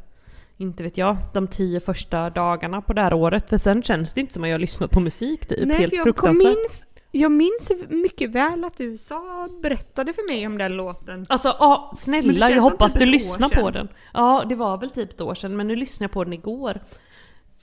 inte 0.58 0.84
vet 0.84 0.98
jag, 0.98 1.18
de 1.34 1.48
tio 1.48 1.80
första 1.80 2.30
dagarna 2.30 2.82
på 2.82 2.94
det 2.94 3.02
här 3.02 3.14
året. 3.14 3.50
För 3.50 3.58
sen 3.58 3.84
känns 3.84 4.14
det 4.14 4.22
inte 4.22 4.34
som 4.34 4.44
att 4.44 4.50
jag 4.50 4.54
har 4.54 4.60
lyssnat 4.60 4.92
på 4.92 5.00
musik 5.00 5.46
typ. 5.46 5.68
Nej 5.68 5.78
Helt 5.78 5.90
för 5.90 5.98
jag 5.98 6.16
kom 6.16 6.38
minns, 6.38 6.86
jag 7.12 7.32
minns 7.32 7.72
mycket 7.90 8.32
väl 8.32 8.64
att 8.64 8.78
du 8.78 8.98
sa, 8.98 9.50
berättade 9.62 10.14
för 10.14 10.34
mig 10.34 10.48
om 10.48 10.58
den 10.58 10.78
låten. 10.78 11.26
Alltså 11.30 11.50
det 11.92 11.98
snälla 11.98 12.50
jag 12.50 12.62
hoppas 12.62 12.94
typ 12.94 13.00
du 13.00 13.06
lyssnar 13.06 13.50
på 13.50 13.70
den. 13.70 13.88
Ja, 14.14 14.46
det 14.50 14.56
var 14.56 14.78
väl 14.78 14.90
typ 14.90 15.10
ett 15.10 15.22
år 15.22 15.36
sedan 15.36 15.56
men 15.56 15.68
nu 15.68 15.76
lyssnade 15.76 16.04
jag 16.04 16.12
på 16.12 16.24
den 16.24 16.34
igår. 16.34 16.80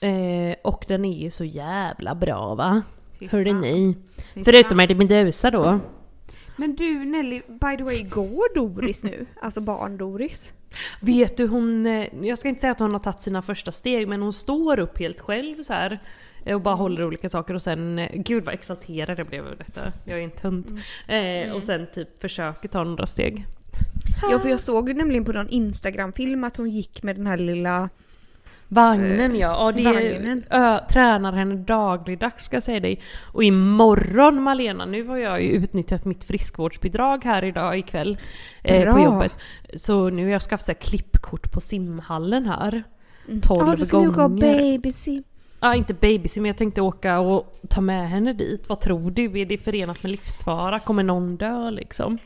Eh, 0.01 0.55
och 0.63 0.85
den 0.87 1.05
är 1.05 1.17
ju 1.17 1.31
så 1.31 1.43
jävla 1.43 2.15
bra 2.15 2.55
va? 2.55 2.81
Fy 3.19 3.27
Hörde 3.27 3.51
fan. 3.51 3.61
ni? 3.61 3.97
Fy 4.33 4.43
Förutom. 4.43 4.79
Eddie 4.79 4.95
Meduza 4.95 5.51
då. 5.51 5.79
Men 6.55 6.75
du 6.75 7.05
Nelly, 7.05 7.41
by 7.47 7.77
the 7.77 7.83
way, 7.83 8.03
går 8.03 8.55
Doris 8.55 9.03
nu? 9.03 9.25
Alltså 9.41 9.61
barn-Doris? 9.61 10.53
Vet 11.01 11.37
du 11.37 11.47
hon, 11.47 11.85
eh, 11.85 12.07
jag 12.21 12.37
ska 12.37 12.49
inte 12.49 12.61
säga 12.61 12.71
att 12.71 12.79
hon 12.79 12.91
har 12.91 12.99
tagit 12.99 13.21
sina 13.21 13.41
första 13.41 13.71
steg 13.71 14.07
men 14.07 14.21
hon 14.21 14.33
står 14.33 14.79
upp 14.79 14.99
helt 14.99 15.19
själv 15.19 15.63
så 15.63 15.73
här 15.73 15.99
eh, 16.45 16.55
och 16.55 16.61
bara 16.61 16.75
håller 16.75 17.05
olika 17.07 17.29
saker 17.29 17.53
och 17.53 17.61
sen, 17.61 17.99
eh, 17.99 18.09
gud 18.13 18.45
vad 18.45 18.53
exalterad 18.53 19.19
jag 19.19 19.27
blev 19.27 19.45
över 19.45 19.55
detta. 19.55 19.91
Jag 20.05 20.19
är 20.19 20.23
en 20.23 20.31
tönt. 20.31 20.67
Eh, 21.07 21.55
och 21.55 21.63
sen 21.63 21.87
typ 21.93 22.21
försöker 22.21 22.69
ta 22.69 22.83
några 22.83 23.07
steg. 23.07 23.45
Ja 24.29 24.39
för 24.39 24.49
jag 24.49 24.59
såg 24.59 24.89
ju 24.89 24.95
nämligen 24.95 25.25
på 25.25 25.31
någon 25.31 25.49
Instagram-film 25.49 26.43
att 26.43 26.57
hon 26.57 26.69
gick 26.69 27.03
med 27.03 27.15
den 27.15 27.27
här 27.27 27.37
lilla... 27.37 27.89
Vagnen 28.73 29.35
ja, 29.35 29.47
ja 29.65 29.71
det 29.71 29.83
vagnen. 29.83 30.43
Ö, 30.49 30.79
tränar 30.89 31.31
henne 31.33 31.55
dagligdags 31.55 32.45
ska 32.45 32.55
jag 32.55 32.63
säga 32.63 32.79
dig. 32.79 33.01
Och 33.33 33.43
imorgon 33.43 34.41
Malena, 34.41 34.85
nu 34.85 35.07
har 35.07 35.17
jag 35.17 35.41
ju 35.43 35.49
utnyttjat 35.49 36.05
mitt 36.05 36.23
friskvårdsbidrag 36.23 37.23
här 37.23 37.43
idag 37.43 37.77
ikväll 37.77 38.17
eh, 38.63 38.93
på 38.93 38.99
jobbet. 38.99 39.31
Så 39.75 40.09
nu 40.09 40.23
har 40.23 40.31
jag 40.31 40.41
skaffat 40.41 40.79
klippkort 40.79 41.51
på 41.51 41.61
simhallen 41.61 42.45
här. 42.45 42.83
12 43.41 43.67
Ja, 43.67 43.75
du 43.75 43.85
ska 43.85 43.99
nu 43.99 44.11
gå 44.11 44.27
gånger. 44.27 44.41
babysim. 44.41 45.23
Ja, 45.59 45.75
inte 45.75 45.93
babysim, 45.93 46.43
men 46.43 46.49
jag 46.49 46.57
tänkte 46.57 46.81
åka 46.81 47.19
och 47.19 47.59
ta 47.69 47.81
med 47.81 48.09
henne 48.09 48.33
dit. 48.33 48.69
Vad 48.69 48.79
tror 48.81 49.11
du? 49.11 49.39
Är 49.39 49.45
det 49.45 49.57
förenat 49.57 50.03
med 50.03 50.11
livsfara? 50.11 50.79
Kommer 50.79 51.03
någon 51.03 51.37
dö 51.37 51.71
liksom? 51.71 52.17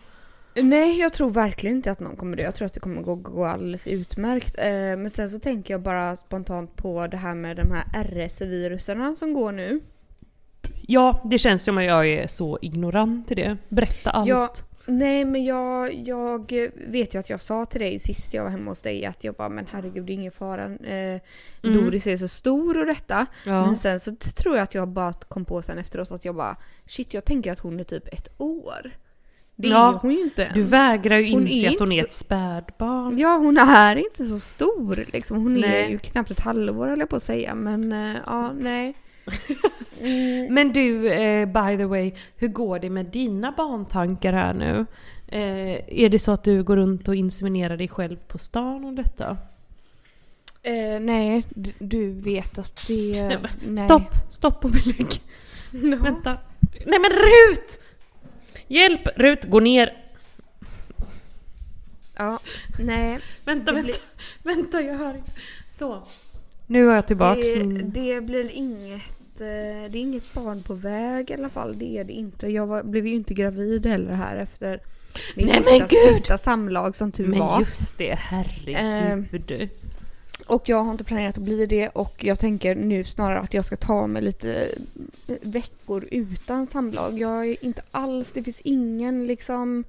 Nej, 0.56 1.00
jag 1.00 1.13
tror 1.13 1.30
verkligen 1.30 1.76
inte 1.76 1.91
att 1.91 2.00
någon 2.00 2.15
kommer 2.15 2.38
dö. 2.38 2.44
Jag 2.44 2.56
tror 2.56 2.65
att 2.65 2.74
det 2.74 2.80
kommer 2.80 3.02
gå, 3.02 3.15
gå 3.15 3.46
alldeles 3.46 3.88
utmärkt. 3.88 4.56
Eh, 4.58 4.65
men 4.72 5.10
sen 5.10 5.30
så 5.30 5.39
tänker 5.39 5.74
jag 5.74 5.82
bara 5.82 6.15
spontant 6.15 6.76
på 6.76 7.08
det 7.08 7.18
här 7.18 7.36
med 7.36 7.58
de 7.58 7.72
här 7.72 8.04
RS-viruserna 8.04 9.15
som 9.15 9.34
går 9.34 9.52
nu. 9.52 9.80
Ja, 10.88 11.22
det 11.26 11.38
känns 11.38 11.63
som 11.63 11.78
att 11.78 11.86
jag 11.86 12.08
är 12.08 12.28
så 12.28 12.60
ignorant 12.62 13.32
i 13.32 13.36
det. 13.36 13.58
Berätta 13.70 14.12
allt. 14.12 14.30
Ja, 14.30 14.54
nej 14.86 15.26
men 15.26 15.46
jag, 15.46 15.94
jag 15.94 16.52
vet 16.88 17.15
ju 17.15 17.20
att 17.20 17.30
jag 17.30 17.41
sa 17.41 17.65
till 17.65 17.82
dig 17.82 18.00
sist 18.00 18.34
jag 18.34 18.44
var 18.44 18.50
hemma 18.50 18.72
hos 18.72 18.82
dig 18.82 19.06
att 19.06 19.24
jag 19.24 19.36
bara 19.36 19.50
men 19.50 19.68
herregud 19.72 20.06
det 20.06 20.12
är 20.12 20.15
ingen 20.15 20.32
fara. 20.32 20.63
Eh, 20.65 21.22
Doris 21.62 22.08
är 22.08 22.18
så 22.18 22.28
stor 22.28 22.78
och 22.78 22.86
detta. 22.86 23.26
Ja. 23.46 23.65
Men 23.65 23.78
sen 23.78 24.00
så 24.00 24.15
tror 24.15 24.56
jag 24.56 24.63
att 24.63 24.74
jag 24.74 24.88
bara 24.88 25.13
kom 25.13 25.46
på 25.46 25.62
sen 25.62 25.78
efteråt 25.78 26.12
att 26.12 26.26
jag 26.26 26.36
bara 26.36 26.58
shit 26.88 27.13
jag 27.13 27.26
tänker 27.26 27.52
att 27.52 27.60
hon 27.60 27.80
är 27.80 27.84
typ 27.84 28.13
ett 28.13 28.30
år. 28.38 28.91
Det 29.56 29.68
Ja, 29.68 29.89
är 29.89 29.94
hon 29.94 30.12
ju 30.12 30.22
inte 30.22 30.50
Du 30.54 30.60
ens. 30.60 30.72
vägrar 30.74 31.18
ju 31.18 31.34
Hon 31.34 31.48
inse 31.48 31.68
är 31.68 31.72
att 31.72 31.80
hon 31.80 31.91
är 31.91 32.04
ett 32.04 32.13
spädbarn. 32.13 33.18
Ja 33.18 33.38
hon 33.38 33.58
är 33.58 33.96
inte 33.96 34.24
så 34.26 34.39
stor 34.39 35.06
liksom. 35.13 35.38
Hon 35.38 35.58
är 35.58 35.62
Nej. 35.62 35.91
ju 35.91 35.98
knappt 36.00 36.32
ett 36.32 36.39
halvår 36.39 36.88
höll 36.88 37.00
jag 37.00 37.10
på 37.10 37.15
att 37.15 37.24
säga 37.24 37.56
men 37.56 37.91
eh, 37.91 38.15
ja 38.26 38.52
nej. 38.54 38.94
Mm, 40.02 40.54
Men 40.54 40.74
du, 40.74 41.10
eh, 41.12 41.46
by 41.46 41.78
the 41.78 41.86
way, 41.86 42.13
hur 42.38 42.48
går 42.48 42.80
det 42.80 42.89
med 42.89 43.06
dina 43.06 43.52
barntankar 43.52 44.34
här 44.34 44.54
nu? 44.54 44.86
Eh, 45.28 46.00
är 46.04 46.10
det 46.10 46.20
så 46.20 46.32
att 46.32 46.44
du 46.44 46.63
går 46.63 46.76
runt 46.76 47.08
och 47.08 47.15
inseminerar 47.15 47.78
dig 47.78 47.88
själv 47.88 48.18
på 48.28 48.38
stan 48.38 48.86
och 48.86 48.94
detta? 48.94 49.38
eh, 50.63 51.00
nej 51.00 51.46
du, 51.50 51.72
du 51.80 52.12
vet 52.12 52.58
att 52.58 52.88
det... 52.88 53.24
Nej, 53.28 53.38
men 53.41 53.76
nej. 53.76 53.84
Stopp! 53.84 54.12
Stopp 54.30 54.65
och 54.65 54.72
belägg. 54.72 55.08
Vänta. 56.04 56.38
Nej 56.86 57.00
men 57.00 57.12
Rut! 57.12 57.80
Hjälp! 58.67 59.01
Rut, 59.15 59.43
gå 59.45 59.60
ner! 59.60 59.97
Ja, 62.17 62.39
nej. 62.80 63.19
Vänta, 63.45 63.71
Det 63.71 63.82
vänta. 63.82 63.99
Vänta, 64.43 64.82
jag 64.82 64.97
hör 64.97 65.15
inte. 65.15 65.32
Så. 65.69 66.04
Nu 66.67 66.89
är 66.91 66.95
jag 66.95 67.08
tillbaks. 67.08 67.54
Det, 67.54 67.63
det 67.84 68.21
blir 68.21 68.49
inget, 68.51 69.41
eh, 69.41 69.91
det 69.91 69.97
är 69.97 70.01
inget 70.01 70.34
barn 70.34 70.63
på 70.63 70.73
väg 70.73 71.30
i 71.30 71.34
alla 71.34 71.49
fall. 71.49 71.80
Det 71.80 71.97
är 71.97 72.04
det 72.04 72.13
inte. 72.13 72.47
Jag 72.47 72.67
var, 72.67 72.84
blev 72.84 73.08
ju 73.08 73.13
inte 73.15 73.34
gravid 73.34 73.86
heller 73.86 74.13
här 74.13 74.36
efter 74.38 74.80
min 75.36 75.47
Nej, 75.47 75.56
men 75.56 75.65
sista, 75.65 75.88
gud! 76.08 76.15
sista 76.15 76.38
samlag 76.38 76.95
som 76.95 77.12
tur 77.12 77.28
Men 77.28 77.39
var. 77.39 77.60
just 77.60 77.97
det, 77.97 78.15
herregud. 78.19 79.69
Och 80.47 80.69
jag 80.69 80.84
har 80.84 80.91
inte 80.91 81.03
planerat 81.03 81.38
att 81.38 81.43
bli 81.43 81.65
det 81.65 81.89
och 81.89 82.23
jag 82.23 82.39
tänker 82.39 82.75
nu 82.75 83.03
snarare 83.03 83.39
att 83.39 83.53
jag 83.53 83.65
ska 83.65 83.75
ta 83.75 84.08
mig 84.08 84.21
lite 84.21 84.67
veckor 85.41 86.08
utan 86.12 86.67
samlag. 86.67 87.19
Jag 87.19 87.47
är 87.47 87.65
inte 87.65 87.81
alls, 87.91 88.31
det 88.31 88.43
finns 88.43 88.62
ingen 88.62 89.27
liksom 89.27 89.84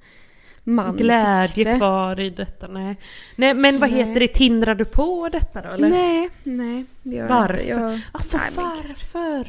man 0.68 0.96
Glädje 0.96 1.48
sikte. 1.54 1.76
kvar 1.76 2.20
i 2.20 2.30
detta, 2.30 2.66
nej. 2.66 2.96
Nej 3.36 3.54
men 3.54 3.78
vad 3.78 3.90
Nej. 3.90 3.98
heter 4.04 4.20
det, 4.20 4.28
tindrar 4.28 4.74
du 4.74 4.84
på 4.84 5.28
detta 5.28 5.62
då 5.62 5.68
eller? 5.68 5.88
Nej, 5.88 6.28
nej. 6.44 6.84
Det 7.02 7.16
gör 7.16 7.28
Varför? 7.28 7.54
Jag 7.54 7.62
inte. 7.62 7.80
Jag, 7.80 8.00
Alltså 8.12 8.36
Nej, 8.36 8.46
varför? 8.54 9.44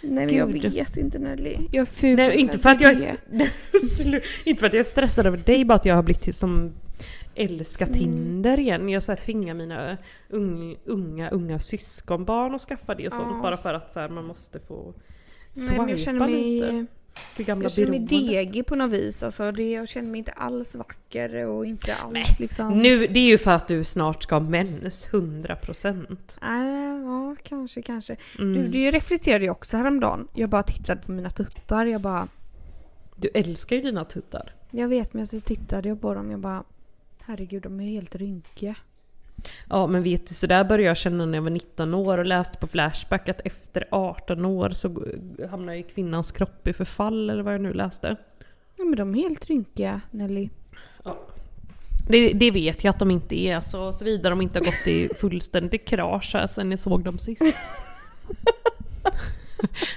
nej 0.00 0.26
men 0.26 0.34
jag 0.34 0.46
vet 0.46 0.96
inte 0.96 1.18
Nelly. 1.18 1.56
Jag 1.72 1.82
är 1.82 1.84
ful. 1.86 2.16
Nej, 2.16 2.36
inte 2.36 2.58
för 2.58 2.70
att 2.70 2.80
jag 2.80 2.92
är, 2.92 3.16
inte 4.44 4.60
för 4.60 4.66
att 4.66 4.72
jag 4.72 4.80
är 4.80 4.84
stressad 4.84 5.26
över 5.26 5.38
dig, 5.38 5.64
bara 5.64 5.74
att 5.74 5.84
jag 5.84 5.94
har 5.94 6.02
blivit 6.02 6.22
till 6.22 6.34
som 7.36 7.44
älskar 7.44 7.86
Mm. 7.86 7.98
Tinder 7.98 8.58
igen. 8.60 8.88
Jag 8.88 9.02
så 9.02 9.12
här, 9.12 9.16
tvingar 9.16 9.54
mina 9.54 9.96
ung, 10.28 10.76
unga, 10.84 11.30
unga 11.30 11.58
syskonbarn 11.58 12.54
att 12.54 12.60
skaffa 12.60 12.94
det 12.94 13.06
och 13.06 13.12
sånt 13.12 13.32
Ja. 13.36 13.42
bara 13.42 13.56
för 13.56 13.74
att 13.74 13.92
så 13.92 14.00
här, 14.00 14.08
man 14.08 14.24
måste 14.24 14.60
få 14.60 14.94
Nej, 15.54 15.66
swipa 15.66 15.86
men 15.86 15.96
jag 16.04 16.14
mig, 16.30 16.44
lite. 16.44 16.86
Det 17.36 17.44
gamla 17.44 17.64
jag 17.64 17.72
känner 17.72 17.90
mig 17.90 17.98
degig 17.98 18.66
på 18.66 18.74
något 18.74 18.92
vis. 18.92 19.22
Alltså, 19.22 19.52
det, 19.52 19.70
jag 19.72 19.88
känner 19.88 20.08
mig 20.10 20.18
inte 20.18 20.32
alls 20.32 20.74
vacker 20.74 21.46
och 21.46 21.66
inte 21.66 21.94
alls 21.94 22.12
Nej, 22.12 22.24
liksom... 22.38 22.78
Nu, 22.82 23.06
det 23.06 23.20
är 23.20 23.26
ju 23.26 23.38
för 23.38 23.50
att 23.50 23.68
du 23.68 23.84
snart 23.84 24.22
ska 24.22 24.34
ha 24.34 24.40
mens, 24.40 25.08
100%. 25.10 26.06
Äh, 26.42 27.04
ja, 27.06 27.36
kanske, 27.42 27.82
kanske. 27.82 28.16
Mm. 28.38 28.54
Du, 28.54 28.68
det 28.68 28.90
reflekterade 28.90 29.44
jag 29.44 29.52
också 29.56 29.76
häromdagen. 29.76 30.28
Jag 30.34 30.50
bara 30.50 30.62
tittade 30.62 31.00
på 31.02 31.12
mina 31.12 31.30
tuttar. 31.30 31.86
Jag 31.86 32.00
bara, 32.00 32.28
Du 33.16 33.28
älskar 33.34 33.76
ju 33.76 33.82
dina 33.82 34.04
tuttar. 34.04 34.52
jag 34.70 34.88
vet 34.88 35.14
men 35.14 35.26
så 35.26 35.40
tittade 35.40 35.88
jag 35.88 36.00
på 36.00 36.14
dem. 36.14 36.30
Jag 36.30 36.40
bara, 36.40 36.64
herregud 37.26 37.62
de 37.62 37.80
är 37.80 37.90
helt 37.90 38.14
rynkiga. 38.14 38.74
Ja 39.68 39.86
men 39.86 40.02
vet 40.02 40.26
du, 40.26 40.34
så 40.34 40.46
där 40.46 40.64
började 40.64 40.88
jag 40.88 40.96
känna 40.96 41.26
när 41.26 41.38
jag 41.38 41.42
var 41.42 41.50
19 41.50 41.94
år 41.94 42.18
och 42.18 42.26
läste 42.26 42.58
på 42.58 42.66
Flashback 42.66 43.28
att 43.28 43.40
efter 43.44 43.84
18 43.90 44.44
år 44.44 44.70
så 44.70 45.04
hamnar 45.50 45.74
ju 45.74 45.82
kvinnans 45.82 46.32
kropp 46.32 46.68
i 46.68 46.72
förfall 46.72 47.30
eller 47.30 47.42
vad 47.42 47.54
jag 47.54 47.60
nu 47.60 47.72
läste. 47.72 48.16
Ja 48.76 48.84
men 48.84 48.96
de 48.96 49.14
är 49.14 49.18
helt 49.18 49.46
rynkiga 49.46 50.00
Nelly. 50.10 50.48
Det, 52.08 52.32
det 52.32 52.50
vet 52.50 52.84
jag 52.84 52.90
att 52.90 52.98
de 52.98 53.10
inte 53.10 53.34
är, 53.34 53.60
så, 53.60 53.92
såvida 53.92 54.30
de 54.30 54.40
inte 54.40 54.58
har 54.58 54.64
gått 54.64 54.86
i 54.86 55.08
fullständig 55.14 55.84
krasch 55.84 56.34
här 56.34 56.46
sen 56.46 56.70
jag 56.70 56.80
såg 56.80 57.04
dem 57.04 57.18
sist. 57.18 57.42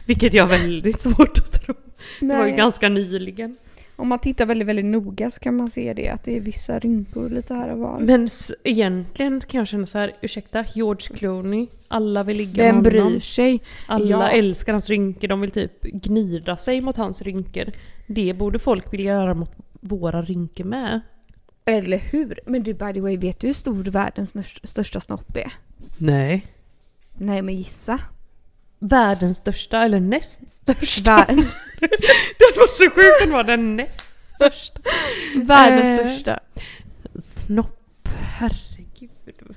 Vilket 0.05 0.33
jag 0.33 0.43
har 0.43 0.49
väldigt 0.49 1.01
svårt 1.01 1.37
att 1.37 1.51
tro. 1.51 1.75
Det 2.19 2.25
var 2.27 2.45
ju 2.45 2.51
Nej. 2.51 2.57
ganska 2.57 2.89
nyligen. 2.89 3.57
Om 3.99 4.07
man 4.07 4.19
tittar 4.19 4.45
väldigt, 4.45 4.67
väldigt 4.67 4.85
noga 4.85 5.29
så 5.29 5.39
kan 5.39 5.55
man 5.55 5.69
se 5.69 5.93
det 5.93 6.09
att 6.09 6.23
det 6.23 6.37
är 6.37 6.41
vissa 6.41 6.79
rynkor 6.79 7.29
lite 7.29 7.53
här 7.53 7.71
och 7.71 7.79
var. 7.79 7.99
Men 7.99 8.25
s- 8.25 8.51
egentligen 8.63 9.41
kan 9.41 9.57
jag 9.59 9.67
känna 9.67 9.85
så 9.85 9.97
här, 9.97 10.11
ursäkta, 10.21 10.65
George 10.75 11.17
Clooney, 11.17 11.67
alla 11.87 12.23
vill 12.23 12.37
ligga 12.37 12.63
Vem 12.63 12.75
med 12.81 12.93
honom. 12.93 13.07
bryr 13.11 13.19
sig? 13.19 13.59
Alla 13.87 14.05
Ja. 14.05 14.29
älskar 14.29 14.73
hans 14.73 14.89
rynkor, 14.89 15.27
de 15.27 15.41
vill 15.41 15.51
typ 15.51 15.81
gnida 15.81 16.57
sig 16.57 16.81
mot 16.81 16.97
hans 16.97 17.21
rynkor. 17.21 17.65
Det 18.07 18.33
borde 18.33 18.59
folk 18.59 18.93
vilja 18.93 19.13
göra 19.13 19.33
mot 19.33 19.51
våra 19.81 20.21
rynkor 20.21 20.63
med. 20.63 21.01
Eller 21.65 21.97
hur? 21.97 22.39
Men 22.45 22.63
du 22.63 22.73
by 22.73 22.93
the 22.93 23.01
way, 23.01 23.17
vet 23.17 23.39
du 23.39 23.47
hur 23.47 23.53
stor 23.53 23.83
världens 23.83 24.29
största- 24.33 24.67
största 24.67 24.99
snopp 24.99 25.37
är? 25.37 25.51
Nej. 25.97 26.45
Nej 27.17 27.41
men 27.41 27.55
gissa. 27.55 27.99
Världens 28.79 29.37
största, 29.37 29.83
eller 29.83 29.99
näst 29.99 30.39
största. 30.51 31.15
Världens, 31.15 31.55
det 32.39 32.57
var 32.57 32.67
så 32.67 32.89
sjukt, 32.89 33.19
den 33.21 33.31
var 33.31 33.43
den 33.43 33.75
näst 33.75 34.11
största. 34.35 34.79
världens 35.35 35.99
Eh, 35.99 36.05
största. 36.07 36.39
Snopp, 37.21 38.09
herregud. 38.39 39.55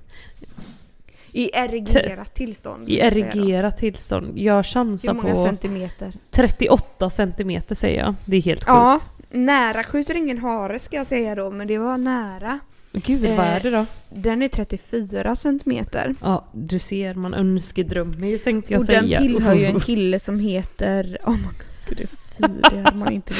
I 1.32 1.50
erigerat 1.56 2.34
tillstånd. 2.34 2.88
I 2.88 2.98
erigerat 2.98 3.76
tillstånd. 3.76 4.38
Jag 4.38 4.56
Hur 4.56 4.62
chansar 4.62 5.14
många 5.14 5.34
på 5.34 5.44
centimeter? 5.44 6.12
38 6.30 7.10
centimeter 7.10 7.74
säger 7.74 8.00
jag. 8.00 8.14
Det 8.24 8.36
är 8.36 8.42
helt 8.42 8.60
sjukt. 8.60 8.68
Ja, 8.68 9.00
nära 9.30 9.84
skjuter 9.84 10.14
ingen 10.14 10.38
hare 10.38 10.78
ska 10.78 10.96
jag 10.96 11.06
säga 11.06 11.34
då, 11.34 11.50
men 11.50 11.68
det 11.68 11.78
var 11.78 11.98
nära. 11.98 12.58
Gud, 12.92 13.20
vad 13.20 13.46
är 13.46 13.60
det 13.60 13.70
då? 13.70 13.86
Den 14.10 14.42
är 14.42 14.48
34 14.48 15.36
centimeter. 15.36 16.14
Ja, 16.20 16.44
du 16.52 16.78
ser, 16.78 17.14
man 17.14 17.34
önskedrömmer 17.34 18.26
ju 18.28 18.38
tänkte 18.38 18.72
jag 18.72 18.80
Och 18.80 18.86
säga. 18.86 19.00
den 19.00 19.28
tillhör 19.28 19.54
ju 19.54 19.64
en 19.64 19.80
kille 19.90 20.18
som 20.18 20.40
heter... 20.40 21.18
Om 21.24 21.42
man 21.42 21.54
skulle 21.74 22.06
fy, 22.06 22.46
det 22.70 22.76
hade 22.84 22.96
man 22.96 23.12
inte. 23.12 23.34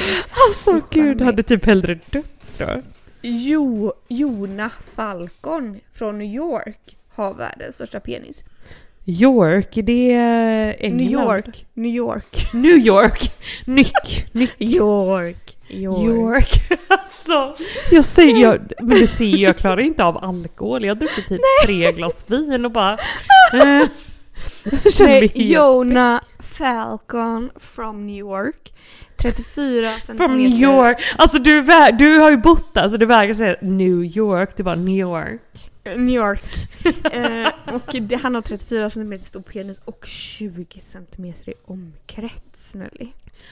Alltså 0.49 0.81
gud, 0.91 1.21
hade 1.21 1.43
typ 1.43 1.65
hellre 1.65 1.99
dött 2.11 2.55
tror 2.55 2.71
jag. 2.71 2.83
Jo, 3.23 3.93
Jona 4.09 4.71
Falcon 4.95 5.81
från 5.93 6.19
New 6.19 6.35
York 6.35 6.97
har 7.09 7.35
världens 7.35 7.75
största 7.75 8.01
penis. 8.01 8.43
York, 9.05 9.69
det 9.75 10.13
är 10.13 10.77
England. 10.79 10.97
New 10.97 11.11
York, 11.13 11.67
New 11.75 11.91
York. 11.95 12.49
New 12.53 12.77
York! 12.77 13.33
Nyck, 13.67 14.33
nyck. 14.33 14.55
York. 14.59 15.57
York. 15.73 16.05
York. 16.05 16.81
Alltså, 16.89 17.65
jag 17.91 18.05
säger, 18.05 18.37
jag, 18.37 18.73
men 18.81 18.99
du 18.99 19.07
ser 19.07 19.25
ju, 19.25 19.37
jag 19.37 19.57
klarar 19.57 19.81
inte 19.81 20.05
av 20.05 20.25
alkohol. 20.25 20.85
Jag 20.85 20.95
har 20.95 21.01
druckit 21.01 21.29
typ 21.29 21.41
tre 21.67 21.93
glas 21.93 22.25
vin 22.29 22.65
och 22.65 22.71
bara... 22.71 22.99
Eh, 23.55 23.89
Nej, 25.01 25.33
Jona 25.35 26.21
Falcon 26.39 27.51
from 27.57 28.07
New 28.07 28.17
York. 28.17 28.73
34 29.17 30.01
centimeter. 30.01 30.27
From 30.27 30.37
New 30.37 30.51
York. 30.51 31.03
Alltså 31.17 31.39
du, 31.39 31.63
du 31.99 32.19
har 32.19 32.31
ju 32.31 32.37
bott 32.37 32.75
där 32.75 32.89
så 32.89 32.97
du 32.97 33.07
vägrar 33.07 33.35
säga 33.35 33.57
New 33.61 34.05
York, 34.05 34.57
du 34.57 34.63
bara 34.63 34.75
New 34.75 34.99
York. 34.99 35.71
New 35.85 36.15
York. 36.15 36.43
eh, 37.13 37.75
och 37.75 38.03
det, 38.03 38.17
han 38.17 38.35
har 38.35 38.43
34 38.43 38.91
cm 38.91 39.21
stor 39.23 39.43
penis 39.43 39.81
och 39.85 40.07
20 40.07 40.81
cm 40.81 41.25
i 41.25 41.55
omkrets 41.65 42.75
Nelly. 42.75 43.09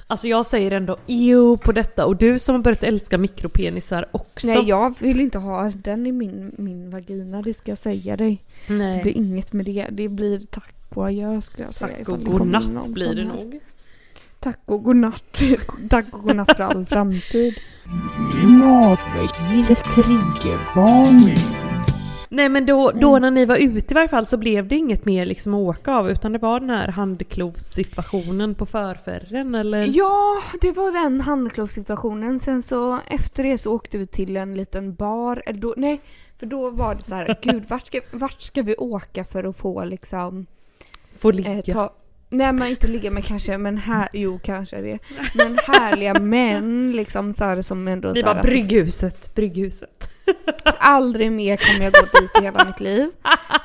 Alltså 0.06 0.28
jag 0.28 0.46
säger 0.46 0.70
ändå 0.70 0.96
jo 1.06 1.56
på 1.56 1.72
detta 1.72 2.06
och 2.06 2.16
du 2.16 2.38
som 2.38 2.54
har 2.54 2.62
börjat 2.62 2.82
älska 2.82 3.18
mikropenisar 3.18 4.06
också. 4.12 4.46
Nej 4.46 4.68
jag 4.68 5.00
vill 5.00 5.20
inte 5.20 5.38
ha 5.38 5.72
den 5.74 6.06
i 6.06 6.12
min, 6.12 6.52
min 6.58 6.90
vagina, 6.90 7.42
det 7.42 7.54
ska 7.54 7.70
jag 7.70 7.78
säga 7.78 8.16
dig. 8.16 8.44
Det 8.66 8.74
Nej. 8.74 9.02
blir 9.02 9.16
inget 9.16 9.52
med 9.52 9.66
det. 9.66 9.86
Det 9.90 10.08
blir 10.08 10.46
tack 10.50 10.74
och 10.88 11.06
adjö 11.06 11.40
skulle 11.40 11.64
jag 11.64 11.74
säga. 11.74 11.96
Tack 11.96 12.08
och 12.08 12.18
det 12.18 12.24
godnatt 12.24 12.88
blir 12.88 13.14
det 13.14 13.24
nog. 13.24 13.60
Tack 14.38 14.60
och 14.64 14.84
godnatt. 14.84 15.42
tack 15.90 16.06
och 16.12 16.22
godnatt 16.22 16.56
för 16.56 16.62
all 16.62 16.86
framtid. 16.86 17.54
Klimatväckning 18.32 19.64
triggervarning. 19.66 21.59
Nej 22.32 22.48
men 22.48 22.66
då, 22.66 22.90
då 22.90 23.10
Mm. 23.16 23.22
när 23.22 23.30
ni 23.30 23.44
var 23.44 23.56
ute 23.56 23.92
i 23.92 23.94
varje 23.94 24.08
fall 24.08 24.26
så 24.26 24.36
blev 24.36 24.68
det 24.68 24.76
inget 24.76 25.04
mer 25.04 25.26
liksom 25.26 25.54
att 25.54 25.58
åka 25.78 25.92
av 25.94 26.10
utan 26.10 26.32
det 26.32 26.38
var 26.38 26.60
den 26.60 26.70
här 26.70 26.88
handklovssituationen 26.88 28.54
på 28.54 28.66
förfärren 28.66 29.54
eller? 29.54 29.90
Ja, 29.96 30.36
det 30.60 30.72
var 30.72 30.92
den 31.02 31.20
handklovssituationen. 31.20 32.40
Sen 32.40 32.62
så 32.62 32.98
efter 33.06 33.42
det 33.42 33.58
så 33.58 33.72
åkte 33.74 33.98
vi 33.98 34.06
till 34.06 34.36
en 34.36 34.54
liten 34.54 34.94
bar. 34.94 35.42
Eller 35.46 35.60
då, 35.60 35.74
nej, 35.76 36.00
för 36.38 36.46
då 36.46 36.70
var 36.70 36.94
det 36.94 37.02
så 37.02 37.14
här, 37.14 37.38
gud 37.42 37.64
vart 37.68 37.86
ska, 37.86 38.00
vart 38.12 38.40
ska 38.40 38.62
vi 38.62 38.74
åka 38.76 39.24
för 39.24 39.44
att 39.44 39.56
få 39.56 39.84
liksom 39.84 40.46
Få 41.18 41.30
ligga. 41.30 41.52
eh, 41.52 41.60
ta, 41.64 41.92
Nej 42.32 42.52
men 42.52 42.68
inte 42.68 42.86
ligga 42.86 43.10
med 43.10 43.24
kanske, 43.24 43.58
men 43.58 43.78
här, 43.78 44.08
jo 44.12 44.40
kanske 44.42 44.80
det. 44.80 44.98
Men 45.34 45.58
härliga 45.58 46.14
män 46.14 46.92
liksom 46.92 47.34
så 47.34 47.44
här, 47.44 47.62
som 47.62 47.88
ändå 47.88 48.08
här, 48.08 48.22
bara 48.22 48.42
Brygghuset, 48.42 49.34
Brygghuset. 49.34 50.10
Aldrig 50.64 51.32
mer 51.32 51.56
kommer 51.56 51.84
jag 51.84 51.92
gå 51.92 52.20
dit 52.20 52.30
i 52.40 52.44
hela 52.44 52.64
mitt 52.64 52.80
liv. 52.80 53.10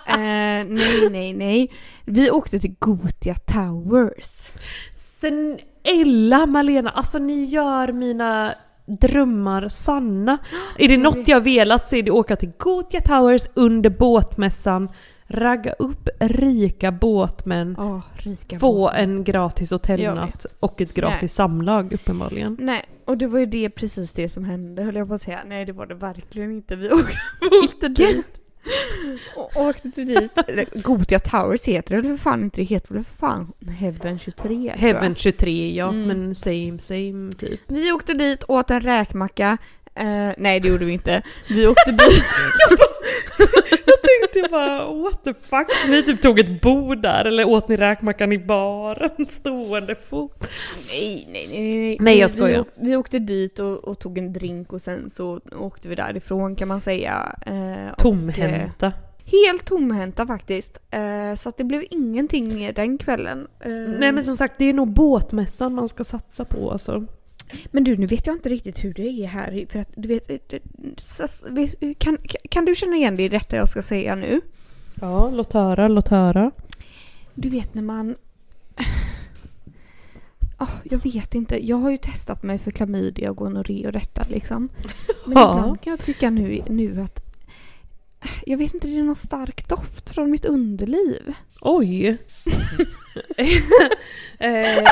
Eh, 0.08 0.66
nej, 0.68 1.10
nej, 1.12 1.34
nej. 1.34 1.72
Vi 2.06 2.32
åkte 2.32 2.60
till 2.60 2.76
Gotia 2.80 3.36
Towers. 3.36 4.50
Snälla 4.94 6.46
Malena, 6.46 6.90
alltså 6.90 7.18
ni 7.18 7.44
gör 7.44 7.92
mina 7.92 8.56
drömmar 9.02 9.70
sanna. 9.70 10.38
Är 10.78 10.88
det 10.88 10.98
något 10.98 11.28
jag 11.28 11.42
velat 11.42 11.88
så 11.88 11.96
är 11.96 12.04
det 12.04 12.12
åka 12.12 12.36
till 12.36 12.52
Gothia 12.58 13.02
Towers 13.02 13.48
under 13.54 13.90
båtmässan, 13.90 14.90
ragga 15.28 15.72
upp 15.72 16.10
rika 16.20 16.92
båtmän, 16.92 17.76
Åh, 17.80 18.00
rika 18.14 18.60
få 18.60 18.72
båtar. 18.74 18.96
en 18.98 19.24
gratis 19.24 19.72
hotellnatt 19.72 20.46
och 20.60 20.82
ett 20.82 20.94
gratis 20.94 21.22
Nej. 21.22 21.30
samlag 21.30 21.94
uppenbarligen. 21.94 22.58
Nej, 22.60 22.84
och 23.06 23.18
det 23.18 23.28
var 23.28 23.40
ju 23.40 23.46
det 23.46 23.70
precis 23.70 24.14
det 24.14 24.30
som 24.30 24.46
hände 24.46 24.84
höll 24.84 24.96
jag 24.96 25.08
på 25.08 25.14
att 25.14 25.22
säga. 25.22 25.40
Nej 25.48 25.66
det 25.66 25.72
var 25.74 25.86
det 25.86 25.96
verkligen 25.96 26.52
inte. 26.52 26.76
Vi 26.76 26.90
åkte, 26.92 27.18
åkte 27.64 27.88
dit. 27.88 28.26
Och 29.36 29.58
åkte 29.62 29.92
till 29.92 30.08
dit. 30.08 30.32
Gotia 30.84 31.20
Towers 31.20 31.66
heter 31.66 31.96
det 31.96 32.00
eller 32.00 32.10
för 32.18 32.24
fan 32.24 32.44
inte? 32.44 32.62
Det 32.62 32.66
heter 32.66 32.94
väl 32.94 33.04
för 33.04 33.16
fan 33.18 33.54
Heaven 33.80 34.20
23? 34.20 34.32
tror 34.50 34.66
jag. 34.66 34.74
Heaven 34.74 35.16
23 35.16 35.76
ja, 35.76 35.88
Mm. 35.90 36.08
men 36.08 36.36
same 36.36 36.80
same 36.80 37.32
typ. 37.32 37.62
Vi 37.68 37.92
åkte 37.92 38.14
dit, 38.14 38.44
åt 38.48 38.72
en 38.72 38.82
räkmacka. 38.82 39.58
Eh, 39.96 40.30
nej 40.38 40.60
det 40.60 40.68
gjorde 40.68 40.86
vi 40.86 40.92
inte. 40.94 41.22
Vi 41.50 41.68
åkte 41.68 41.92
dit. 41.92 42.00
Jag 43.86 44.32
tänkte 44.32 44.50
bara 44.52 44.94
what 44.94 45.24
the 45.24 45.34
fuck, 45.34 45.76
så 45.76 45.88
ni 45.88 46.04
typ 46.04 46.22
tog 46.22 46.40
ett 46.40 46.62
bord 46.62 47.02
där 47.02 47.26
eller 47.26 47.48
åt 47.48 47.68
ni 47.68 47.76
räkmackan 47.78 48.32
i 48.32 48.38
baren 48.40 49.26
stående 49.30 49.96
fot? 49.96 50.48
nej, 50.92 51.28
nej, 51.32 51.48
nej, 51.50 51.78
nej. 51.80 51.98
Nej, 52.00 52.18
jag 52.20 52.28
Vi- 52.28 52.34
skojar. 52.34 52.66
Vi, 52.76 52.90
vi 52.90 52.96
åkte 52.96 53.20
dit 53.20 53.60
och, 53.60 53.84
och 53.84 54.00
tog 54.00 54.18
en 54.18 54.34
drink 54.34 54.74
och 54.74 54.82
sen 54.82 55.10
så 55.10 55.40
åkte 55.60 55.88
vi 55.90 55.96
därifrån 55.96 56.56
kan 56.56 56.68
man 56.68 56.82
säga. 56.82 57.36
Eh, 57.46 57.96
Tomhänta. 57.98 58.86
eh, 58.88 58.94
Helt 59.44 59.66
tomhänta 59.66 60.28
faktiskt. 60.28 60.80
Eh, 60.92 61.36
så 61.36 61.50
att 61.50 61.58
det 61.58 61.64
blev 61.64 61.84
ingenting 61.92 62.56
mer 62.56 62.74
den 62.74 62.98
kvällen. 62.98 63.48
Eh, 63.60 63.72
Nej 63.72 64.12
men 64.12 64.24
som 64.24 64.38
sagt 64.38 64.54
det 64.58 64.66
är 64.66 64.74
nog 64.74 64.88
båtmässan 64.94 65.74
man 65.74 65.90
ska 65.90 66.04
satsa 66.04 66.46
på 66.46 66.72
alltså. 66.72 67.06
Men 67.72 67.84
du, 67.84 67.98
nu 67.98 68.06
vet 68.06 68.28
jag 68.28 68.36
inte 68.36 68.50
riktigt 68.50 68.84
hur 68.84 68.94
det 68.94 69.08
är 69.24 69.28
här. 69.28 69.66
För 69.70 69.80
att 69.80 69.90
du 69.96 70.08
vet, 70.08 70.30
eh, 70.32 70.38
eh, 71.20 71.52
vet- 71.54 72.00
kan, 72.00 72.18
kan 72.50 72.66
du 72.66 72.76
känna 72.76 72.96
igen 72.96 73.16
dig 73.16 73.26
i 73.26 73.30
detta 73.30 73.56
jag 73.56 73.70
ska 73.70 73.82
säga 73.82 74.16
nu? 74.16 74.42
Ja, 75.02 75.30
låt 75.30 75.54
höra, 75.54 75.88
låt 75.88 76.08
höra. 76.08 76.52
Du 77.34 77.50
vet 77.50 77.74
när 77.74 77.82
man... 77.82 78.16
Ah, 80.58 80.68
jag 80.84 81.04
vet 81.04 81.36
inte. 81.36 81.68
Jag 81.68 81.78
har 81.78 81.90
ju 81.92 81.98
testat 81.98 82.44
mig 82.44 82.58
för 82.58 82.72
klamydia 82.72 83.30
och 83.30 83.38
gonorré 83.38 83.86
och 83.88 83.92
detta 83.94 84.26
liksom. 84.30 84.70
Men 85.26 85.38
Ja. 85.38 85.58
ibland 85.60 85.82
kan 85.82 85.92
jag 85.92 86.00
tycka 86.00 86.30
nu, 86.30 86.64
nu 86.70 87.02
att... 87.02 87.20
Jag 88.46 88.58
vet 88.58 88.74
inte, 88.74 88.88
det 88.88 89.00
är 89.00 89.04
någon 89.04 89.16
stark 89.16 89.68
doft 89.68 90.10
från 90.10 90.32
mitt 90.32 90.46
underliv. 90.46 91.34
Oj! 91.62 92.08
eh, 94.40 94.84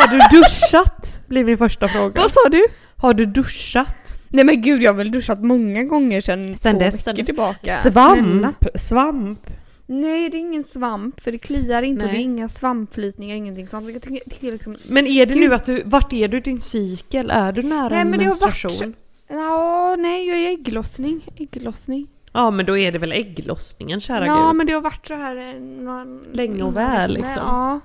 har 0.00 0.08
du 0.08 0.36
duschat? 0.40 1.22
Blir 1.26 1.44
min 1.44 1.58
första 1.58 1.88
fråga. 1.88 2.20
Vad 2.20 2.30
sa 2.30 2.48
du? 2.50 2.66
Har 2.96 3.14
du 3.14 3.26
duschat? 3.26 4.18
Nej 4.28 4.44
men 4.44 4.62
gud, 4.62 4.82
jag 4.82 4.92
har 4.92 4.98
väl 4.98 5.10
duschat 5.10 5.44
många 5.44 5.84
gånger 5.84 6.20
sedan, 6.20 6.56
Sen 6.56 6.74
två 6.74 6.84
dess, 6.84 7.06
veckor 7.08 7.22
tillbaka. 7.24 7.72
Svamp! 7.72 8.18
Snälla. 8.18 8.52
Svamp! 8.74 9.50
Nej, 9.86 10.28
det 10.28 10.36
är 10.36 10.40
ingen 10.40 10.64
svamp 10.64 11.20
för 11.20 11.32
det 11.32 11.38
kliar 11.38 11.82
inte 11.82 12.04
och 12.06 12.10
det 12.12 12.14
är 12.16 12.18
Nej. 12.18 12.22
inga 12.22 12.48
svampflytningar, 12.48 13.36
ingenting 13.36 13.66
sånt. 13.68 13.92
Jag 13.92 14.02
tycker, 14.02 14.30
tycker 14.30 14.52
liksom... 14.52 14.76
Men 14.88 15.06
är 15.06 15.26
det 15.26 15.34
Gud. 15.34 15.48
nu 15.48 15.54
att 15.54 15.64
du, 15.64 15.82
vart 15.86 16.12
är 16.12 16.28
du 16.28 16.36
i 16.36 16.40
din 16.40 16.60
cykel? 16.60 17.30
Är 17.30 17.52
du 17.52 17.62
nära 17.62 17.88
Nej, 17.88 17.98
en 18.00 18.10
men 18.10 18.18
det 18.18 18.24
har 18.24 18.30
varit- 18.30 18.42
menstruation? 18.64 18.94
Ja, 19.28 19.96
nej, 19.98 20.28
jag 20.28 20.38
är 20.38 20.50
ägglossning. 20.52 21.20
Ägglossning. 21.36 22.06
Ja 22.32 22.50
men 22.50 22.66
då 22.66 22.78
är 22.78 22.92
det 22.92 22.98
väl 22.98 23.12
ägglossningen 23.12 24.00
kära 24.00 24.26
ja, 24.26 24.46
gud. 24.46 24.56
men 24.56 24.66
det 24.66 24.72
har 24.72 24.80
varit 24.80 25.06
så 25.06 25.14
här 25.14 25.36
eh, 25.36 25.60
någon, 25.60 26.20
Länge 26.32 26.62
och 26.62 26.76
väl, 26.76 27.12
liksom. 27.12 27.32
Ja. 27.36 27.80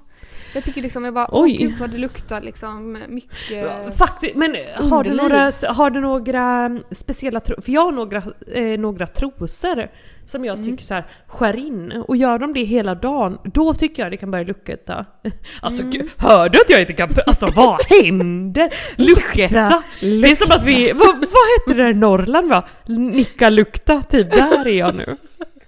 Jag 0.57 0.63
tycker 0.63 0.81
liksom, 0.81 1.05
jag 1.05 1.13
bara, 1.13 1.27
Oj. 1.31 1.51
åh 1.61 1.67
gud 1.67 1.77
vad 1.79 1.89
det 1.89 1.97
luktar 1.97 2.41
liksom 2.41 2.97
mycket. 3.07 3.97
Faktiskt, 3.97 4.35
men 4.35 4.55
har 4.89 5.03
du, 5.03 5.13
några, 5.13 5.51
har 5.73 5.89
du 5.89 5.99
några 5.99 6.71
speciella 6.91 7.39
trosor? 7.39 7.61
För 7.61 7.71
jag 7.71 7.81
har 7.81 7.91
några, 7.91 8.23
eh, 8.53 8.79
några 8.79 9.07
trosor 9.07 9.87
som 10.25 10.45
jag 10.45 10.53
Mm. 10.57 10.65
tycker 10.67 10.83
så 10.83 10.93
här 10.93 11.03
skär 11.27 11.55
in. 11.55 11.91
Och 12.07 12.17
gör 12.17 12.39
de 12.39 12.53
det 12.53 12.63
hela 12.63 12.95
dagen, 12.95 13.37
då 13.43 13.73
tycker 13.73 14.03
jag 14.03 14.11
det 14.11 14.17
kan 14.17 14.31
börja 14.31 14.43
lukta. 14.43 15.05
Alltså 15.61 15.81
Mm. 15.81 15.91
gud, 15.91 16.09
hör 16.17 16.49
du 16.49 16.59
att 16.61 16.69
jag 16.69 16.79
inte 16.81 16.93
kan... 16.93 17.09
Alltså 17.27 17.47
vad 17.55 17.81
händer? 17.89 18.69
Lukta! 18.95 19.83
Det 19.99 20.31
är 20.31 20.35
som 20.35 20.51
att 20.51 20.63
vi... 20.63 20.91
Vad, 20.91 21.07
vad 21.15 21.19
hette 21.67 21.83
det 21.83 21.89
i 21.89 21.93
Norrland 21.93 22.49
va? 22.49 22.63
Nicka 22.85 23.49
lukta, 23.49 24.01
typ 24.09 24.31
där 24.31 24.67
är 24.67 24.77
jag 24.77 24.95
nu. 24.95 25.15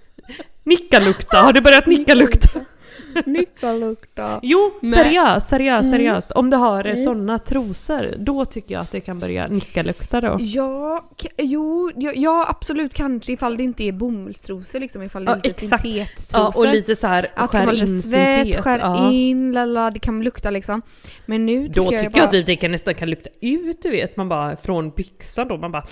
Nicka 0.64 1.00
lukta, 1.00 1.36
har 1.38 1.52
du 1.52 1.60
börjat 1.60 1.86
nicka 1.86 2.14
lukta? 2.14 2.60
Mycket 3.26 3.80
lukta. 3.80 4.40
Jo, 4.42 4.72
Men- 4.80 4.90
seriöst, 4.92 5.48
seriöst, 5.48 5.86
Mm. 5.86 5.98
seriöst. 5.98 6.32
Om 6.32 6.50
du 6.50 6.56
har 6.56 6.84
Mm. 6.84 6.96
sådana 7.04 7.38
trosor, 7.38 8.14
då 8.18 8.44
tycker 8.44 8.74
jag 8.74 8.82
att 8.82 8.90
det 8.92 9.00
kan 9.00 9.18
börja 9.18 9.46
nicka-lukta 9.48 10.20
då. 10.20 10.36
Ja, 10.40 11.10
jo, 11.38 11.90
ja, 11.96 12.12
ja 12.14 12.46
absolut 12.48 12.94
kanske 12.94 13.32
ifall 13.32 13.56
det 13.56 13.62
inte 13.62 13.84
är 13.84 13.92
bomullstrosor 13.92 14.80
liksom, 14.80 15.02
ifall 15.02 15.24
det 15.24 15.30
Ja, 15.30 15.34
är 15.34 15.36
lite 15.36 15.48
exakt. 15.64 15.82
syntettrosor. 15.82 16.40
Ja, 16.40 16.52
och 16.56 16.66
lite 16.66 16.96
så 16.96 17.06
här 17.06 17.26
Att 17.36 17.52
det 17.52 17.58
var 17.58 17.66
skär 17.66 17.78
in 17.78 18.02
svett, 18.02 18.42
syntet. 18.44 18.64
skär 18.64 18.78
Ja. 18.78 19.10
in, 19.12 19.52
lala, 19.52 19.90
det 19.90 19.98
kan 19.98 20.22
lukta 20.22 20.50
liksom. 20.50 20.82
Men 21.26 21.46
nu 21.46 21.68
tycker 21.68 21.80
Då 21.80 21.84
jag 21.84 21.90
tycker 22.00 22.10
bara, 22.10 22.18
jag 22.34 22.40
att 22.40 22.46
det 22.46 22.56
kan 22.56 22.70
nästan 22.70 22.94
kan 22.94 23.10
lukta 23.10 23.30
ut, 23.40 23.82
du 23.82 23.90
vet. 23.90 24.16
Man 24.16 24.28
bara 24.28 24.56
från 24.56 24.90
byxan 24.90 25.48
då, 25.48 25.56
man 25.56 25.72
bara 25.72 25.84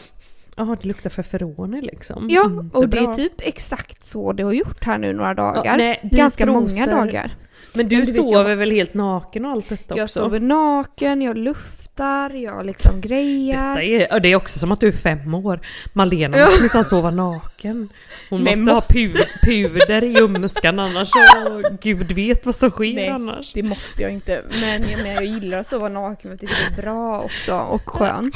Ja, 0.58 0.76
det 0.82 0.88
luktar 0.88 1.10
feferoner 1.10 1.82
liksom. 1.82 2.26
Ja, 2.30 2.50
och 2.72 2.88
det 2.88 2.98
är 2.98 3.02
bra. 3.04 3.14
typ 3.14 3.32
exakt 3.38 4.04
så 4.04 4.32
det 4.32 4.42
har 4.42 4.52
gjort 4.52 4.84
här 4.84 4.98
nu 4.98 5.12
några 5.12 5.28
Ja, 5.30 5.34
dagar. 5.34 5.76
nej, 5.76 6.00
vi 6.12 6.16
Ganska 6.16 6.46
många 6.46 6.86
dagar. 6.86 7.30
Men 7.74 7.88
du, 7.88 7.96
Men 7.96 8.06
sover 8.06 8.50
jag- 8.50 8.56
väl 8.56 8.70
helt 8.70 8.94
naken 8.94 9.44
och 9.44 9.50
allt 9.50 9.68
detta 9.68 9.96
Jag 9.96 10.04
också? 10.04 10.20
sover 10.20 10.40
naken, 10.40 11.22
jag 11.22 11.38
luftar, 11.38 12.30
jag 12.30 12.66
liksom 12.66 13.00
grejar. 13.00 13.68
Detta 13.68 13.82
är, 13.82 14.06
ja, 14.10 14.18
det 14.18 14.28
är 14.28 14.36
också 14.36 14.58
som 14.58 14.72
att 14.72 14.80
du 14.80 14.88
är 14.88 14.92
fem 14.92 15.34
år. 15.34 15.60
Malena 15.92 16.38
Ja. 16.38 16.44
måste 16.46 16.62
minsann 16.62 16.84
sova 16.84 17.10
naken. 17.10 17.88
Hon 18.30 18.44
måste, 18.44 18.58
måste- 18.60 18.72
ha 18.72 18.80
pu 18.80 19.24
puder 19.42 20.04
i 20.04 20.06
ljumskan 20.12 20.78
annars 20.78 21.08
så 21.08 21.62
gud 21.80 22.12
vet 22.12 22.46
vad 22.46 22.54
som 22.54 22.70
sker 22.70 22.94
Nej. 22.94 23.08
annars. 23.08 23.52
Det 23.52 23.62
måste 23.62 24.02
jag 24.02 24.10
inte, 24.12 24.42
men 24.60 24.90
jag, 24.90 24.98
menar, 25.02 25.14
jag 25.14 25.24
gillar 25.24 25.58
att 25.58 25.68
sova 25.68 25.88
naken 25.88 26.22
för 26.22 26.28
jag 26.28 26.40
tycker 26.40 26.54
det 26.74 26.78
är 26.80 26.82
bra 26.82 27.20
också 27.20 27.54
och 27.58 27.82
skönt. 27.90 28.34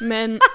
Men... 0.00 0.38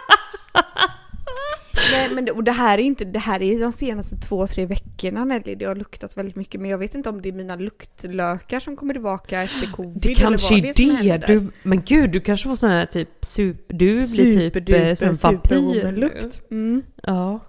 Nej 1.94 2.10
men 2.16 2.26
det, 2.26 2.32
och 2.32 2.44
det 2.44 2.52
här 2.52 2.78
är 2.78 2.84
inte, 2.84 3.06
det 3.06 3.20
här 3.20 3.42
är 3.42 3.60
de 3.60 3.72
senaste 3.72 4.16
två, 4.16 4.48
tre 4.48 4.66
veckorna 4.66 5.26
Nelly, 5.26 5.56
det 5.56 5.66
har 5.66 5.76
luktat 5.76 6.18
väldigt 6.18 6.36
mycket 6.36 6.62
men 6.62 6.70
jag 6.70 6.78
vet 6.78 6.96
inte 6.96 7.10
om 7.10 7.22
det 7.22 7.30
är 7.30 7.34
mina 7.34 7.56
luktlökar 7.56 8.60
som 8.60 8.76
kommer 8.76 8.94
tillbaka 8.94 9.42
efter 9.42 9.72
covid 9.72 10.02
Det 10.02 10.16
kanske 10.16 10.56
eller 10.56 10.64
är 10.64 10.68
vad 10.68 10.76
det 10.76 10.84
är 10.84 11.04
det. 11.04 11.10
händer. 11.10 11.28
Du, 11.28 11.52
men 11.64 11.82
gud, 11.86 12.12
du 12.12 12.20
kanske 12.20 12.50
får 12.50 12.56
sån 12.56 12.70
här 12.70 12.86
typ 12.86 13.10
super... 13.22 13.74
Du 13.74 13.94
blir 13.94 14.50
typ 14.50 14.70
eh, 14.70 14.94
som 14.94 15.32
vampyr. 15.32 16.32
Mm. 16.52 16.82
Ja. 17.04 17.40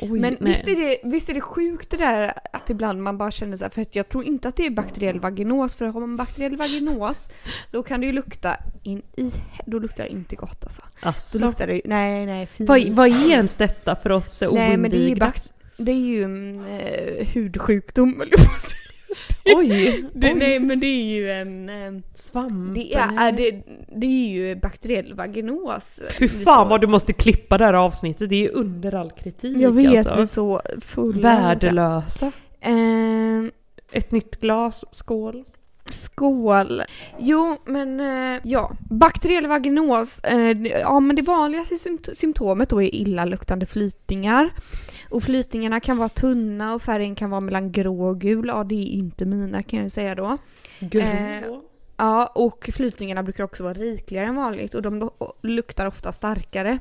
Oj, 0.00 0.08
Men 0.20 0.36
nej. 0.40 0.52
visst 0.52 0.68
är, 0.68 0.76
det, 0.76 0.98
visst 1.04 1.28
är 1.28 1.34
det 1.34 1.40
sjukt 1.40 1.90
det 1.90 1.96
där 1.96 2.32
att 2.52 2.70
ibland 2.70 3.02
man 3.02 3.18
bara 3.18 3.30
känner 3.30 3.56
så 3.56 3.64
här, 3.64 3.70
för 3.70 3.86
jag 3.90 4.08
tror 4.08 4.24
inte 4.24 4.48
att 4.48 4.56
det 4.56 4.66
är 4.66 4.70
bakteriell 4.70 5.20
vaginos, 5.20 5.74
för 5.74 5.84
har 5.86 6.00
man 6.00 6.16
bakteriell 6.16 6.56
vaginos 6.56 7.28
då 7.70 7.82
kan 7.82 8.00
det 8.00 8.06
ju 8.06 8.12
lukta 8.12 8.56
in 8.82 9.02
i, 9.16 9.30
då 9.66 9.78
luktar 9.78 10.04
det 10.04 10.10
inte 10.10 10.36
gott 10.36 10.64
alltså. 10.64 10.82
Då 11.02 11.08
Alltså, 11.08 11.46
luktar 11.46 11.66
det 11.66 11.74
ju, 11.74 11.80
nej 11.84 12.26
nej 12.26 12.46
fy. 12.46 12.64
vad, 12.66 12.88
vad 12.88 13.08
är 13.08 13.30
ens 13.30 13.56
detta 13.56 13.96
för 13.96 14.10
oss 14.12 14.42
eh, 14.42 14.52
Nej 14.52 14.76
men 14.76 14.90
det 14.90 14.96
är 14.96 14.98
ju, 14.98 15.04
oinvigda? 15.04 15.26
bak- 15.26 15.50
det 15.76 15.92
är 15.92 15.96
ju 15.96 16.22
eh, 16.68 17.26
hudsjukdom 17.34 18.20
att 18.20 18.62
säga. 18.62 18.80
Oj! 19.44 20.04
det, 20.14 20.32
oj. 20.32 20.34
Nej 20.34 20.60
men 20.60 20.80
det 20.80 20.86
är 20.86 21.04
ju 21.14 21.30
en, 21.30 21.68
eh, 21.68 22.02
Svamp? 22.14 22.74
det 22.74 22.94
är, 22.94 23.18
är 23.18 23.32
det, 23.32 23.62
det 23.96 24.06
är 24.06 24.28
ju 24.28 24.56
bakteriell 24.56 25.14
vaginos. 25.14 26.00
Fy 26.18 26.28
fan 26.28 26.68
vad 26.68 26.80
du 26.80 26.86
måste 26.86 27.12
klippa 27.12 27.58
det 27.58 27.64
här 27.64 27.74
avsnittet, 27.74 28.28
det 28.28 28.34
är 28.34 28.40
ju 28.40 28.48
under 28.48 28.94
all 28.94 29.10
kritik 29.10 29.56
Jag 29.56 29.70
vet, 29.70 29.90
vi 29.90 29.96
är 29.96 29.98
alltså. 29.98 30.26
så 30.26 30.60
fulla. 30.80 31.20
Värdelösa. 31.20 32.32
Eh, 32.60 33.44
Ett 33.92 34.10
nytt 34.10 34.40
glas, 34.40 34.84
skål. 34.90 35.44
Skål! 35.90 36.82
Jo, 37.18 37.56
men 37.64 38.00
eh, 38.00 38.40
ja. 38.44 38.72
Bakteriell 38.90 39.46
vaginos. 39.46 40.20
Eh, 40.20 40.66
ja, 40.66 41.00
men 41.00 41.16
det 41.16 41.22
vanligaste 41.22 41.76
symptomet 42.16 42.68
då 42.68 42.82
är 42.82 42.94
illaluktande 42.94 43.66
flytningar. 43.66 44.50
Och 45.14 45.22
flytningarna 45.22 45.80
kan 45.80 45.96
vara 45.96 46.08
tunna 46.08 46.74
och 46.74 46.82
färgen 46.82 47.14
kan 47.14 47.30
vara 47.30 47.40
mellan 47.40 47.72
grå 47.72 48.06
och 48.06 48.20
gul. 48.20 48.46
Ja, 48.48 48.64
det 48.64 48.74
är 48.74 48.86
inte 48.86 49.24
mina 49.24 49.62
kan 49.62 49.82
jag 49.82 49.92
säga 49.92 50.14
då. 50.14 50.38
Grå. 50.80 51.00
Eh, 51.00 51.42
Ja, 51.96 52.26
och 52.26 52.70
flytningarna 52.72 53.22
brukar 53.22 53.44
också 53.44 53.62
vara 53.62 53.74
rikligare 53.74 54.26
än 54.26 54.34
vanligt 54.34 54.74
och 54.74 54.82
de 54.82 55.10
luktar 55.42 55.86
ofta 55.86 56.12
starkare. 56.12 56.78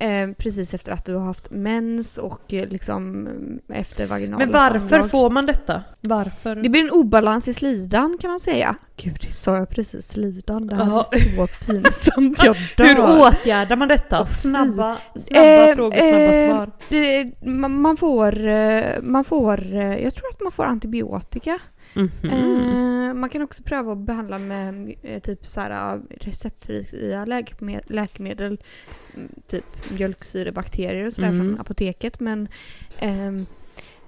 Eh, 0.00 0.30
precis 0.38 0.74
efter 0.74 0.92
att 0.92 1.04
du 1.04 1.14
har 1.14 1.24
haft 1.24 1.50
mens 1.50 2.18
och 2.18 2.52
eh, 2.54 2.68
liksom 2.68 3.26
eh, 3.68 3.80
efter 3.80 4.06
vaginala 4.06 4.38
Men 4.44 4.52
varför 4.52 4.88
samlag. 4.88 5.10
får 5.10 5.30
man 5.30 5.46
detta? 5.46 5.82
Varför? 6.00 6.56
Det 6.56 6.68
blir 6.68 6.80
en 6.82 6.90
obalans 6.90 7.48
i 7.48 7.54
slidan 7.54 8.18
kan 8.20 8.30
man 8.30 8.40
säga. 8.40 8.76
Gud, 8.96 9.26
Sa 9.36 9.56
jag 9.56 9.68
precis 9.68 10.08
slidan? 10.08 10.66
Det 10.66 10.74
här 10.76 10.86
Ja. 10.86 11.04
är 11.12 11.36
så 11.36 11.66
pinsamt, 11.72 12.44
jag 12.44 12.56
dör. 12.76 12.84
Hur 12.84 13.20
åtgärdar 13.28 13.76
man 13.76 13.88
detta? 13.88 14.26
Snabba 14.26 14.96
snabba 15.18 15.40
Eh, 15.44 15.74
frågor, 15.74 15.96
snabba 15.96 16.34
eh, 16.34 16.48
svar. 16.50 16.70
Det, 16.88 17.32
man, 17.46 17.80
man 17.80 17.96
får, 17.96 19.00
man 19.02 19.24
får, 19.24 19.60
jag 19.74 20.14
tror 20.14 20.28
att 20.30 20.40
man 20.40 20.52
får 20.52 20.64
antibiotika. 20.64 21.58
Mhm. 21.94 22.10
Eh, 22.30 23.14
man 23.14 23.28
kan 23.30 23.42
också 23.42 23.62
pröva 23.62 23.92
att 23.92 23.98
behandla 23.98 24.38
med 24.38 24.94
eh, 25.02 25.20
typ 25.20 25.46
så 25.46 25.60
här 25.60 26.00
receptfria 26.20 27.24
läkemedel, 27.88 28.46
mm, 28.46 28.56
typ 29.46 29.64
mjölksyrebakterier 29.90 31.06
och 31.06 31.12
sådär 31.12 31.28
Mm. 31.28 31.38
från 31.40 31.60
apoteket. 31.60 32.20
Men 32.20 32.48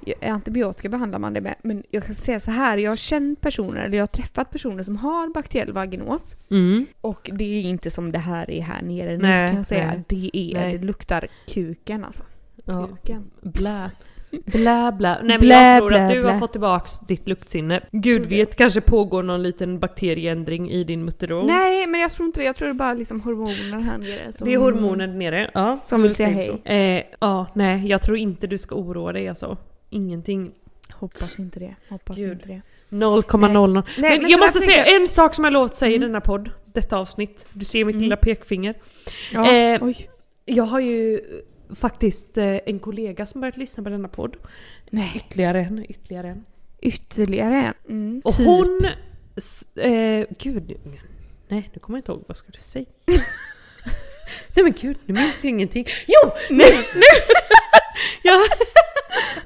ja, 0.04 0.14
antibiotika 0.32 0.88
behandlar 0.88 1.18
man 1.18 1.32
det 1.32 1.40
med. 1.40 1.54
Men 1.62 1.82
jag 1.90 2.04
kan 2.04 2.14
säga 2.14 2.40
så 2.40 2.50
här, 2.50 2.78
jag 2.78 2.90
har 2.90 2.96
känt 2.96 3.40
personer, 3.40 3.80
eller 3.84 3.96
jag 3.96 4.02
har 4.02 4.06
träffat 4.06 4.50
personer 4.50 4.82
som 4.82 4.96
har 4.96 5.28
bakteriell 5.34 5.72
vaginos. 5.72 6.36
Mm. 6.50 6.86
Och 7.00 7.30
det 7.34 7.44
är 7.44 7.62
inte 7.62 7.90
som 7.90 8.12
det 8.12 8.18
här 8.18 8.50
är 8.50 8.62
här 8.62 8.82
nere 8.82 9.10
nu 9.10 9.18
Nej, 9.22 9.48
kan 9.48 9.56
jag 9.56 9.66
säga. 9.66 9.86
nej. 9.86 10.02
Det, 10.08 10.30
är, 10.32 10.54
Nej. 10.60 10.78
det 10.78 10.86
luktar 10.86 11.28
kuken 11.48 12.04
alltså. 12.04 12.24
Ja. 12.64 12.86
Kuken. 12.86 13.30
Blä. 13.42 13.90
Blä 14.44 14.92
blä. 14.98 15.14
Nej 15.22 15.28
men 15.28 15.40
Blä, 15.40 15.72
jag 15.74 15.78
tror 15.78 15.88
blä, 15.88 16.04
att 16.04 16.10
du 16.12 16.22
har 16.22 16.30
blä. 16.30 16.38
fått 16.40 16.52
tillbaks 16.52 17.00
ditt 17.00 17.28
luktsinne. 17.28 17.80
Gud 17.92 18.26
vet, 18.26 18.56
kanske 18.56 18.80
pågår 18.80 19.22
någon 19.22 19.42
liten 19.42 19.78
bakterieändring 19.78 20.70
i 20.70 20.84
din 20.84 21.04
mutteron. 21.04 21.46
Nej 21.46 21.86
men 21.86 22.00
jag 22.00 22.10
tror 22.12 22.26
inte 22.26 22.40
det, 22.40 22.44
jag 22.44 22.56
tror 22.56 22.68
det 22.68 22.72
är 22.72 22.74
bara 22.74 22.94
liksom 22.94 23.20
hormoner 23.20 23.80
här 23.80 23.98
nere. 23.98 24.32
Som, 24.32 24.48
Det 24.48 24.54
är 24.54 24.58
hormoner 24.58 25.06
nere. 25.06 25.50
Ja, 25.54 25.78
Som 25.84 26.02
vill 26.02 26.10
du 26.10 26.14
säga 26.14 26.28
säger 26.36 26.52
så. 26.64 26.68
Eh, 26.68 27.02
ja, 27.20 27.46
nej 27.54 27.86
jag 27.86 28.02
tror 28.02 28.16
inte 28.16 28.46
du 28.46 28.58
ska 28.58 28.74
oroa 28.74 29.12
dig 29.12 29.28
alltså. 29.28 29.56
Ingenting. 29.90 30.52
Hoppas 30.92 31.38
inte 31.38 31.58
det. 31.60 31.74
Hoppas 31.88 32.16
Gud. 32.16 32.32
inte 32.32 32.48
det. 32.48 32.60
0,00. 32.90 33.82
Nej, 33.98 34.10
Men, 34.10 34.22
men 34.22 34.30
jag 34.30 34.40
måste 34.40 34.60
säga 34.60 34.82
tänker 34.82 35.00
en 35.00 35.06
sak 35.08 35.34
som 35.34 35.44
jag 35.44 35.52
lovat 35.52 35.76
säga 35.76 35.92
i 35.92 35.96
Mm. 35.96 36.08
denna 36.08 36.20
podd, 36.20 36.50
detta 36.72 36.96
avsnitt. 36.96 37.46
Du 37.52 37.64
ser 37.64 37.84
mitt 37.84 37.94
Mm. 37.94 38.02
lilla 38.02 38.16
pekfinger. 38.16 38.74
Ja, 39.32 39.52
Eh, 39.52 39.82
oj. 39.84 40.08
Jag 40.44 40.64
har 40.64 40.80
ju 40.80 41.20
faktiskt 41.74 42.38
eh, 42.38 42.56
en 42.66 42.78
kollega 42.78 43.26
som 43.26 43.40
börjat 43.40 43.56
lyssna 43.56 43.82
på 43.82 43.88
denna 43.90 44.08
podd. 44.08 44.36
Nej, 44.90 45.12
Ytterligare 45.16 45.60
en, 45.60 45.84
ytterligare 45.90 46.28
en. 46.28 46.44
ytterligare 46.82 47.56
en. 47.56 47.74
Mm, 47.88 48.22
Och 48.24 48.36
typ. 48.36 48.46
hon... 48.46 48.86
Eh, 49.76 50.26
gud. 50.38 50.76
Nej, 51.48 51.70
nu 51.74 51.80
kommer 51.80 51.98
jag 51.98 52.00
inte 52.00 52.12
ihåg. 52.12 52.24
Vad 52.28 52.36
ska 52.36 52.52
du 52.52 52.58
säga? 52.58 52.86
Nej 54.54 54.62
men 54.64 54.72
gud, 54.80 54.98
nu 55.06 55.14
minns 55.14 55.44
jag 55.44 55.50
ingenting. 55.50 55.86
Jo! 56.06 56.30
Nu! 56.50 56.64
nu! 56.94 57.02
ja, 58.22 58.34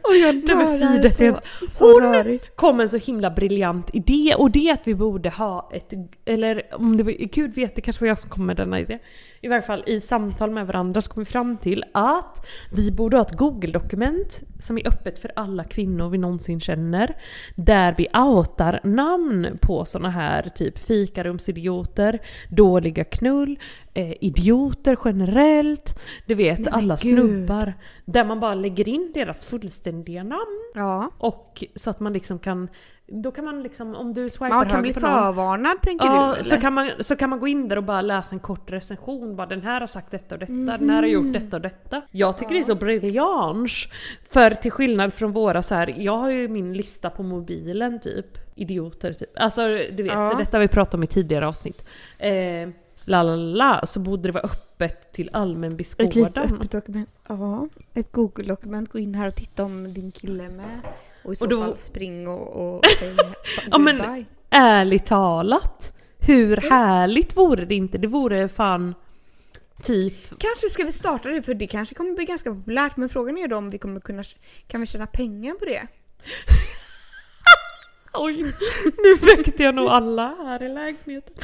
Och 0.03 0.17
jag 0.17 0.35
Nej, 0.35 0.45
dör, 0.45 1.03
det 1.03 1.21
är 1.21 1.37
så 1.69 1.93
Hon- 1.93 2.03
rörigt. 2.15 2.57
kom 2.57 2.81
en 2.81 2.89
så 2.89 2.97
himla 2.97 3.31
briljant 3.31 3.91
idé 3.95 4.35
och 4.39 4.51
det 4.51 4.69
är 4.69 4.73
att 4.73 4.87
vi 4.89 4.95
borde 4.95 5.31
ha 5.31 5.71
ett... 5.75 5.93
Eller 6.25 6.63
om 6.75 6.97
det 6.97 7.03
var... 7.05 7.13
Gud 7.13 7.55
vet, 7.55 7.75
det 7.75 7.81
kanske 7.81 8.01
var 8.05 8.09
jag 8.09 8.19
som 8.19 8.31
kom 8.31 8.47
med 8.47 8.57
denna 8.57 8.81
idé. 8.81 8.99
I 9.43 9.49
varje 9.49 9.63
fall 9.63 9.85
i 9.87 10.01
samtal 10.01 10.51
med 10.51 10.67
varandra 10.67 11.01
så 11.01 11.13
kom 11.13 11.21
vi 11.21 11.31
fram 11.31 11.57
till 11.57 11.85
att 11.95 12.47
vi 12.73 12.93
borde 12.93 13.17
ha 13.17 13.23
ett 13.23 13.37
Google-dokument 13.37 14.43
som 14.59 14.79
är 14.79 14.89
öppet 14.89 15.19
för 15.19 15.33
alla 15.37 15.65
kvinnor 15.65 16.09
vi 16.09 16.19
någonsin 16.19 16.61
känner. 16.61 17.17
Där 17.55 17.95
vi 17.99 18.09
outar 18.15 18.81
namn 18.85 19.59
på 19.63 19.85
såna 19.85 20.11
här 20.11 20.43
typ 20.43 20.79
fikarumsidioter, 20.79 22.19
dåliga 22.49 23.05
knull, 23.05 23.59
eh, 23.95 24.15
idioter 24.21 24.97
generellt, 25.05 26.01
du 26.27 26.35
vet 26.35 26.59
men 26.59 26.75
alla 26.75 26.99
gud. 27.03 27.15
snubbar. 27.15 27.75
Där 28.05 28.25
man 28.25 28.41
bara 28.41 28.55
lägger 28.55 28.89
in 28.89 29.11
deras 29.15 29.45
fullständiga 29.45 30.23
namn. 30.23 30.73
Ja. 30.75 31.11
Och 31.19 31.65
så 31.75 31.91
att 31.91 32.01
man 32.01 32.13
liksom 32.13 32.39
kan, 32.39 32.69
då 33.11 33.31
kan 33.31 33.45
man 33.45 33.63
liksom, 33.63 33.95
om 33.95 34.15
du 34.15 34.31
swipar 34.31 34.49
Man 34.57 34.69
kan 34.69 34.83
bli 34.83 34.93
på 34.95 35.01
någon, 35.01 35.11
förvarnad 35.11 35.83
tänker 35.83 36.07
Ja, 36.07 36.27
du 36.27 36.35
eller? 36.35 36.45
så 36.45 36.57
kan, 36.57 36.73
man, 36.73 36.91
så 37.01 37.17
kan 37.17 37.31
man 37.31 37.41
gå 37.41 37.49
in 37.49 37.69
där 37.69 37.77
och 37.77 37.85
bara 37.85 38.01
läsa 38.03 38.35
en 38.35 38.41
kort 38.41 38.71
recension. 38.71 39.37
Bara 39.37 39.47
den 39.47 39.63
här 39.63 39.81
har 39.81 39.87
sagt 39.87 40.11
detta 40.11 40.35
och 40.35 40.39
detta, 40.39 40.53
den 40.53 40.91
här 40.91 41.03
har 41.03 41.09
gjort 41.09 41.33
detta 41.33 41.57
och 41.57 41.63
detta. 41.63 42.03
Jag 42.11 42.39
tycker 42.39 42.55
det 42.55 42.61
är 42.61 42.65
så 42.65 42.75
briljans. 42.75 43.89
För 44.31 44.51
till 44.51 44.71
skillnad 44.73 45.15
från 45.15 45.33
våra 45.33 45.63
så 45.63 45.75
här, 45.75 45.95
jag 45.99 46.17
har 46.17 46.31
ju 46.31 46.49
min 46.49 46.73
lista 46.73 47.11
på 47.11 47.23
mobilen 47.23 48.01
typ. 48.01 48.27
Idioter 48.55 49.13
typ. 49.13 49.31
Alltså 49.37 49.63
du 49.69 50.03
vet, 50.03 50.13
Ja. 50.13 50.35
detta 50.39 50.57
har 50.57 50.61
vi 50.63 50.69
pratat 50.69 50.95
om 50.95 51.03
i 51.03 51.07
tidigare 51.07 51.47
avsnitt. 51.47 51.85
Eh, 52.19 52.69
la 53.05 53.23
la 53.23 53.37
la, 53.37 53.87
så 53.87 54.01
bode 54.01 54.29
det 54.29 54.33
vara 54.33 54.45
öppet 54.45 55.13
till 55.13 55.31
allmän 55.33 55.73
Ett 55.73 55.79
litet 55.79 55.97
beskådan. 56.15 56.45
öppet 56.55 56.71
dokument. 56.71 57.09
Ja, 57.29 57.69
ett 57.95 58.13
Google-dokument. 58.13 58.93
Gå 58.93 58.99
in 58.99 59.15
här 59.15 59.29
och 59.29 59.35
titta 59.35 59.65
om 59.65 59.95
din 59.95 60.11
kille 60.11 60.45
är 60.45 60.49
med. 60.51 60.81
Och 61.23 61.33
i 61.33 61.37
så 61.37 61.45
Och 61.45 61.49
då- 61.51 61.63
fall 61.63 61.77
spring 61.77 62.29
och, 62.29 62.77
och 62.77 62.85
säg 62.99 63.17
Ja, 63.71 63.79
men-. 63.79 64.27
Ärligt 64.51 65.07
talat, 65.07 65.97
hur 66.19 66.57
härligt 66.57 67.37
vore 67.37 67.65
det 67.65 67.75
inte? 67.75 67.99
Det 67.99 68.07
vore 68.09 68.49
fan 68.49 68.95
typ 69.83 70.15
Kanske 70.39 70.69
ska 70.69 70.85
vi 70.85 70.93
starta 70.93 71.29
det 71.29 71.43
för 71.43 71.55
det 71.55 71.67
kanske 71.67 71.95
kommer 71.95 72.15
bli 72.15 72.25
ganska 72.25 72.55
populärt 72.55 72.97
men 72.97 73.09
frågan 73.09 73.39
är 73.39 73.49
då 73.49 73.57
om 73.57 73.71
vi 73.71 73.79
kommer 73.79 74.01
kunna 74.01 74.23
kan 74.67 74.81
vi 74.81 74.87
tjäna 74.87 75.07
pengar 75.07 75.55
på 75.55 75.65
det? 75.65 75.83
Oj, 78.13 78.45
nu 78.85 79.15
väckte 79.37 79.63
jag 79.63 79.75
nog 79.75 79.89
alla 79.89 80.35
här 80.45 80.63
i 80.63 80.69
lägenheten. 80.69 81.35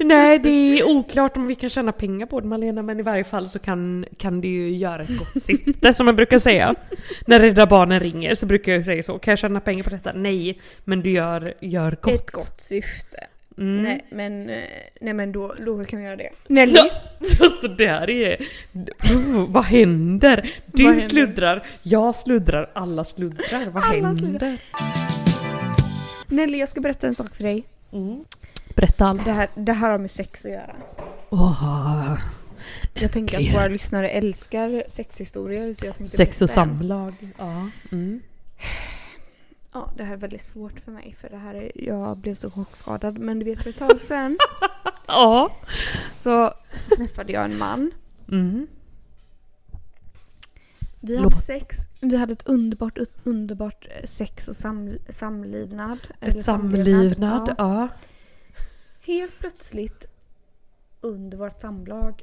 Nej, 0.00 0.38
det 0.38 0.50
är 0.50 0.82
oklart 0.84 1.36
om 1.36 1.46
vi 1.46 1.54
kan 1.54 1.70
tjäna 1.70 1.92
pengar 1.92 2.26
på 2.26 2.40
det 2.40 2.46
Malena, 2.46 2.82
men 2.82 3.00
i 3.00 3.02
varje 3.02 3.24
fall 3.24 3.48
så 3.48 3.58
kan, 3.58 4.04
kan 4.16 4.40
det 4.40 4.48
ju 4.48 4.76
göra 4.76 5.02
ett 5.02 5.18
gott 5.18 5.42
syfte 5.42 5.94
som 5.94 6.06
jag 6.06 6.16
brukar 6.16 6.38
säga. 6.38 6.74
När 7.26 7.40
Rädda 7.40 7.66
Barnen 7.66 8.00
ringer 8.00 8.34
så 8.34 8.46
brukar 8.46 8.72
jag 8.72 8.84
säga 8.84 9.02
så, 9.02 9.18
kan 9.18 9.32
jag 9.32 9.38
tjäna 9.38 9.60
pengar 9.60 9.84
på 9.84 9.90
detta? 9.90 10.12
Nej, 10.12 10.60
men 10.84 11.00
du 11.00 11.10
gör, 11.10 11.54
gör 11.60 11.96
gott. 12.00 12.14
Ett 12.14 12.30
gott 12.30 12.60
syfte. 12.60 13.18
Mm. 13.58 13.82
Nej 13.82 14.04
men, 14.10 14.50
eh, 14.50 14.56
nej 15.00 15.14
men 15.14 15.32
då, 15.32 15.54
då 15.66 15.84
kan 15.84 15.98
vi 15.98 16.04
göra 16.04 16.16
det. 16.16 16.30
Nelly! 16.46 16.72
Ja, 16.74 16.90
alltså 17.40 17.68
det 17.68 17.86
här 17.86 18.10
är... 18.10 18.36
Oh, 19.14 19.52
vad 19.52 19.64
händer? 19.64 20.50
Du 20.66 20.84
händer? 20.84 21.00
sluddrar, 21.00 21.66
jag 21.82 22.16
sluddrar, 22.16 22.70
alla 22.72 23.04
sluddrar. 23.04 23.66
Vad 23.72 23.84
Alla 23.84 23.92
händer? 24.08 24.14
sluddrar. 24.14 24.58
Nelly 26.32 26.58
jag 26.58 26.68
ska 26.68 26.80
berätta 26.80 27.06
en 27.06 27.14
sak 27.14 27.34
för 27.34 27.44
dig. 27.44 27.64
Mm. 27.92 28.24
Berätta 28.76 29.06
allt. 29.06 29.24
Det 29.24 29.32
här, 29.32 29.48
det 29.54 29.72
här 29.72 29.90
har 29.90 29.98
med 29.98 30.10
sex 30.10 30.44
att 30.44 30.50
göra. 30.50 30.76
Åh, 31.30 32.18
Jag 32.94 33.12
tänker 33.12 33.38
att 33.48 33.54
våra 33.54 33.66
lyssnare 33.68 34.08
älskar 34.08 34.84
sexhistorier. 34.88 35.74
Så 35.74 35.86
jag 35.86 36.08
sex 36.08 36.42
och 36.42 36.50
samlag. 36.50 37.14
Ja. 37.38 37.68
Mm. 37.92 38.20
Ja, 39.72 39.90
det 39.96 40.04
här 40.04 40.12
är 40.12 40.16
väldigt 40.16 40.42
svårt 40.42 40.80
för 40.80 40.90
mig 40.92 41.14
för 41.20 41.28
det 41.28 41.38
här 41.38 41.54
är, 41.54 41.72
jag 41.74 42.16
blev 42.16 42.34
så 42.34 42.50
chockskadad. 42.50 43.18
Men 43.18 43.38
du 43.38 43.44
vet 43.44 43.62
för 43.62 43.70
ett 43.70 43.78
tag 43.78 44.02
sedan 44.02 44.38
Ja. 45.06 45.52
så, 46.12 46.52
så 46.74 46.96
träffade 46.96 47.32
jag 47.32 47.44
en 47.44 47.58
man. 47.58 47.90
Mm. 48.28 48.66
Vi 51.04 51.16
hade 51.16 51.36
sex, 51.36 51.76
vi 52.00 52.16
hade 52.16 52.32
ett 52.32 52.48
underbart, 52.48 52.98
ett 52.98 53.14
underbart 53.24 53.86
eh, 53.90 54.06
sex 54.06 54.48
och 54.48 54.56
sam, 54.56 54.98
samlivnad. 55.08 55.98
Ett 56.20 56.42
samlivnad. 56.42 57.48
Ja. 57.48 57.54
Ja. 57.58 57.88
Helt 59.00 59.38
plötsligt 59.38 60.06
under 61.00 61.38
vårt 61.38 61.60
samlag 61.60 62.22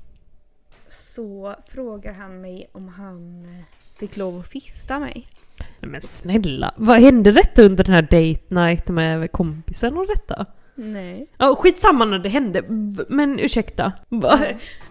så 0.90 1.56
frågar 1.68 2.14
han 2.14 2.42
mig 2.42 2.70
om 2.72 2.88
han 2.88 3.46
eh, 3.46 3.64
fick 4.00 4.18
lov 4.18 4.40
att 4.40 4.48
fista 4.48 5.00
mig. 5.00 5.28
Nej, 5.60 5.92
Men 5.92 6.02
snälla, 6.02 6.74
vad 6.78 7.00
hände 7.00 7.32
detta 7.32 7.62
under 7.62 7.84
den 7.84 7.94
här 7.94 8.02
date 8.02 8.54
night 8.56 8.88
med 8.88 9.32
kompisen 9.32 9.98
och 9.98 10.08
detta? 10.08 10.46
Nej. 10.80 11.28
Ja, 11.38 11.56
skitsamma 11.56 12.06
när 12.06 12.20
det 12.20 12.30
hände, 12.30 12.64
men 13.10 13.40
ursäkta. 13.40 13.94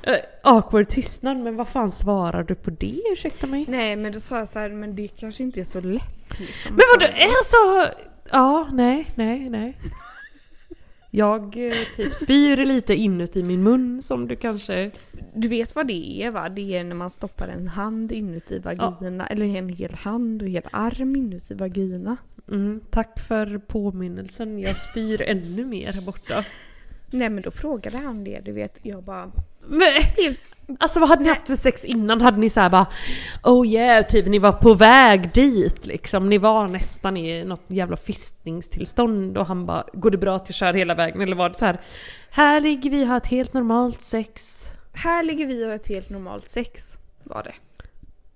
Eh, 0.03 0.15
Awkward 0.43 0.89
tystnad, 0.89 1.37
men 1.37 1.57
vad 1.57 1.69
fan 1.69 1.93
svarar 1.93 2.43
du 2.43 2.55
på 2.55 2.71
det? 2.71 3.01
Ursäkta 3.13 3.47
mig? 3.47 3.65
Nej 3.69 3.97
men 3.97 4.13
då 4.13 4.21
sa 4.21 4.39
jag 4.39 4.49
så 4.49 4.59
här, 4.59 4.71
men 4.71 4.97
det 4.97 5.09
kanske 5.09 5.43
inte 5.43 5.61
är 5.61 5.65
så 5.65 5.81
lätt 5.81 6.39
liksom. 6.39 6.73
Men 6.73 6.81
vadå, 6.95 7.07
alltså... 7.07 7.95
Ja, 8.31 8.69
nej, 8.73 9.07
nej, 9.15 9.51
nej. 9.51 9.77
Jag 11.11 11.67
eh, 11.67 11.73
typ 11.97 12.15
spyr 12.15 12.57
lite 12.57 12.95
inuti 12.95 13.43
min 13.43 13.63
mun 13.63 14.03
som 14.03 14.29
du 14.29 14.37
kanske... 14.37 14.91
Du 15.35 15.49
vet 15.49 15.75
vad 15.75 15.87
det 15.87 16.23
är 16.23 16.31
va? 16.31 16.49
Det 16.49 16.77
är 16.77 16.85
när 16.85 16.95
man 16.95 17.11
stoppar 17.11 17.49
en 17.49 17.69
hand 17.69 18.13
inuti 18.13 18.59
vagina, 18.59 19.27
eller 19.27 19.47
en 19.57 19.69
hel 19.69 19.95
hand 19.95 20.43
och 20.43 20.49
en 20.49 20.55
hel 20.55 20.69
arm 20.73 21.17
inuti 21.17 21.55
vagina. 21.55 22.17
Mm, 22.49 22.81
tack 22.91 23.21
för 23.21 23.59
påminnelsen, 23.59 24.59
jag 24.59 24.79
spyr 24.79 25.23
ännu 25.27 25.65
mer 25.65 25.93
här 25.93 26.01
borta. 26.01 26.45
Nej 27.11 27.29
men 27.29 27.43
då 27.43 27.51
frågade 27.51 27.99
han 27.99 28.25
det, 28.25 28.41
du 28.45 28.53
vet. 28.53 28.79
Jag 28.83 29.03
bara... 29.03 29.33
Men, 29.67 29.93
alltså 30.79 31.01
vad 31.01 31.09
hade 31.09 31.23
ni 31.23 31.29
haft 31.29 31.47
för 31.47 31.57
sex 31.57 31.85
innan? 31.85 32.21
Hade 32.21 32.39
ni 32.39 32.51
så 32.51 32.61
här 32.61 32.71
bara 32.71 32.87
Oh 33.43 33.67
yeah, 33.67 34.07
typ 34.07 34.27
ni 34.27 34.39
var 34.39 34.53
på 34.53 34.75
väg 34.75 35.33
dit 35.33 35.87
liksom. 35.87 36.29
Ni 36.29 36.39
var 36.39 36.69
nästan 36.69 37.17
i 37.17 37.45
något 37.45 37.65
jävla 37.67 37.97
fistningstillstånd 37.97 39.39
och 39.39 39.47
han 39.47 39.67
bara 39.67 39.85
Går 39.93 40.11
det 40.11 40.19
bra 40.19 40.37
att 40.37 40.49
jag 40.49 40.55
kör 40.55 40.75
hela 40.75 40.95
vägen? 40.95 41.21
Eller 41.21 41.37
var 41.37 41.49
det 41.49 41.55
så 41.55 41.65
här 41.65 41.81
Här 42.31 42.61
ligger 42.61 42.91
vi, 42.91 43.05
har 43.05 43.17
ett 43.17 43.27
helt 43.27 43.53
normalt 43.53 44.03
sex. 44.03 44.65
här 44.93 45.23
ligger 45.23 45.47
vi 45.47 45.65
och 45.65 45.69
har 45.69 45.75
ett 45.75 45.89
helt 45.89 46.11
normalt 46.11 46.49
sex. 46.49 46.97
Var 47.25 47.43
det. 47.43 47.55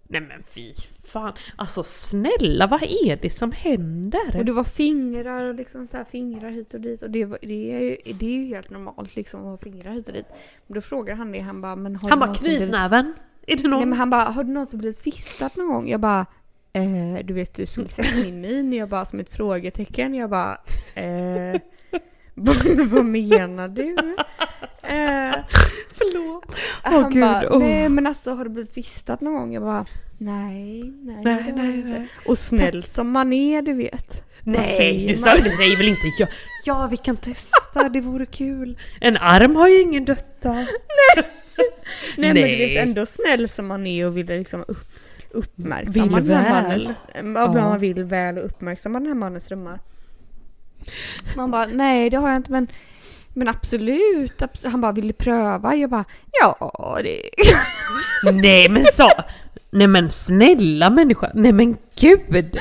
Nej 0.08 0.20
men 0.20 0.42
fy 0.42 0.74
fan. 1.12 1.32
Alltså 1.56 1.82
snälla, 1.82 2.66
vad 2.66 2.82
är 2.82 3.16
det 3.22 3.30
som 3.30 3.52
händer? 3.52 4.36
Och 4.36 4.44
det 4.44 4.52
var 4.52 4.64
fingrar 4.64 5.44
och 5.44 5.54
liksom 5.54 5.86
så 5.86 5.96
här 5.96 6.04
fingrar 6.04 6.50
hit 6.50 6.74
och 6.74 6.80
dit. 6.80 7.02
Och 7.02 7.10
det, 7.10 7.24
var, 7.24 7.38
det, 7.42 7.72
är, 7.72 7.80
ju, 7.80 7.96
det 8.12 8.26
är 8.26 8.30
ju 8.30 8.44
helt 8.44 8.70
normalt 8.70 9.16
liksom 9.16 9.40
att 9.40 9.46
ha 9.46 9.58
fingrar 9.58 9.92
hit 9.92 10.06
och 10.06 10.12
dit. 10.12 10.26
Men 10.66 10.74
då 10.74 10.80
frågar 10.80 11.14
han 11.14 11.32
det, 11.32 11.40
han 11.40 11.60
bara 11.60 11.76
men 11.76 11.96
har 11.96 12.10
Han 12.10 12.18
bara 12.18 12.34
knytnäven. 12.34 13.14
Är 13.46 13.56
det 13.56 13.68
någon? 13.68 13.80
Nej 13.80 13.86
men 13.86 13.98
han 13.98 14.10
bara, 14.10 14.24
har 14.24 14.44
du 14.44 14.52
någonsin 14.52 14.78
blivit 14.78 14.98
fistad 14.98 15.50
någon 15.54 15.68
gång? 15.68 15.88
Jag 15.88 16.00
bara, 16.00 16.26
eh, 16.72 17.24
du 17.24 17.34
vet 17.34 17.54
du 17.54 17.66
skulle 17.66 17.88
sett 17.88 18.16
min 18.16 18.40
min. 18.40 18.72
Jag 18.72 18.88
bara 18.88 19.04
som 19.04 19.20
ett 19.20 19.30
frågetecken. 19.30 20.14
Jag 20.14 20.30
bara, 20.30 20.58
eh, 20.94 21.60
vad, 22.34 22.56
vad 22.78 23.04
menar 23.04 23.68
du? 23.68 24.16
Eh, 24.82 25.34
Förlåt. 26.12 26.56
han 26.82 27.10
gud, 27.12 27.22
bara, 27.22 27.58
nej 27.58 27.88
men 27.88 28.06
alltså 28.06 28.34
har 28.34 28.44
du 28.44 28.50
blivit 28.50 28.72
fistad 28.74 29.18
någon 29.20 29.34
gång? 29.34 29.52
Jag 29.54 29.62
bara, 29.62 29.86
nej, 30.18 30.82
nej, 30.82 31.16
det 31.16 31.30
Nej, 31.30 31.44
jag 31.46 31.56
nej, 31.56 31.74
inte." 31.76 31.88
nej. 31.88 32.08
Och 32.26 32.38
snäll 32.38 32.82
som 32.82 33.10
man 33.10 33.32
är 33.32 33.62
du 33.62 33.72
vet. 33.74 34.22
Nej, 34.44 35.06
du 35.08 35.16
sa, 35.16 35.36
du 35.36 35.50
säger 35.50 35.76
väl 35.76 35.88
inte 35.88 36.06
ja, 36.18 36.26
ja 36.64 36.88
vi 36.90 36.96
kan 36.96 37.16
testa, 37.16 37.88
det 37.88 38.00
vore 38.00 38.26
kul. 38.26 38.78
En 39.00 39.16
arm 39.16 39.56
har 39.56 39.68
ju 39.68 39.80
ingen 39.80 40.04
dött 40.04 40.46
av. 40.46 40.54
Nej, 40.54 40.66
men 42.16 42.34
du 42.34 42.40
Nej. 42.42 42.56
vet 42.74 42.82
ändå 42.82 43.06
snäll 43.06 43.48
som 43.48 43.66
man 43.66 43.86
är 43.86 44.06
och 44.06 44.16
vill 44.16 44.26
liksom 44.26 44.64
upp, 44.68 44.88
uppmärksamma 45.30 46.16
Vill 46.18 46.28
den 46.28 46.36
här 46.36 46.52
väl. 46.52 46.62
mannens... 46.62 47.00
Ja. 47.14 47.52
man 47.52 47.78
vill 47.78 48.04
väl 48.04 48.38
och 48.38 48.44
uppmärksamma 48.44 48.98
den 48.98 49.08
här 49.08 49.14
mannens 49.14 49.46
drömmar. 49.48 49.78
Man 51.36 51.50
bara, 51.50 51.66
nej 51.66 52.10
det 52.10 52.16
har 52.16 52.28
jag 52.28 52.36
inte 52.36 52.52
men 52.52 52.66
men 53.34 53.48
absolut, 53.48 54.38
abs- 54.42 54.68
han 54.68 54.80
bara 54.80 54.92
vill 54.92 55.06
du 55.06 55.12
pröva? 55.12 55.74
Jag 55.76 55.90
bara 55.90 56.04
ja 56.40 56.98
det... 57.02 57.20
Nej 58.32 58.68
men 58.68 58.84
så. 58.84 59.08
Nej 59.70 59.86
men 59.86 60.10
snälla 60.10 60.90
människa. 60.90 61.30
Nej 61.34 61.52
men 61.52 61.76
gud. 62.00 62.58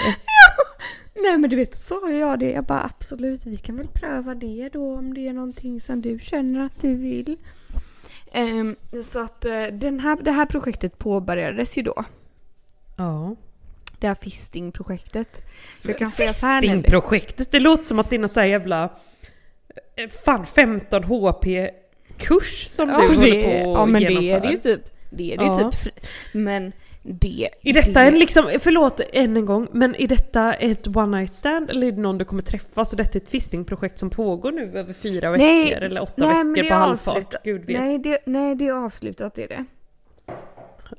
Nej 1.23 1.37
men 1.37 1.49
du 1.49 1.55
vet, 1.55 1.75
så 1.75 1.99
sa 1.99 2.09
jag 2.09 2.39
det. 2.39 2.51
Jag 2.51 2.63
bara 2.63 2.83
absolut, 2.83 3.45
vi 3.45 3.57
kan 3.57 3.77
väl 3.77 3.87
pröva 3.87 4.35
det 4.35 4.69
då 4.73 4.95
om 4.95 5.13
det 5.13 5.27
är 5.27 5.33
någonting 5.33 5.81
som 5.81 6.01
du 6.01 6.19
känner 6.19 6.65
att 6.65 6.81
du 6.81 6.95
vill. 6.95 7.37
Ehm, 8.31 8.75
så 9.03 9.19
att 9.19 9.45
eh, 9.45 9.63
den 9.71 9.99
här, 9.99 10.17
det 10.21 10.31
här 10.31 10.45
projektet 10.45 10.97
påbörjades 10.97 11.77
ju 11.77 11.81
då. 11.81 12.05
Ja. 12.97 13.35
Det 13.99 14.07
här 14.07 14.15
fisting-projektet. 14.15 15.41
Så. 15.83 15.93
Fistingprojektet, 16.11 17.51
det 17.51 17.59
låter 17.59 17.83
som 17.83 17.99
att 17.99 18.09
det 18.09 18.15
är 18.15 18.19
någon 18.19 18.29
här 18.35 18.45
jävla... 18.45 18.89
eh, 19.95 20.09
Fan 20.25 20.45
15 20.45 21.03
HP 21.03 21.45
kurs 22.17 22.63
som 22.65 22.87
du 22.87 22.93
Ja, 22.93 22.99
håller 22.99 23.21
det, 23.21 23.43
på 23.43 23.69
ja 23.71 23.81
och 23.81 23.89
men 23.89 24.01
det 24.03 24.31
är 24.31 24.39
det 24.41 24.51
ju 24.51 24.57
typ. 24.57 24.81
Det 25.09 25.33
är 25.33 25.37
det 25.37 25.43
Ja. 25.45 25.71
typ. 25.71 25.93
Men 26.33 26.71
det... 27.03 27.49
Är 27.61 27.73
detta 27.73 27.99
det, 28.01 28.07
en 28.07 28.19
liksom, 28.19 28.49
förlåt 28.59 29.01
än 29.13 29.37
en 29.37 29.45
gång, 29.45 29.67
men 29.71 29.95
är 29.95 30.07
detta 30.07 30.53
ett 30.53 30.95
one 30.95 31.17
night 31.17 31.35
stand 31.35 31.69
eller 31.69 31.87
är 31.87 31.91
det 31.91 32.01
någon 32.01 32.17
du 32.17 32.25
kommer 32.25 32.43
träffa? 32.43 32.85
Så 32.85 32.95
detta 32.95 33.17
är 33.17 33.21
ett 33.21 33.29
fistingprojekt 33.29 33.99
som 33.99 34.09
pågår 34.09 34.51
nu 34.51 34.71
över 34.79 34.93
fyra 34.93 35.31
Nej, 35.31 35.63
veckor 35.65 35.83
eller 35.83 36.01
åtta 36.01 36.13
nej, 36.27 36.43
veckor 36.43 36.69
på 36.69 36.75
halvfart? 36.75 37.17
avslutat. 37.17 37.43
Gud 37.43 37.65
vet. 37.65 37.79
Nej 37.79 37.99
det, 37.99 38.19
nej, 38.25 38.55
det 38.55 38.67
är 38.67 38.73
avslutat 38.85 39.35
det 39.35 39.43
är 39.43 39.47
det. 39.47 39.65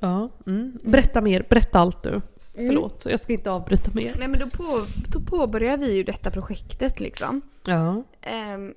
Ja, 0.00 0.28
mm. 0.46 0.72
Berätta 0.84 1.20
mer, 1.20 1.46
berätta 1.48 1.78
allt 1.78 2.02
du. 2.02 2.20
Förlåt, 2.54 3.06
jag 3.06 3.20
ska 3.20 3.32
inte 3.32 3.50
avbryta 3.50 3.90
mer. 3.94 4.14
Nej 4.18 4.28
men 4.28 4.40
då, 4.40 4.50
på, 4.50 4.86
då 5.08 5.20
påbörjar 5.20 5.76
vi 5.76 5.96
ju 5.96 6.02
detta 6.02 6.30
projektet 6.30 7.00
liksom. 7.00 7.40
Ja. 7.64 8.04
Ehm, 8.22 8.74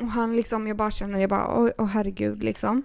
och 0.00 0.06
han 0.06 0.36
liksom, 0.36 0.66
jag 0.66 0.76
bara 0.76 0.90
känner, 0.90 1.20
jag 1.20 1.30
bara 1.30 1.58
åh, 1.58 1.70
åh 1.78 1.86
herregud 1.86 2.44
liksom. 2.44 2.84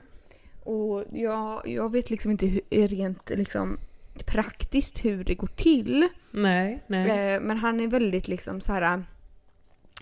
Och 0.64 1.04
jag, 1.12 1.62
jag 1.66 1.92
vet 1.92 2.10
liksom 2.10 2.32
inte 2.32 2.46
hur, 2.46 2.88
rent 2.88 3.30
liksom 3.30 3.78
praktiskt 4.26 5.06
hur 5.06 5.24
det 5.24 5.36
går 5.36 5.48
till. 5.48 6.08
Nej, 6.32 6.84
nej. 6.88 7.36
Eh, 7.36 7.42
men 7.42 7.58
han 7.58 7.80
är 7.80 7.88
väldigt 7.88 8.28
liksom 8.28 8.62
så 8.62 8.74
här, 8.74 9.04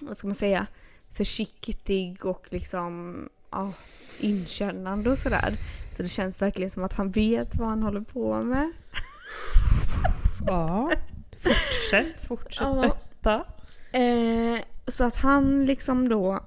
vad 0.02 0.18
ska 0.18 0.28
man 0.28 0.36
säga, 0.36 0.68
försiktig 1.14 2.26
och 2.26 2.48
liksom 2.50 3.16
ja, 3.52 3.74
inkännande 4.20 5.10
och 5.10 5.18
sådär. 5.18 5.58
Så 5.98 6.04
det 6.04 6.10
känns 6.10 6.42
verkligen 6.42 6.72
som 6.72 6.84
att 6.84 6.94
han 6.94 7.12
vet 7.12 7.56
vad 7.56 7.68
han 7.68 7.84
håller 7.84 8.02
på 8.02 8.44
med. 8.44 8.72
Ja. 10.48 10.92
Fortsätt, 11.40 12.28
fortsätt 12.28 12.68
Ja. 13.24 13.46
Eh, 14.00 14.60
så 14.88 15.04
att 15.04 15.18
han 15.18 15.66
liksom 15.66 16.10
då 16.10 16.40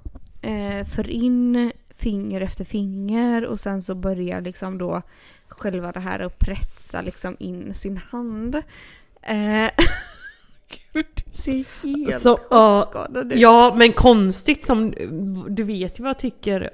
eh, 0.42 0.86
för 0.86 1.10
in 1.10 1.72
finger 1.90 2.40
efter 2.40 2.64
finger 2.64 3.44
och 3.44 3.60
sen 3.60 3.82
så 3.82 3.94
börjar 3.94 4.40
liksom 4.40 4.78
då 4.78 5.02
själva 5.48 5.92
det 5.92 6.00
här 6.00 6.20
att 6.20 6.38
pressa 6.38 7.00
liksom 7.00 7.36
in 7.40 7.74
sin 7.74 7.96
hand. 7.96 8.54
Eh, 9.22 9.70
Gud, 10.92 11.06
du 11.14 11.38
ser 11.38 11.64
helt 11.82 12.18
Så, 12.18 12.34
ut. 12.34 13.32
Ja, 13.34 13.74
men 13.78 13.92
konstigt 13.92 14.64
som... 14.64 14.94
Du 15.48 15.62
vet 15.62 15.98
ju 15.98 16.02
vad 16.02 16.10
jag 16.10 16.18
tycker... 16.18 16.70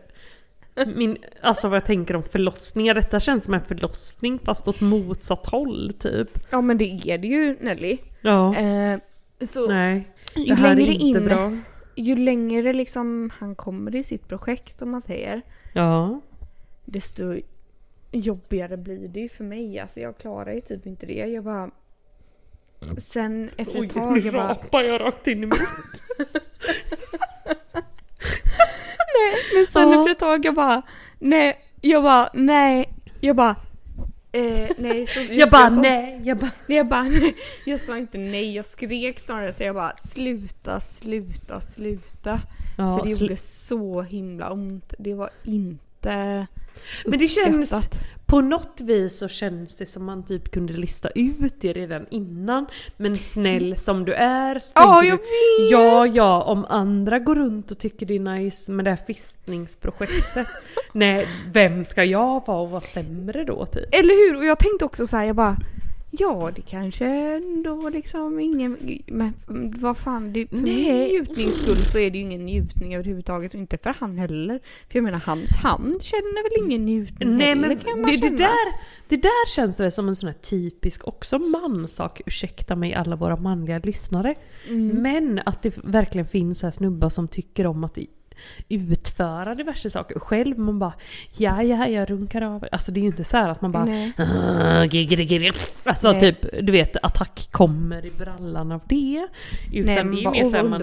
Min, 0.97 1.17
alltså 1.43 1.69
vad 1.69 1.77
jag 1.77 1.85
tänker 1.87 2.17
om 2.17 2.23
förlossningar. 2.23 2.95
Detta 2.95 3.21
känns 3.21 3.45
som 3.45 3.55
en 3.55 3.61
förlossning 3.65 4.39
fast 4.39 4.69
åt 4.69 4.81
motsatt 4.81 5.47
håll 5.47 5.93
typ. 5.99 6.29
Ja 6.51 6.61
men 6.61 6.79
det 6.79 6.85
är 7.05 7.19
det 7.19 7.27
ju 7.29 7.57
Nelly. 7.61 7.99
Ja. 8.21 8.57
Eh, 8.57 8.99
så 9.41 9.69
Nej, 9.69 10.09
det 10.35 10.41
ju 10.41 10.55
här 10.55 10.71
är 10.73 10.77
längre 10.77 10.93
inte 10.93 11.19
in, 11.19 11.25
bra. 11.25 11.57
ju 11.97 12.17
längre 12.17 12.73
liksom 12.73 13.31
han 13.39 13.55
kommer 13.55 13.95
i 13.97 14.05
sitt 14.05 14.29
projekt 14.29 14.83
om 14.83 14.91
man 14.91 15.01
säger, 15.01 15.43
Ja. 15.75 16.21
desto 16.85 17.35
jobbigare 18.13 18.77
blir 18.77 19.09
det 19.09 19.21
ju 19.21 19.29
för 19.29 19.45
mig. 19.45 19.79
Alltså 19.79 20.01
jag 20.01 20.19
klarar 20.19 20.53
ju 20.53 20.61
typ 20.61 20.87
inte 20.87 21.07
det. 21.07 21.27
Jag 21.27 21.45
bara... 21.45 21.71
Sen 22.99 23.51
efter 23.57 23.85
ett 23.85 23.93
tag, 23.95 24.19
jag 24.19 24.35
bara... 24.35 24.49
rapar 24.49 24.83
jag 24.83 25.01
rakt 25.01 25.27
in 25.27 25.39
i 25.43 25.47
munnen. 25.47 25.67
Men 29.55 29.67
sen 29.67 29.93
efter 29.93 30.11
ett 30.13 30.19
tag 30.19 30.45
jag 30.45 30.55
bara, 30.55 30.83
nej, 31.19 31.59
jag 31.81 32.03
bara, 32.03 32.31
nej, 32.35 32.89
jag 33.21 33.37
bara, 33.37 33.57
eh, 34.33 34.71
nej. 34.79 35.07
Så, 35.07 35.19
just 35.21 35.33
Jag 35.33 35.51
bara 35.51 35.71
sa- 35.71 35.81
nej, 35.81 36.21
jag 36.25 36.39
bara 36.39 36.51
Nej, 36.67 36.77
jag 36.79 36.87
bara, 36.89 37.03
nej. 37.03 37.35
Jag 37.65 37.81
sa 37.81 37.97
inte 37.99 38.19
nej, 38.19 38.55
jag 38.57 38.67
skrek 38.67 39.19
snarare 39.21 39.53
så 39.53 39.63
jag 39.63 39.75
bara 39.75 39.97
sluta, 39.97 40.81
sluta, 40.81 41.61
sluta. 41.61 42.41
ja, 42.79 42.99
För 42.99 43.07
det 43.07 43.13
sl- 43.13 43.23
gjorde 43.23 43.37
så 43.37 44.03
himla 44.03 44.51
ont. 44.53 44.95
Det 44.99 45.15
var 45.15 45.31
inte 45.45 46.47
Men 47.07 47.19
det 47.19 47.29
känns. 47.29 47.89
På 48.27 48.41
något 48.41 48.81
vis 48.81 49.19
så 49.19 49.29
känns 49.29 49.77
det 49.77 49.87
som 49.87 50.05
man 50.05 50.25
typ 50.25 50.51
kunde 50.51 50.73
lista 50.73 51.09
ut 51.09 51.55
det 51.61 51.73
redan 51.73 52.07
innan. 52.11 52.67
Men 52.97 53.19
snäll 53.19 53.77
som 53.77 54.05
du 54.05 54.13
är 54.13 54.59
så 54.59 54.73
Ja, 54.75 55.01
tänker 55.01 55.09
jag 55.09 55.19
du, 55.19 55.69
ja 55.71 56.07
ja 56.07 56.43
om 56.43 56.67
andra 56.69 57.19
går 57.19 57.35
runt 57.35 57.71
och 57.71 57.79
tycker 57.79 58.07
det 58.07 58.15
är 58.15 58.21
nice 58.21 58.73
med 58.73 58.85
det 58.85 58.91
här 58.91 59.01
fistningsprojektet. 59.07 60.49
nej, 60.93 61.29
vem 61.53 61.85
ska 61.85 62.05
jag 62.05 62.47
vara 62.47 62.59
och 62.59 62.71
vara 62.71 62.81
sämre 62.81 63.45
då 63.45 63.67
typ? 63.67 63.95
Eller 63.95 64.29
hur? 64.29 64.37
Och 64.37 64.45
jag 64.45 64.59
tänkte 64.59 64.85
också 64.85 65.07
så 65.07 65.17
här, 65.17 65.25
jag 65.25 65.37
bara 65.37 65.57
Ja 66.19 66.51
det 66.57 66.63
kanske 66.63 67.07
ändå 67.07 67.89
liksom 67.89 68.41
ingen, 68.41 68.99
men 69.07 69.35
vad 69.81 69.99
fan, 69.99 70.33
det, 70.33 70.47
för 70.47 70.57
Nej. 70.57 70.75
min 70.75 71.09
njutnings 71.09 71.55
skull 71.55 71.77
så 71.77 71.99
är 71.99 72.11
det 72.11 72.19
ju 72.19 72.25
ingen 72.25 72.47
njutning 72.47 72.95
överhuvudtaget 72.95 73.55
och 73.55 73.61
inte 73.61 73.79
för 73.79 73.95
han 73.99 74.19
heller. 74.19 74.61
För 74.89 74.99
jag 74.99 75.05
menar 75.05 75.19
hans 75.19 75.57
hand 75.57 76.03
känner 76.03 76.43
väl 76.43 76.67
ingen 76.67 76.85
njutning 76.85 77.37
Nej 77.37 77.49
heller 77.49 77.69
men 77.69 77.77
kan 77.79 78.01
man 78.01 78.11
det, 78.11 78.17
det, 78.17 78.23
känna. 78.23 78.37
där, 78.37 78.73
det 79.09 79.17
där 79.17 79.49
känns 79.55 79.81
väl 79.81 79.93
som 79.93 80.09
en 80.09 80.17
sån 80.17 80.27
här 80.27 80.37
typisk 80.37 81.07
också 81.09 81.39
manssak, 81.39 82.21
ursäkta 82.27 82.77
mig 82.77 82.95
alla 82.95 83.17
våra 83.17 83.37
manliga 83.37 83.79
lyssnare. 83.79 84.35
Mm. 84.69 85.03
Men 85.03 85.41
att 85.47 85.63
det 85.63 85.79
verkligen 85.85 86.27
finns 86.27 86.63
här 86.63 86.71
snubbar 86.71 87.09
som 87.09 87.29
tycker 87.29 87.67
om 87.67 87.85
att 87.85 87.99
utföra 88.69 89.55
diverse 89.55 89.91
saker. 89.91 90.19
Själv 90.19 90.59
man 90.59 90.79
bara 90.79 90.93
ja 91.37 91.63
ja 91.63 91.87
jag 91.89 92.11
runkar 92.11 92.43
av. 92.43 92.65
Alltså 92.73 92.93
det 92.93 93.01
är 93.01 93.03
ju 93.03 93.07
inte 93.07 93.25
så 93.25 93.37
här 93.37 93.49
att 93.49 93.63
man 93.63 93.73
bara. 93.73 93.89
"Ah, 94.17 94.85
gigri, 94.85 95.25
gigri." 95.25 95.51
Alltså 95.85 96.13
Nej. 96.13 96.21
typ 96.21 96.67
du 96.67 96.73
vet 96.73 96.97
attack 97.03 97.49
kommer 97.51 98.07
i 98.07 98.11
brallan 98.19 98.73
av 98.73 98.81
det. 98.89 99.27
Utan 99.73 99.87
Nej 99.87 99.95
det 99.95 100.01
är 100.01 100.31
mer 100.31 100.43
åh 100.45 100.51
så 100.51 100.57
här 100.57 100.63
vad 100.63 100.71
man 100.71 100.81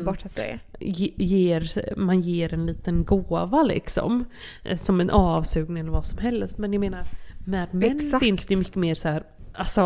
ger, 1.18 1.96
man 1.98 2.22
ger 2.22 2.54
en 2.54 2.66
liten 2.66 3.06
gåva 3.06 3.64
liksom. 3.64 4.26
Eh, 4.64 4.78
Som 4.78 5.02
en 5.02 5.10
avsugning 5.10 5.78
eller 5.82 5.92
vad 5.92 6.06
som 6.06 6.18
helst. 6.20 6.58
Men 6.58 6.74
jag 6.74 6.80
menar 6.80 7.04
med 7.46 7.74
män 7.74 7.96
Exakt. 7.96 8.24
finns 8.24 8.48
det 8.48 8.56
mycket 8.56 8.76
mer 8.76 8.96
så 8.96 9.08
här 9.10 9.24
Alltså 9.54 9.82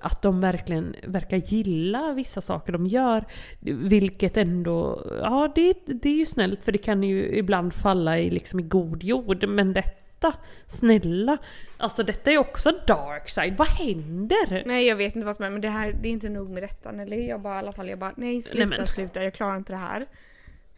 att 0.00 0.22
de 0.22 0.40
verkligen 0.40 0.96
verkar 1.06 1.36
gilla 1.36 2.12
vissa 2.12 2.40
saker 2.40 2.72
de 2.72 2.86
gör. 2.86 3.24
Vilket 3.60 4.36
ändå, 4.36 5.06
ja 5.22 5.52
det, 5.54 5.74
det 5.86 6.08
är 6.08 6.14
ju 6.16 6.26
snällt 6.26 6.64
för 6.64 6.72
det 6.72 6.78
kan 6.78 7.02
ju 7.02 7.36
ibland 7.36 7.74
falla 7.74 8.18
i, 8.18 8.30
liksom, 8.30 8.60
i 8.60 8.62
god 8.62 9.02
jord. 9.02 9.48
Men 9.48 9.72
detta, 9.72 10.32
snälla. 10.66 11.38
Alltså 11.76 12.02
detta 12.02 12.30
är 12.30 12.38
också 12.38 12.70
dark 12.86 13.28
side. 13.28 13.56
vad 13.56 13.68
händer? 13.68 14.62
Nej 14.66 14.86
jag 14.86 14.96
vet 14.96 15.16
inte 15.16 15.26
vad 15.26 15.36
som 15.36 15.44
är 15.44 15.50
men 15.50 15.60
det 15.60 15.68
här 15.68 15.96
det 16.02 16.08
är 16.08 16.12
inte 16.12 16.28
nog 16.28 16.50
med 16.50 16.62
detta. 16.62 16.90
Eller 16.90 17.16
jag 17.16 17.40
bara 17.40 17.54
i 17.54 17.58
alla 17.58 17.72
fall 17.72 17.88
jag 17.88 17.98
bara 17.98 18.12
nej 18.16 18.42
sluta 18.42 18.66
Nej, 18.68 18.78
men- 18.78 18.86
sluta 18.86 19.24
jag 19.24 19.34
klarar 19.34 19.56
inte 19.56 19.72
det 19.72 19.76
här. 19.76 20.00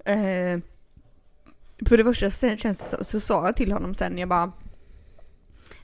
Eh, 0.05 0.61
för 1.89 1.97
det 1.97 2.05
första 2.05 2.31
sen 2.31 2.57
känns 2.59 2.79
det 2.79 2.97
så, 2.97 3.05
så 3.05 3.21
sa 3.21 3.47
jag 3.47 3.57
till 3.57 3.73
honom 3.73 3.95
sen 3.95 4.19
jag 4.19 4.29
bara 4.29 4.53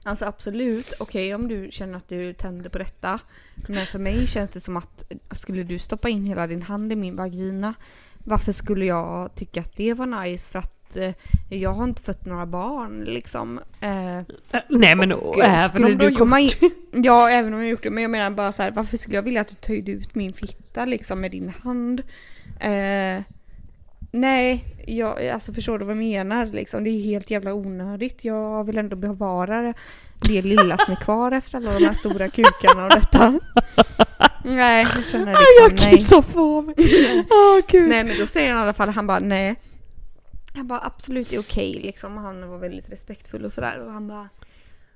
Alltså 0.07 0.25
absolut, 0.25 0.93
okej 0.99 1.35
om 1.35 1.49
du 1.49 1.69
känner 1.73 1.97
att 1.97 2.09
du 2.09 2.33
tänder 2.33 2.71
på 2.71 2.79
detta. 2.79 3.21
Men 3.69 3.87
för 3.87 3.99
mig 3.99 4.27
känns 4.27 4.51
det 4.51 4.61
som 4.61 4.77
att 4.77 5.13
skulle 5.37 5.63
du 5.63 5.79
stoppa 5.79 6.09
in 6.09 6.25
hela 6.25 6.47
din 6.47 6.63
hand 6.63 6.93
i 6.93 6.97
min 6.97 7.17
vagina 7.17 7.75
varför 8.29 8.53
skulle 8.53 8.85
jag 8.85 9.35
tycka 9.35 9.61
att 9.61 9.77
det 9.77 9.95
var 9.95 10.07
nice? 10.07 10.51
För 10.51 10.59
att 10.59 10.97
eh, 10.97 11.11
jag 11.49 11.71
har 11.71 11.85
inte 11.85 12.03
fött 12.03 12.27
några 12.27 12.47
barn 12.47 13.05
liksom. 13.05 13.61
Eh, 13.81 14.19
Äh, 14.19 14.25
Nej 14.69 14.95
men 14.95 15.13
och 15.13 15.45
även 15.45 15.85
om 15.85 15.99
du 15.99 16.05
har 16.05 16.39
gjort 16.41 16.63
in, 16.63 16.71
Ja, 17.05 17.31
även 17.31 17.55
om 17.55 17.61
jag 17.61 17.69
gjort 17.69 17.83
det. 17.83 17.91
Men 17.91 18.03
jag 18.03 18.11
menar 18.11 18.31
bara 18.31 18.53
så 18.53 18.63
här, 18.63 18.71
varför 18.71 18.97
skulle 18.97 19.17
jag 19.17 19.23
vilja 19.23 19.41
att 19.41 19.49
du 19.49 19.55
töjde 19.55 19.93
ut 19.93 20.15
min 20.15 20.33
fitta 20.33 20.85
liksom 20.85 21.21
med 21.21 21.31
din 21.31 21.49
hand? 21.49 22.03
Eh, 22.61 23.23
nej, 24.21 24.65
jag, 24.87 25.29
alltså 25.29 25.53
förstår 25.53 25.79
du 25.79 25.85
vad 25.85 25.97
jag 25.97 26.05
menar? 26.05 26.47
Liksom, 26.47 26.85
det 26.85 26.91
är 26.91 27.03
helt 27.03 27.31
jävla 27.31 27.55
onödigt. 27.55 28.25
Jag 28.25 28.65
vill 28.65 28.79
ändå 28.79 28.97
bevara 28.97 29.75
det 30.21 30.43
lilla 30.43 30.79
som 30.79 30.93
är 30.93 31.01
kvar 31.01 31.33
efter 31.33 31.57
alla 31.57 31.79
de 31.79 31.85
här 31.85 31.93
stora 31.93 32.29
kukarna 32.29 32.85
och 32.85 32.91
detta. 32.91 33.41
Nej, 34.45 34.87
jag 34.95 35.07
känner 35.07 35.33
Jag 35.33 35.71
liksom 35.73 35.89
nej. 35.89 35.97
kissar 35.97 36.23
på 36.23 36.63
mig. 36.63 36.75
Gud. 37.69 37.89
Nej 37.89 38.05
men 38.05 38.19
då 38.19 38.27
säger 38.27 38.53
han 38.53 38.61
i 38.61 38.63
alla 38.63 38.73
fall, 38.73 38.89
han 38.89 39.07
bara 39.07 39.19
nej. 39.19 39.55
Han 40.55 40.67
bara 40.67 40.81
absolut 40.81 41.31
det 41.31 41.37
är 41.37 41.41
okej 41.41 41.81
liksom. 41.83 42.17
Han 42.17 42.49
var 42.49 42.59
väldigt 42.59 42.91
respektfull 42.93 43.45
och 43.45 43.53
sådär. 43.53 43.81
Och 43.81 43.93
han 43.93 44.09
bara, 44.09 44.29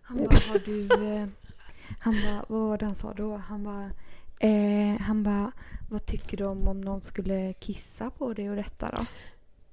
han 0.02 0.16
bara 0.16 0.28
har 0.52 0.58
du, 0.64 0.82
eh, 0.82 1.26
han 2.00 2.14
bara, 2.24 2.44
vad 2.48 2.68
var 2.68 2.78
det 2.78 2.84
han 2.84 2.94
sa 2.94 3.12
då? 3.16 3.36
Han 3.36 3.64
bara, 3.64 3.90
eh, 4.41 5.01
han 5.01 5.22
bara, 5.22 5.53
vad 5.91 6.07
tycker 6.07 6.36
du 6.36 6.45
om 6.45 6.68
om 6.68 6.80
någon 6.80 7.03
skulle 7.03 7.53
kissa 7.53 8.11
på 8.11 8.32
dig 8.34 8.51
och 8.51 8.57
detta 8.57 8.91
då? 8.97 9.07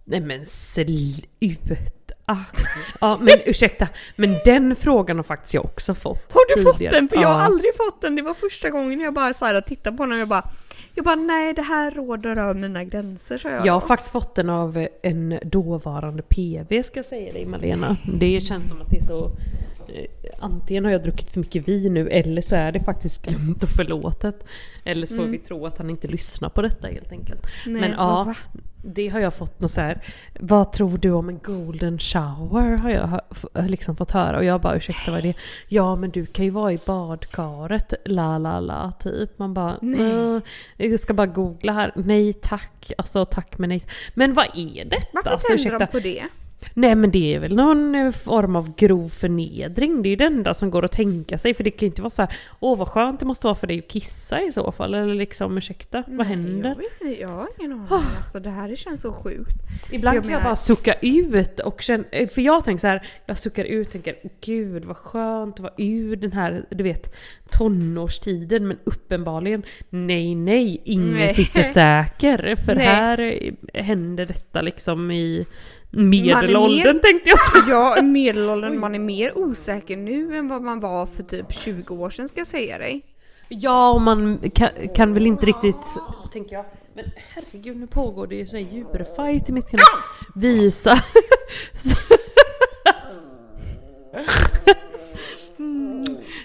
Nej 0.06 0.22
men 0.22 0.46
sluta. 0.46 1.76
Ja 3.02 3.18
men 3.22 3.34
ursäkta, 3.46 3.88
men 4.16 4.36
den 4.46 4.76
frågan 4.76 5.18
har 5.18 5.24
faktiskt 5.24 5.54
jag 5.54 5.66
också 5.66 5.96
fått. 5.96 6.34
Har 6.34 6.56
du 6.58 6.64
fått 6.64 6.78
tidigare. 6.78 6.96
den? 6.96 7.10
För 7.10 7.16
jag 7.16 7.28
har 7.28 7.40
Ja. 7.40 7.46
aldrig 7.46 7.76
fått 7.76 8.02
den. 8.02 8.16
Det 8.16 8.22
var 8.22 8.34
första 8.34 8.70
gången 8.70 9.00
jag 9.00 9.14
bara 9.14 9.34
så 9.34 9.46
här 9.46 9.62
tittade 9.62 9.98
på 9.98 10.04
honom 10.04 10.16
och 10.18 10.22
jag 10.22 10.28
bara, 10.28 10.50
jag 10.96 11.06
bara 11.06 11.16
nej 11.16 11.54
det 11.54 11.62
här 11.62 11.92
råder 11.92 12.30
över 12.38 12.54
mina 12.54 12.84
gränser 12.84 13.38
sa 13.38 13.50
jag. 13.50 13.66
Jag 13.66 13.74
har 13.74 13.82
då. 13.82 13.88
faktiskt 13.88 14.12
fått 14.12 14.36
den 14.36 14.50
av 14.50 14.88
en 15.04 15.40
dåvarande 15.44 16.24
PV 16.24 16.84
ska 16.84 17.00
jag 17.00 17.06
säga 17.06 17.34
dig 17.34 17.46
Malena. 17.46 17.98
Det 18.20 18.42
känns 18.42 18.70
som 18.70 18.82
att 18.82 18.90
det 18.90 18.98
är 18.98 19.02
så... 19.04 19.32
eh, 19.94 20.06
Antingen 20.40 20.86
har 20.86 20.92
jag 20.92 21.04
druckit 21.04 21.32
för 21.32 21.40
mycket 21.40 21.68
vin 21.68 21.94
nu 21.94 22.10
eller 22.10 22.42
så 22.42 22.56
är 22.56 22.72
det 22.72 22.80
faktiskt 22.80 23.26
glömt 23.28 23.64
och 23.64 23.70
förlåtet. 23.70 24.46
Eller 24.84 25.06
så 25.06 25.16
får 25.16 25.24
Mm. 25.24 25.32
vi 25.32 25.38
tro 25.38 25.66
att 25.66 25.78
han 25.78 25.90
inte 25.90 26.08
lyssnar 26.08 26.50
på 26.50 26.62
detta 26.62 26.88
helt 26.88 27.12
enkelt. 27.12 27.42
Nej, 27.66 27.82
Men 27.82 27.92
ja, 27.92 28.24
va? 28.24 28.36
det 28.84 29.08
har 29.08 29.20
jag 29.20 29.34
fått 29.34 29.60
något 29.60 29.72
så 29.72 29.82
här. 29.82 30.02
Vad 30.40 30.72
tror 30.72 30.98
du 30.98 31.12
om 31.12 31.30
en 31.30 31.38
golden 31.44 32.00
shower? 32.00 32.78
Har 32.78 32.90
jag 32.90 33.22
liksom 33.70 33.96
fått 33.96 34.12
höra. 34.12 34.38
Och 34.38 34.46
jag 34.46 34.62
bara 34.62 34.76
ursäkta 34.76 35.12
vad 35.12 35.18
är 35.20 35.24
det? 35.24 35.34
Ja 35.68 35.96
men 35.96 36.10
du 36.10 36.26
kan 36.26 36.46
ju 36.46 36.52
vara 36.52 36.74
i 36.74 36.80
badkaret. 36.86 37.94
La 38.06 38.38
la 38.38 38.60
la 38.60 38.92
typ. 38.92 39.40
Man 39.40 39.54
bara 39.54 39.78
Nej. 39.82 40.02
"Äh, 40.78 40.90
jag 40.92 41.00
ska 41.00 41.14
bara 41.14 41.28
googla 41.28 41.74
här. 41.74 41.92
Nej 41.96 42.34
tack. 42.34 42.92
Alltså 42.98 43.26
tack 43.26 43.58
men 43.58 43.70
nej. 43.70 43.84
Men 44.14 44.34
vad 44.34 44.46
är 44.46 44.86
detta? 44.86 45.08
Varför 45.14 45.30
Alltså, 45.30 45.48
tänder 45.48 45.62
ursäkta. 45.64 45.78
de 45.80 45.88
på 45.92 46.00
det? 46.00 46.24
Nej 46.74 46.96
men 46.96 47.12
det 47.12 47.36
är 47.36 47.40
väl 47.40 47.56
någon 47.56 47.96
eh, 47.96 48.12
form 48.12 48.56
av 48.56 48.76
grov 48.76 49.10
förnedring. 49.10 50.02
Det 50.02 50.08
är 50.08 50.12
ju 50.12 50.16
det 50.16 50.26
enda 50.26 50.54
som 50.54 50.72
går 50.72 50.86
att 50.86 50.92
tänka 50.92 51.38
sig. 51.38 51.54
För 51.54 51.64
det 51.64 51.72
kan 51.72 51.80
ju 51.80 51.88
inte 51.88 52.02
vara 52.02 52.10
så 52.10 52.22
här. 52.22 52.32
Åh 52.60 52.78
vad 52.78 52.88
skönt 52.88 53.20
det 53.20 53.26
måste 53.26 53.48
vara 53.48 53.56
för 53.56 53.68
dig 53.68 53.80
att 53.80 53.88
kissa 53.88 54.42
i 54.42 54.52
så 54.52 54.72
fall. 54.72 54.94
Eller 54.94 55.16
liksom 55.16 55.58
ursäkta, 55.58 56.04
vad 56.08 56.18
Nej, 56.18 56.28
händer? 56.28 56.70
Jag, 56.70 56.76
vet 56.76 57.02
inte, 57.02 57.22
jag 57.22 57.30
har 57.30 57.48
ingen 57.60 57.72
aning. 57.72 57.88
Alltså, 58.18 58.40
det 58.40 58.50
här 58.50 58.76
känns 58.76 59.02
så 59.02 59.14
sjukt. 59.14 59.56
Ibland 59.92 60.18
Jag 60.18 60.24
kan 60.24 60.32
jag 60.32 60.38
menar- 60.40 60.50
bara 60.50 60.56
sucka 60.56 60.94
ut 60.94 61.60
och 61.60 61.82
känna, 61.82 62.04
eh, 62.12 62.28
för 62.28 62.42
jag 62.42 62.66
tänker 62.66 62.82
så 62.82 62.88
här, 62.88 63.08
jag 63.26 63.38
suckar 63.38 63.64
ut 63.66 63.88
och 63.88 63.92
tänker 63.94 64.16
gud 64.42 64.86
vad 64.86 64.98
skönt 64.98 65.54
att 65.56 65.60
vara 65.60 65.74
ur 65.78 66.16
den 66.16 66.32
här, 66.32 66.66
du 66.70 66.84
vet, 66.84 67.14
tonårstiden 67.72 68.68
men 68.68 68.78
uppenbarligen 68.84 69.64
nej 69.90 70.36
nej, 70.36 70.82
ingen 70.84 71.14
Nej. 71.14 71.34
sitter 71.34 71.62
säker 71.64 72.56
för 72.56 72.76
Nej. 72.76 72.86
här 72.86 73.20
eh, 73.74 73.84
händer 73.84 74.26
detta 74.26 74.62
liksom 74.62 75.12
i 75.12 75.46
medelåldern 75.90 77.00
tänkte 77.00 77.30
jag 77.30 77.40
säga. 77.40 77.64
Ja, 77.68 78.02
medelåldern, 78.02 78.80
man 78.80 78.96
är 78.96 79.00
mer 79.00 79.38
osäker 79.38 79.98
nu 79.98 80.38
än 80.38 80.48
vad 80.48 80.62
man 80.62 80.80
var 80.80 81.06
för 81.06 81.24
typ 81.24 81.54
20 81.54 81.96
år 81.96 82.10
sedan 82.10 82.28
ska 82.28 82.40
jag 82.40 82.48
säga 82.48 82.78
dig. 82.78 83.06
Ja 83.50 83.90
och 83.90 84.02
man 84.02 84.50
kan, 84.54 84.70
kan 84.96 85.14
väl 85.14 85.28
inte 85.28 85.46
riktigt, 85.46 85.76
tänker 86.32 86.56
jag, 86.56 86.66
men 86.94 87.06
herregud 87.36 87.78
nu 87.78 87.88
pågår 87.88 88.28
det 88.28 88.36
ju 88.36 88.48
sån 88.48 88.60
här 88.60 88.68
djurfight 88.72 89.50
i 89.50 89.52
mitt 89.52 89.70
kanal. 89.70 89.86
Visa 90.36 90.98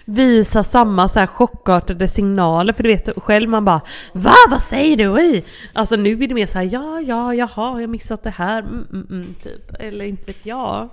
visa 0.04 0.64
samma 0.64 1.08
så 1.08 1.18
här 1.18 1.26
chockartade 1.26 2.08
signaler 2.08 2.72
för 2.72 2.82
du 2.82 2.88
vet 2.88 3.08
själv 3.16 3.50
man 3.50 3.64
bara 3.64 3.80
Va? 4.12 4.34
Vad 4.50 4.62
säger 4.62 4.96
du? 4.96 5.08
Oj! 5.08 5.44
Alltså 5.72 5.96
nu 5.96 6.22
är 6.24 6.28
det 6.28 6.34
mer 6.34 6.46
så 6.46 6.58
här 6.58 6.68
ja, 6.72 7.00
ja, 7.00 7.34
jaha, 7.34 7.80
jag 7.80 7.90
missat 7.90 8.22
det 8.22 8.30
här, 8.30 8.58
mm, 8.58 8.86
mm, 8.92 9.06
mm, 9.10 9.34
typ. 9.42 9.74
Eller 9.78 10.04
inte 10.04 10.24
vet 10.26 10.46
jag. 10.46 10.88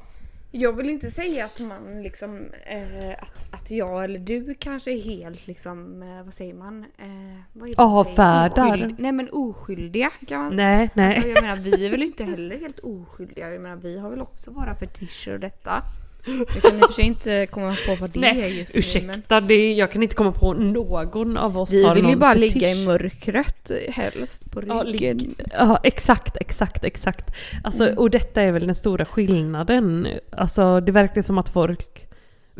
Jag 0.51 0.73
vill 0.73 0.89
inte 0.89 1.11
säga 1.11 1.45
att 1.45 1.59
man 1.59 2.03
liksom, 2.03 2.37
eh, 2.65 3.11
att, 3.11 3.53
att 3.53 3.71
jag 3.71 4.03
eller 4.03 4.19
du 4.19 4.55
kanske 4.59 4.91
är 4.91 5.01
helt 5.01 5.47
liksom, 5.47 6.03
eh, 6.03 6.23
vad 6.25 6.33
säger 6.33 6.53
man? 6.53 6.85
Eh? 6.97 7.75
Avfärdar. 7.77 8.95
Nej 8.97 9.11
men 9.11 9.29
oskyldiga 9.29 10.09
kan 10.27 10.43
man 10.43 10.55
Nej, 10.55 10.89
nej. 10.93 11.15
Alltså 11.15 11.29
jag 11.29 11.43
menar 11.43 11.55
vi 11.55 11.85
är 11.85 11.91
väl 11.91 12.03
inte 12.03 12.23
heller 12.23 12.59
helt 12.59 12.79
oskyldiga. 12.79 13.49
Jag 13.49 13.61
menar 13.61 13.75
vi 13.75 13.99
har 13.99 14.09
väl 14.09 14.21
också 14.21 14.51
våra 14.51 14.75
fetischer 14.75 15.33
och 15.33 15.39
detta. 15.39 15.83
Jag 16.25 16.61
kan 16.63 16.79
i 16.79 16.81
och 16.81 16.85
för 16.87 16.93
sig 16.93 17.03
inte 17.05 17.47
komma 17.51 17.75
på 17.87 17.95
vad 17.95 18.09
det 18.09 18.19
är 18.19 18.33
Nej, 18.33 18.57
just 18.73 18.95
nu. 18.95 19.01
Men 19.01 19.09
ursäkta, 19.15 19.41
det, 19.41 19.73
jag 19.73 19.91
kan 19.91 20.03
inte 20.03 20.15
komma 20.15 20.31
på 20.31 20.53
någon 20.53 21.37
av 21.37 21.57
oss 21.57 21.71
vi 21.71 21.83
har 21.85 21.95
vill 21.95 22.09
ju 22.09 22.15
bara 22.15 22.33
fetisch. 22.33 22.53
ligga 22.55 22.71
i 22.71 22.85
mörkret 22.85 23.71
helst 23.89 24.51
på 24.51 24.61
Ja, 24.67 24.83
ryggen. 24.87 25.17
ligg- 25.19 25.49
ja, 25.57 25.79
exakt, 25.83 26.37
exakt, 26.37 26.83
exakt. 26.83 27.31
Alltså, 27.63 27.83
Mm. 27.83 27.97
Och 27.97 28.09
detta 28.09 28.41
är 28.41 28.51
väl 28.51 28.65
den 28.65 28.75
stora 28.75 29.05
skillnaden. 29.05 30.07
Alltså 30.31 30.79
det 30.79 30.91
verkar 30.91 31.21
som 31.21 31.37
att 31.37 31.49
folk... 31.49 32.05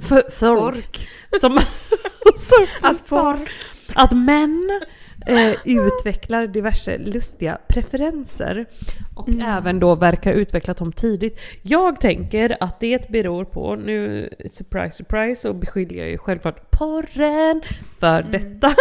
För, 0.01 0.23
folk, 0.31 0.59
Fork. 0.75 1.07
Som, 1.39 1.59
som, 2.37 2.65
Att 2.81 2.99
folk... 3.05 3.49
att 3.93 4.11
män 4.11 4.81
eh, 5.25 5.53
utvecklar 5.65 6.47
diverse 6.47 6.97
lustiga 6.97 7.57
preferenser. 7.69 8.65
Och 9.15 9.29
Mm. 9.29 9.41
även 9.57 9.79
då 9.79 9.95
verkar 9.95 10.33
utvecklat 10.33 10.77
dem 10.77 10.91
tidigt. 10.91 11.39
Jag 11.61 12.01
tänker 12.01 12.57
att 12.59 12.79
det 12.79 13.09
beror 13.09 13.45
på, 13.45 13.75
nu 13.75 14.29
surprise 14.51 14.91
surprise, 14.97 15.41
så 15.41 15.53
beskyller 15.53 15.95
jag 15.95 16.09
ju 16.09 16.17
självklart 16.17 16.71
porren 16.71 17.61
för 17.99 18.19
Mm. 18.19 18.31
detta. 18.31 18.73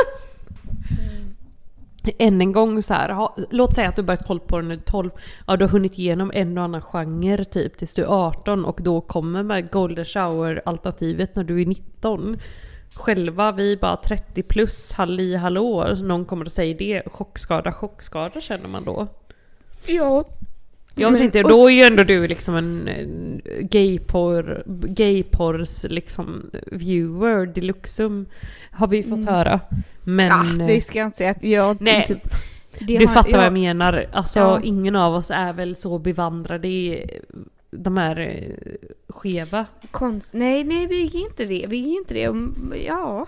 Än 2.19 2.41
en 2.41 2.53
gång 2.53 2.83
så 2.83 2.95
här, 2.95 3.09
ha, 3.09 3.37
låt 3.51 3.75
säga 3.75 3.89
att 3.89 3.97
du 3.97 4.03
börjat 4.03 4.27
kolla 4.27 4.41
på 4.41 4.57
den 4.57 4.69
när 4.69 4.75
du 4.75 4.81
är 4.81 4.85
12, 4.85 5.11
ja 5.47 5.57
du 5.57 5.65
har 5.65 5.71
hunnit 5.71 5.99
igenom 5.99 6.31
en 6.35 6.59
och 6.59 6.65
annan 6.65 6.83
genre 6.83 7.45
typ 7.45 7.77
tills 7.79 7.95
du 7.95 8.03
är 8.03 8.07
18 8.27 8.65
och 8.65 8.81
då 8.83 9.01
kommer 9.01 9.43
med 9.43 9.71
golden 9.71 10.05
shower 10.05 10.63
alternativet 10.65 11.37
när 11.37 11.45
du 11.45 11.63
är 11.63 11.67
19. 11.67 12.39
Själva 12.95 13.53
vi 13.53 13.77
bara 13.77 13.97
30 13.97 14.43
plus, 14.43 14.93
halli 14.93 15.37
hallå, 15.37 15.97
så 15.97 16.05
någon 16.05 16.25
kommer 16.25 16.45
att 16.47 16.53
säga 16.53 16.77
det, 16.79 17.03
chockskada, 17.13 17.73
chockskada 17.73 18.41
känner 18.41 18.69
man 18.69 18.85
då. 18.85 19.07
Ja. 19.87 20.25
Jag 20.95 21.13
Men- 21.13 21.23
inte, 21.23 21.43
och- 21.45 21.51
då 21.51 21.67
är 21.71 21.73
ju 21.75 21.83
ändå 21.83 22.05
du 22.05 22.27
liksom 22.29 22.55
en 22.57 22.89
gayporr, 23.61 24.63
gayporrs 24.67 25.85
liksom 25.85 26.51
viewer 26.67 27.47
deluxum. 27.47 28.27
Har 28.73 28.87
vi 28.87 29.03
fått 29.03 29.13
Mm. 29.19 29.27
höra. 29.35 29.61
Men... 30.05 30.27
ja, 30.27 30.45
eh, 30.63 30.67
det 30.67 30.81
ska 30.81 30.99
jag 30.99 31.07
inte 31.09 31.19
säga. 31.19 31.35
Jag, 31.41 31.81
Nej, 31.81 32.05
typ, 32.07 32.29
du 32.81 32.97
har- 32.99 33.07
fattar 33.15 33.31
vad 33.31 33.41
ja, 33.41 33.45
jag 33.45 33.53
menar. 33.53 34.07
Alltså 34.13 34.39
Ja. 34.41 34.61
ingen 34.63 34.97
av 34.97 35.15
oss 35.15 35.31
är 35.31 35.53
väl 35.53 35.77
så 35.77 35.99
bevandrade 35.99 36.69
i 36.69 37.11
de 37.71 37.97
här 37.97 38.21
eh, 38.21 38.89
skeva. 39.09 39.67
Konst... 39.91 40.33
Nej, 40.33 40.65
nej, 40.65 40.87
vi 40.87 41.07
är 41.07 41.17
inte 41.17 41.45
det. 41.45 41.67
Vi 41.69 41.91
är 41.91 41.99
inte 41.99 42.15
det. 42.15 42.29
Och, 42.29 42.37
Ja, 42.87 43.27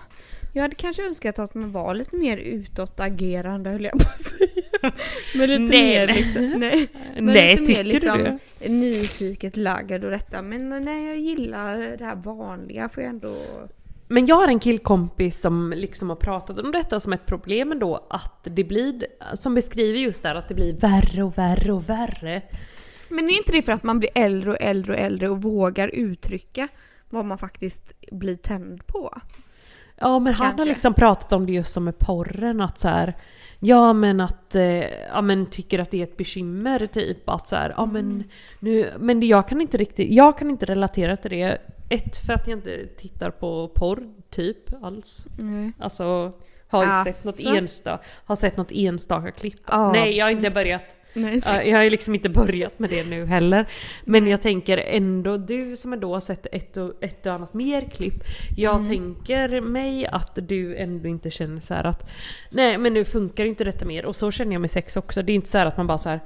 jag 0.53 0.61
hade 0.61 0.75
kanske 0.75 1.05
önskat 1.07 1.39
att 1.39 1.55
man 1.55 1.71
var 1.71 1.93
lite 1.93 2.15
mer 2.15 2.37
utåtagerande 2.37 3.69
höll 3.69 3.83
jag 3.83 3.91
på 3.99 4.09
att 4.09 4.21
säga. 4.21 4.91
Men 5.35 5.49
lite 5.49 5.61
Nej, 5.61 5.81
mer 5.81 6.07
liksom. 6.07 6.49
Nej, 6.59 6.87
men 7.15 7.25
Nej, 7.25 7.57
lite 7.57 7.71
mer 7.73 7.83
liksom 7.83 8.17
du 8.17 8.37
det? 8.59 8.69
nyfiket 8.69 9.57
lagd 9.57 10.03
och 10.03 10.11
detta. 10.11 10.41
Men 10.41 10.85
nej, 10.85 11.07
jag 11.07 11.17
gillar 11.17 11.77
det 11.97 12.05
här 12.05 12.15
vanliga 12.15 12.89
får 12.89 13.03
jag 13.03 13.09
ändå... 13.09 13.35
Men 14.07 14.25
jag 14.25 14.35
har 14.35 14.47
en 14.47 14.59
killkompis 14.59 15.41
som 15.41 15.73
liksom 15.77 16.09
har 16.09 16.15
pratat 16.15 16.59
om 16.59 16.71
detta 16.71 16.99
som 16.99 17.13
ett 17.13 17.25
problem 17.25 17.71
ändå 17.71 18.07
att 18.09 18.43
det 18.43 18.63
blir, 18.63 19.07
som 19.35 19.55
beskriver 19.55 19.99
just 19.99 20.23
där 20.23 20.35
att 20.35 20.47
det 20.47 20.55
blir 20.55 20.73
värre 20.73 21.23
och 21.23 21.37
värre 21.37 21.73
och 21.73 21.89
värre. 21.89 22.41
Men 23.11 23.29
är 23.29 23.37
inte 23.37 23.51
det 23.51 23.61
för 23.61 23.71
att 23.71 23.83
man 23.83 23.99
blir 23.99 24.09
äldre 24.15 24.49
och 24.51 24.61
äldre 24.61 24.93
och 24.93 24.99
äldre 24.99 25.29
och 25.29 25.41
vågar 25.41 25.87
uttrycka 25.87 26.67
vad 27.09 27.25
man 27.25 27.37
faktiskt 27.37 27.93
blir 28.11 28.35
tänd 28.35 28.87
på? 28.87 29.17
Ja 29.97 30.19
men 30.19 30.33
han 30.33 30.45
har 30.47 30.53
Kanske. 30.53 30.69
liksom 30.69 30.93
pratat 30.93 31.31
om 31.33 31.45
det 31.45 31.51
just 31.51 31.73
som 31.73 31.83
med 31.83 31.97
porren 31.99 32.61
att 32.61 32.79
så 32.79 32.87
här, 32.87 33.13
Ja 33.63 33.93
men 33.93 34.19
att, 34.21 34.55
eh, 34.55 34.63
ja 35.07 35.21
men 35.21 35.45
tycker 35.45 35.79
att 35.79 35.91
det 35.91 35.99
är 35.99 36.03
ett 36.03 36.17
bekymmer 36.17 36.87
typ 36.87 37.29
att 37.29 37.49
så 37.49 37.55
här, 37.55 37.73
ja 37.77 37.85
men 37.85 38.23
nu, 38.59 38.93
men 38.99 39.19
det- 39.19 39.25
jag 39.25 39.47
kan 39.47 39.61
inte 39.61 39.77
riktigt, 39.77 40.11
jag 40.11 40.37
kan 40.37 40.49
inte 40.49 40.65
relatera 40.65 41.17
till 41.17 41.31
det. 41.31 41.61
Ett 41.89 42.17
för 42.25 42.33
att 42.33 42.47
jag 42.47 42.57
inte 42.57 42.87
tittar 42.87 43.31
på 43.31 43.67
porr 43.75 44.03
typ 44.29 44.83
alls. 44.83 45.25
Nej. 45.39 45.71
Alltså 45.79 46.31
har 46.67 46.83
ju 46.83 47.11
sett 47.11 47.25
Asså? 47.25 47.27
något 47.47 47.57
enstaka, 47.57 48.03
har 48.25 48.35
sett 48.35 48.57
något 48.57 48.71
enstaka 48.71 49.31
klipp. 49.31 49.61
Ja, 49.67 49.91
Nej 49.91 50.17
jag 50.17 50.25
har 50.25 50.31
inte 50.31 50.49
börjat. 50.49 50.95
Nej, 51.13 51.41
så- 51.41 51.51
Ja, 51.53 51.63
Jag 51.63 51.77
har 51.77 51.83
ju 51.83 51.89
liksom 51.89 52.15
inte 52.15 52.29
börjat 52.29 52.79
med 52.79 52.89
det 52.89 53.09
nu 53.09 53.25
heller. 53.25 53.65
Men 54.05 54.27
jag 54.27 54.41
tänker 54.41 54.77
ändå, 54.77 55.37
du 55.37 55.77
som 55.77 55.93
ändå 55.93 56.13
har 56.13 56.19
sett 56.21 56.47
ett 56.51 56.77
och, 56.77 56.93
ett 57.03 57.25
och 57.25 57.33
annat 57.33 57.53
mer 57.53 57.81
klipp. 57.81 58.23
Jag 58.57 58.75
Mm. 58.75 58.87
tänker 58.87 59.61
mig 59.61 60.05
att 60.07 60.39
du 60.47 60.75
ändå 60.77 61.07
inte 61.09 61.31
känner 61.31 61.61
så 61.61 61.73
här 61.73 61.83
att 61.83 62.09
nej 62.49 62.77
men 62.77 62.93
nu 62.93 63.05
funkar 63.05 63.45
inte 63.45 63.63
detta 63.63 63.85
mer. 63.85 64.05
Och 64.05 64.15
så 64.15 64.31
känner 64.31 64.51
jag 64.53 64.61
med 64.61 64.71
sex 64.71 64.97
också. 64.97 65.21
Det 65.21 65.31
är 65.31 65.35
inte 65.35 65.49
så 65.49 65.57
här 65.57 65.65
att 65.65 65.77
man 65.77 65.87
bara 65.87 65.97
så 65.97 66.09
här. 66.09 66.19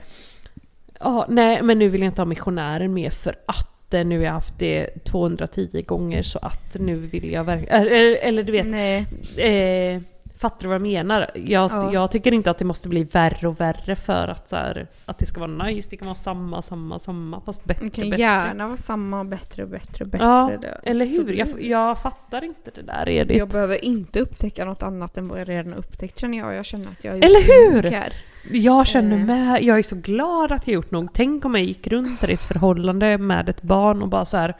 Ja, 0.99 1.25
nej 1.29 1.61
men 1.61 1.79
nu 1.79 1.89
vill 1.89 2.01
jag 2.01 2.09
inte 2.09 2.21
ha 2.21 2.25
missionären 2.25 2.93
med 2.93 3.13
för 3.13 3.35
att 3.45 3.93
eh, 3.93 4.05
nu 4.05 4.17
har 4.17 4.25
jag 4.25 4.31
haft 4.31 4.59
det 4.59 5.03
210 5.03 5.81
gånger 5.87 6.21
så 6.21 6.39
att 6.39 6.77
nu 6.79 6.95
vill 6.95 7.31
jag 7.31 7.43
verkligen... 7.43 7.75
Eller, 7.81 8.15
eller 8.15 8.43
du 8.43 8.51
vet, 8.51 8.67
Nej. 8.67 9.05
eh, 9.37 10.01
fattar 10.37 10.59
du 10.61 10.67
vad 10.67 10.75
jag 10.75 10.81
menar? 10.81 11.31
Jag, 11.35 11.71
Ja. 11.71 11.93
jag 11.93 12.11
tycker 12.11 12.31
inte 12.33 12.51
att 12.51 12.57
det 12.57 12.65
måste 12.65 12.89
bli 12.89 13.03
värre 13.03 13.47
och 13.47 13.59
värre 13.59 13.95
för 13.95 14.27
att, 14.27 14.49
så 14.49 14.55
här, 14.55 14.87
att 15.05 15.17
det 15.19 15.25
ska 15.25 15.39
vara 15.39 15.63
nice. 15.65 15.87
Det 15.89 15.97
kan 15.97 16.05
vara 16.07 16.15
samma, 16.15 16.61
samma, 16.61 16.99
samma 16.99 17.41
fast 17.41 17.65
bättre, 17.65 17.85
Det 17.85 17.89
kan 17.89 18.09
bättre. 18.09 18.21
gärna 18.21 18.67
vara 18.67 18.77
samma, 18.77 19.23
bättre 19.23 19.63
och 19.63 19.69
bättre 19.69 20.03
och 20.05 20.09
bättre. 20.09 20.25
Ja, 20.25 20.51
eller 20.83 21.05
hur? 21.05 21.33
Jag, 21.33 21.61
jag 21.61 21.97
fattar 22.01 22.43
inte 22.43 22.71
det 22.75 22.81
där 22.81 23.09
Edith. 23.09 23.39
Jag 23.39 23.49
behöver 23.49 23.85
inte 23.85 24.19
upptäcka 24.19 24.65
något 24.65 24.83
annat 24.83 25.17
än 25.17 25.27
vad 25.27 25.39
jag 25.39 25.49
redan 25.49 25.71
har 25.71 25.79
upptäckt 25.79 26.19
känner 26.19 26.37
jag. 26.37 26.55
Jag 26.55 26.65
känner 26.65 26.87
att 26.91 27.03
jag 27.03 27.15
Eller 27.23 27.71
hur? 27.71 27.83
här. 27.83 28.13
Jag 28.51 28.87
känner 28.87 29.17
Eh. 29.17 29.25
med, 29.25 29.63
jag 29.63 29.79
är 29.79 29.83
så 29.83 29.95
glad 29.95 30.51
att 30.51 30.67
jag 30.67 30.73
gjort 30.73 30.91
nog. 30.91 31.09
Tänk 31.13 31.45
om 31.45 31.55
jag 31.55 31.63
gick 31.63 31.87
runt 31.87 32.23
i 32.23 32.33
ett 32.33 32.41
förhållande 32.43 33.17
med 33.17 33.49
ett 33.49 33.61
barn 33.61 34.01
och 34.01 34.09
bara 34.09 34.25
så 34.25 34.37
här. 34.37 34.53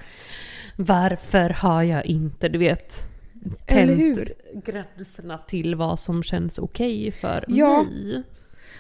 Varför 0.76 1.50
har 1.50 1.84
jag 1.84 2.06
inte, 2.06 2.50
du 2.50 2.58
vet, 2.60 3.08
tänt 3.66 3.91
hur? 4.00 4.34
gränserna 4.66 5.38
till 5.38 5.76
vad 5.76 6.00
som 6.00 6.24
känns 6.24 6.60
okej 6.60 7.12
för 7.12 7.46
Ja. 7.48 7.84
mig? 7.84 8.24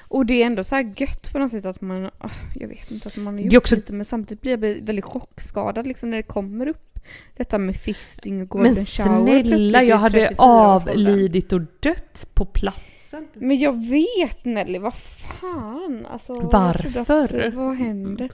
Och 0.07 0.25
det 0.25 0.41
är 0.41 0.45
ändå 0.45 0.63
så 0.63 0.75
här 0.75 0.93
gött 0.97 1.31
på 1.33 1.39
något 1.39 1.51
sätt 1.51 1.65
att 1.65 1.81
man, 1.81 2.05
ah, 2.17 2.29
jag 2.55 2.67
vet 2.67 2.91
inte 2.91 3.07
att 3.07 3.15
man 3.17 3.25
har 3.33 3.43
Det 3.43 3.49
gjort 3.49 3.63
också- 3.63 3.75
lite 3.75 3.93
men 3.93 4.05
samtidigt 4.05 4.41
blir 4.41 4.51
jag 4.51 4.57
väldigt 4.57 5.05
chockskadad 5.05 5.87
liksom 5.87 6.09
när 6.09 6.17
det 6.17 6.23
kommer 6.23 6.67
upp 6.67 6.99
detta 7.37 7.57
med 7.57 7.75
fisting 7.75 8.33
och 8.33 8.39
Men 8.39 8.47
golden 8.47 8.75
shower 8.85 9.25
plötsligt 9.25 9.45
snälla, 9.55 9.83
jag 9.83 9.97
hade 9.97 10.17
34-årsåldern. 10.29 11.07
avlidit 11.07 11.53
och 11.53 11.61
dött 11.79 12.27
på 12.33 12.45
platsen. 12.45 13.27
Men 13.33 13.59
jag 13.59 13.85
vet 13.89 14.45
Nelly, 14.45 14.79
vad 14.79 14.93
fan? 14.95 16.05
Alltså, 16.11 16.33
Varför? 16.33 17.43
Att, 17.47 17.53
vad 17.53 17.75
händer? 17.75 18.29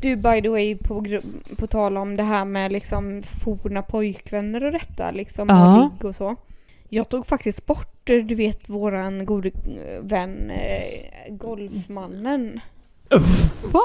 Du 0.00 0.16
by 0.16 0.42
the 0.42 0.48
way, 0.48 0.76
på, 0.78 1.04
på 1.56 1.66
tal 1.66 1.96
om 1.96 2.16
det 2.16 2.22
här 2.22 2.44
med 2.44 2.72
liksom 2.72 3.22
forna 3.44 3.82
pojkvänner 3.82 4.64
och 4.64 4.72
detta 4.72 5.10
liksom 5.10 5.48
Ja. 5.48 5.74
och 5.76 5.82
ligg 5.82 6.04
och 6.04 6.16
så. 6.16 6.36
Jag 6.88 7.08
tog 7.08 7.26
faktiskt 7.26 7.66
bort, 7.66 8.00
du 8.04 8.34
vet 8.34 8.68
våran 8.68 9.26
gode 9.26 9.48
eh, 9.48 10.00
vän 10.02 10.50
eh, 10.50 11.34
golfmannen. 11.34 12.60
Va? 13.72 13.80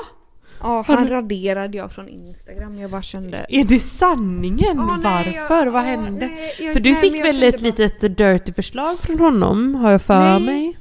Ja, 0.61 0.84
han 0.88 1.03
du- 1.05 1.09
raderade 1.14 1.78
jag 1.78 1.91
från 1.91 2.09
Instagram. 2.09 2.80
Jag 2.80 2.91
bara 2.91 3.01
kände... 3.01 3.45
Är 3.49 3.64
det 3.64 3.80
sanningen? 3.80 4.78
Nej, 4.78 4.86
Varför? 5.03 5.66
jag- 5.66 5.72
Vad 5.72 5.82
ja, 5.82 5.88
hände? 5.88 6.28
nej, 6.28 6.53
jag- 6.59 6.74
För 6.74 6.80
du 6.80 6.91
nej, 6.91 7.01
fick 7.01 7.24
väl 7.26 7.43
ett 7.43 7.61
bara- 7.61 7.64
litet 7.68 8.18
dirty 8.18 8.53
förslag 8.53 8.99
från 8.99 9.20
honom, 9.20 9.76
har 9.76 9.91
jag 9.91 10.01
för 10.01 10.39
Nej. 10.39 10.39
mig? 10.45 10.78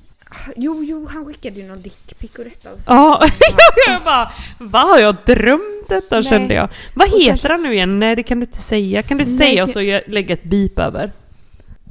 Jo, 0.56 0.84
jo, 0.84 1.06
han 1.10 1.24
skickade 1.26 1.60
ju 1.60 1.66
någon 1.68 1.82
dickpic 1.82 2.30
och 2.38 2.44
detta. 2.44 2.72
Och 2.72 2.80
så. 2.82 2.90
Ja, 2.92 3.22
jag 3.86 4.02
bara 4.02 4.32
Vad 4.58 4.82
har 4.88 4.98
jag 4.98 5.16
drömt 5.26 5.88
detta 5.88 6.14
Nej. 6.20 6.24
kände 6.24 6.54
jag. 6.54 6.68
Vad 6.94 7.06
Och 7.12 7.20
sen 7.20 7.32
heter 7.32 7.48
han 7.48 7.62
nu 7.62 7.72
igen? 7.74 7.98
Nej 8.00 8.16
det 8.16 8.22
kan 8.22 8.40
du 8.40 8.46
inte 8.46 8.58
säga. 8.62 9.02
Kan 9.02 9.18
du 9.18 9.24
inte 9.24 9.36
Nej, 9.38 9.48
säga 9.50 9.62
och 9.62 9.66
det- 9.66 9.72
så 9.72 9.82
jag 9.82 10.02
lägger 10.06 10.34
ett 10.34 10.44
beep 10.44 10.78
över? 10.78 11.10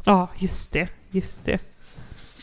Ja, 0.06 0.28
just 0.38 0.72
det. 0.74 0.88
Just 1.12 1.46
det. 1.46 1.60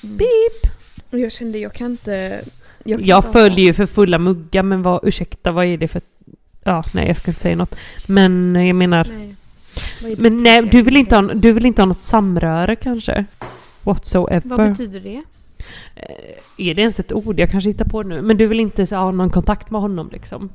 Mm. 0.03 0.16
Beep! 0.16 0.72
Och 1.11 1.18
jag 1.18 1.32
kände, 1.32 1.59
jag 1.59 1.72
kan 1.72 1.90
inte... 1.90 2.40
Jag, 2.84 2.99
kan 2.99 3.09
Jag 3.09 3.18
inte 3.18 3.30
följer 3.30 3.66
ju 3.66 3.72
för 3.74 3.86
fulla 3.86 4.18
muggar 4.18 4.62
men 4.62 4.82
vad, 4.82 5.01
ursäkta 5.03 5.53
vad 5.53 5.64
är 5.66 5.76
det 5.76 5.88
för... 5.88 6.03
Ja, 6.64 6.82
nej 6.94 7.07
jag 7.07 7.16
ska 7.16 7.30
inte 7.30 7.40
säga 7.40 7.57
något. 7.57 7.74
Men 8.07 8.55
jag 8.66 8.76
menar... 8.76 9.07
Nej. 9.18 9.34
Men 10.18 10.42
nej, 10.42 10.62
du 10.62 10.82
vill 10.82 10.96
inte 10.96 11.16
ha, 11.16 11.22
du 11.22 11.53
vill 11.53 11.66
inte 11.66 11.82
ha 11.82 11.86
något 11.86 12.05
samröre 12.05 12.76
kanske? 12.76 13.24
Whatsoever. 13.82 14.42
Vad 14.44 14.68
betyder 14.70 15.01
det? 15.01 15.22
Är 16.56 16.74
det 16.74 16.82
ens 16.82 17.00
ett 17.00 17.12
ord? 17.12 17.40
Jag 17.40 17.50
kanske 17.50 17.70
hittar 17.70 17.84
på 17.84 18.02
det 18.02 18.09
nu. 18.09 18.22
Men 18.22 18.36
du 18.36 18.46
vill 18.46 18.61
inte 18.61 18.96
ha 18.96 19.11
någon 19.11 19.30
kontakt 19.30 19.70
med 19.70 19.80
honom 19.80 20.09
liksom? 20.12 20.50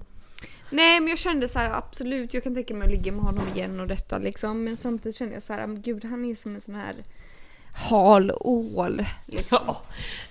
Nej 0.70 1.00
men 1.00 1.10
jag 1.10 1.20
kände 1.20 1.48
så 1.48 1.60
här 1.60 1.72
absolut 1.74 2.34
jag 2.34 2.44
kan 2.44 2.54
tänka 2.56 2.74
mig 2.74 2.86
att 2.86 2.92
ligga 2.92 3.12
med 3.12 3.22
honom 3.22 3.44
igen 3.56 3.80
och 3.80 3.88
detta 3.88 4.18
liksom. 4.18 4.64
Men 4.64 4.78
samtidigt 4.78 5.16
kände 5.18 5.34
jag 5.34 5.44
så 5.44 5.54
här, 5.54 5.68
gud 5.68 6.06
han 6.06 6.26
är 6.26 6.36
som 6.36 6.56
en 6.56 6.62
sån 6.62 6.76
här 6.76 6.94
hal 7.74 8.32
ål. 8.40 9.06
Liksom. 9.26 9.60
Ja. 9.68 9.82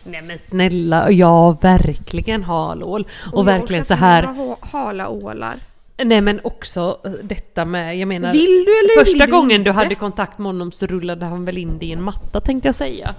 Nej 0.04 0.22
men 0.22 0.38
snälla, 0.38 1.10
ja 1.10 1.58
verkligen 1.62 2.44
halål. 2.44 3.06
Och, 3.32 3.38
jag 3.40 3.44
verkligen 3.44 3.84
så 3.84 3.94
här. 3.94 4.22
ha- 4.22 4.58
hala 4.60 5.08
ålar. 5.08 5.56
Nej 6.04 6.20
men 6.20 6.40
också 6.44 7.00
eh, 7.04 7.10
detta 7.22 7.64
med, 7.64 7.98
jag 7.98 8.08
menar. 8.08 8.32
Vill 8.32 8.64
du 8.66 8.78
eller 8.78 9.00
Första 9.04 9.18
vill 9.18 9.30
du 9.30 9.36
gången 9.36 9.50
inte? 9.60 9.70
du 9.70 9.74
hade 9.74 9.94
kontakt 9.94 10.38
med 10.38 10.46
honom 10.46 10.72
så 10.72 10.86
rullade 10.86 11.26
han 11.26 11.44
väl 11.44 11.58
in 11.58 11.78
dig 11.78 11.88
i 11.88 11.92
en 11.92 12.02
matta 12.02 12.40
tänkte 12.40 12.68
jag 12.68 12.74
säga. 12.74 13.14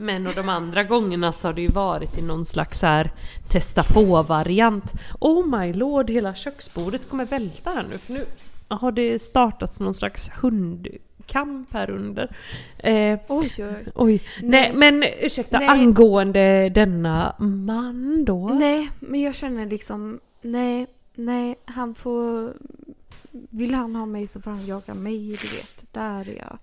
Men 0.00 0.26
och 0.26 0.34
de 0.34 0.48
andra 0.48 0.84
gångerna 0.84 1.32
så 1.32 1.48
har 1.48 1.52
det 1.52 1.62
ju 1.62 1.68
varit 1.68 2.18
i 2.18 2.22
någon 2.22 2.44
slags 2.44 2.82
här 2.82 3.10
testa 3.48 3.82
på-variant. 3.82 4.92
Oh 5.20 5.46
my 5.58 5.72
lord, 5.72 6.10
hela 6.10 6.34
köksbordet 6.34 7.08
kommer 7.08 7.24
välta 7.24 7.70
här 7.70 7.86
nu. 7.90 7.98
För 7.98 8.12
nu 8.12 8.24
har 8.68 8.92
det 8.92 9.18
startats 9.22 9.80
någon 9.80 9.94
slags 9.94 10.30
hundkamp 10.30 11.72
här 11.72 11.90
under. 11.90 12.36
Eh, 12.78 13.18
Oj, 13.28 13.52
oj. 13.58 13.86
oj, 13.94 14.22
nej, 14.42 14.72
Nej. 14.72 14.72
men 14.74 15.04
ursäkta, 15.20 15.58
Nej. 15.58 15.68
angående 15.68 16.68
denna 16.68 17.34
man 17.38 18.24
då? 18.24 18.48
Nej, 18.48 18.90
men 19.00 19.20
jag 19.20 19.34
känner 19.34 19.66
liksom, 19.66 20.20
nej, 20.42 20.86
nej, 21.14 21.54
han 21.64 21.94
får... 21.94 22.52
Vill 23.30 23.74
han 23.74 23.96
ha 23.96 24.06
mig 24.06 24.28
så 24.28 24.40
får 24.40 24.50
han 24.50 24.66
jaga 24.66 24.94
mig, 24.94 25.18
du 25.26 25.48
vet. 25.48 25.92
Där 25.92 26.28
är 26.28 26.36
jag. 26.38 26.58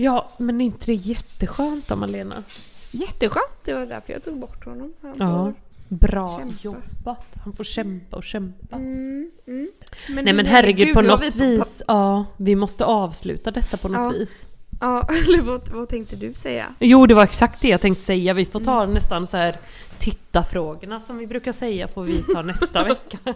Ja, 0.00 0.28
men 0.36 0.60
inte 0.60 0.86
det 0.86 0.94
jätteskönt 0.94 1.88
då 1.88 1.96
Malena? 1.96 2.42
Jätteskönt, 2.90 3.64
det 3.64 3.74
var 3.74 3.86
därför 3.86 4.12
jag 4.12 4.24
tog 4.24 4.38
bort 4.38 4.64
honom. 4.64 4.92
Han 5.02 5.14
Ja. 5.18 5.52
Bra 5.88 6.38
Kämpa. 6.38 6.54
jobbat. 6.62 7.26
Han 7.44 7.52
får 7.52 7.64
kämpa 7.64 8.16
och 8.16 8.24
kämpa. 8.24 8.76
Mm, 8.76 9.30
mm. 9.46 9.68
Nej 10.08 10.32
men 10.32 10.46
herregud, 10.46 10.94
på 10.94 11.00
nu 11.02 11.08
har 11.08 11.16
något 11.18 11.34
vi- 11.34 11.56
vis, 11.56 11.82
ja, 11.88 12.24
vi 12.36 12.54
måste 12.56 12.84
avsluta 12.84 13.50
detta 13.50 13.76
på 13.76 13.88
något 13.88 14.14
Ja. 14.14 14.18
vis. 14.18 14.46
Ja, 14.80 15.08
eller 15.26 15.42
vad, 15.42 15.68
vad 15.68 15.88
tänkte 15.88 16.16
du 16.16 16.34
säga? 16.34 16.66
Jo, 16.80 17.06
det 17.06 17.14
var 17.14 17.22
exakt 17.24 17.60
det 17.62 17.68
jag 17.68 17.80
tänkte 17.80 18.04
säga. 18.04 18.34
Vi 18.34 18.44
får 18.44 18.60
ta 18.60 18.82
Mm. 18.82 18.94
nästan 18.94 19.26
så 19.26 19.36
här 19.36 19.56
tittarfrågorna 19.98 21.00
som 21.00 21.18
vi 21.18 21.26
brukar 21.26 21.52
säga 21.52 21.88
får 21.88 22.02
vi 22.04 22.22
ta 22.22 22.42
nästa 22.42 22.84
vecka. 22.88 23.18
Ja, 23.24 23.34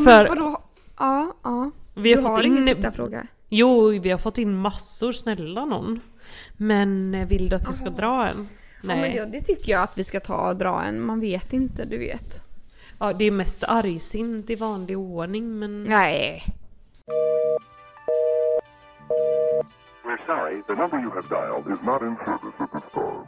men 0.00 0.04
För- 0.04 0.28
vadå? 0.28 0.62
Ja, 0.98 1.34
ja. 1.42 1.70
Vi 1.94 2.10
har 2.10 2.16
du 2.16 2.22
fått 2.22 2.30
har 2.30 2.42
in... 2.42 2.58
ingen 2.58 2.76
tittarfråga? 2.76 3.26
Jo, 3.54 3.88
vi 3.88 4.10
har 4.10 4.18
fått 4.18 4.38
in 4.38 4.56
massor, 4.56 5.12
snälla 5.12 5.64
någon. 5.64 6.00
Men 6.56 7.14
eh, 7.14 7.28
vill 7.28 7.48
du 7.48 7.56
att 7.56 7.66
jag 7.66 7.76
ska 7.76 7.90
dra 7.90 8.28
en? 8.28 8.48
Ja, 8.80 8.86
men 8.86 9.00
Nej. 9.00 9.12
det, 9.12 9.26
det 9.26 9.40
tycker 9.40 9.72
jag 9.72 9.82
att 9.82 9.98
vi 9.98 10.04
ska 10.04 10.20
ta 10.20 10.50
och 10.50 10.56
dra 10.56 10.82
en. 10.82 11.00
Man 11.00 11.20
vet 11.20 11.52
inte, 11.52 11.84
du 11.84 11.98
vet. 11.98 12.42
Ja, 12.98 13.12
det 13.12 13.24
är 13.24 13.30
mest 13.30 13.64
argsint 13.64 14.50
i 14.50 14.54
vanlig 14.54 14.98
ordning 14.98 15.58
men... 15.58 15.84
Nej. 15.84 16.42
We're 20.04 20.26
sorry, 20.26 20.62
the 20.66 20.74
number 20.74 20.98
you 20.98 21.10
have 21.10 21.28
dialed 21.28 21.78
is 21.78 21.86
not 21.86 22.02
in 22.02 22.16
service 22.24 22.54
at 22.58 22.72
this 22.72 22.92
time. 22.94 23.26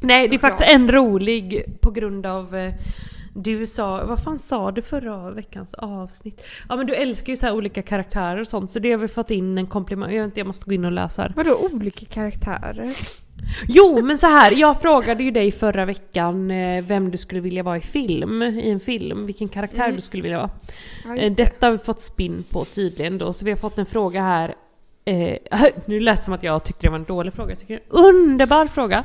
Nej, 0.00 0.28
det 0.28 0.34
är 0.34 0.38
faktiskt 0.38 0.72
en 0.72 0.92
rolig 0.92 1.64
på 1.80 1.90
grund 1.90 2.26
av 2.26 2.56
eh, 2.56 2.74
du 3.34 3.66
sa, 3.66 4.04
vad 4.04 4.22
fan 4.22 4.38
sa 4.38 4.70
du 4.70 4.82
förra 4.82 5.30
veckans 5.30 5.74
avsnitt? 5.74 6.42
Ja 6.68 6.76
men 6.76 6.86
du 6.86 6.94
älskar 6.94 7.32
ju 7.32 7.36
så 7.36 7.52
olika 7.52 7.82
karaktärer 7.82 8.40
och 8.40 8.48
sånt 8.48 8.70
så 8.70 8.78
det 8.78 8.90
har 8.90 8.98
vi 8.98 9.08
fått 9.08 9.30
in 9.30 9.58
en 9.58 9.66
komplimang, 9.66 10.12
jag 10.12 10.22
vet 10.22 10.30
inte, 10.30 10.40
jag 10.40 10.46
måste 10.46 10.64
gå 10.66 10.72
in 10.72 10.84
och 10.84 10.92
läsa 10.92 11.22
här. 11.22 11.32
Vadå 11.36 11.68
olika 11.72 12.06
karaktärer? 12.06 12.96
Jo 13.68 14.02
men 14.02 14.18
så 14.18 14.26
här, 14.26 14.52
jag 14.52 14.80
frågade 14.80 15.22
ju 15.24 15.30
dig 15.30 15.52
förra 15.52 15.84
veckan 15.84 16.50
eh, 16.50 16.84
vem 16.84 17.10
du 17.10 17.16
skulle 17.18 17.40
vilja 17.40 17.62
vara 17.62 17.76
i 17.76 17.80
film, 17.80 18.42
i 18.42 18.70
en 18.70 18.80
film, 18.80 19.26
vilken 19.26 19.48
karaktär 19.48 19.84
Mm. 19.84 19.96
du 19.96 20.02
skulle 20.02 20.22
vilja 20.22 20.38
vara. 20.38 20.50
Ja, 21.04 21.16
Eh, 21.16 21.22
det. 21.30 21.36
Detta 21.36 21.66
har 21.66 21.72
vi 21.72 21.78
fått 21.78 22.00
spinn 22.00 22.44
på 22.50 22.64
tydligen 22.64 23.18
då, 23.18 23.32
så 23.32 23.44
vi 23.44 23.50
har 23.50 23.58
fått 23.58 23.78
en 23.78 23.86
fråga 23.86 24.22
här. 24.22 24.54
Eh, 25.08 25.38
nu 25.86 26.00
lät 26.00 26.16
det 26.18 26.24
som 26.24 26.34
att 26.34 26.42
jag 26.42 26.64
tyckte 26.64 26.86
det 26.86 26.90
var 26.90 26.98
en 26.98 27.04
dålig 27.04 27.32
fråga, 27.32 27.50
jag 27.50 27.58
tycker 27.60 27.74
det 27.74 27.96
är 27.96 27.98
en 27.98 28.04
underbar 28.16 28.66
fråga. 28.66 29.04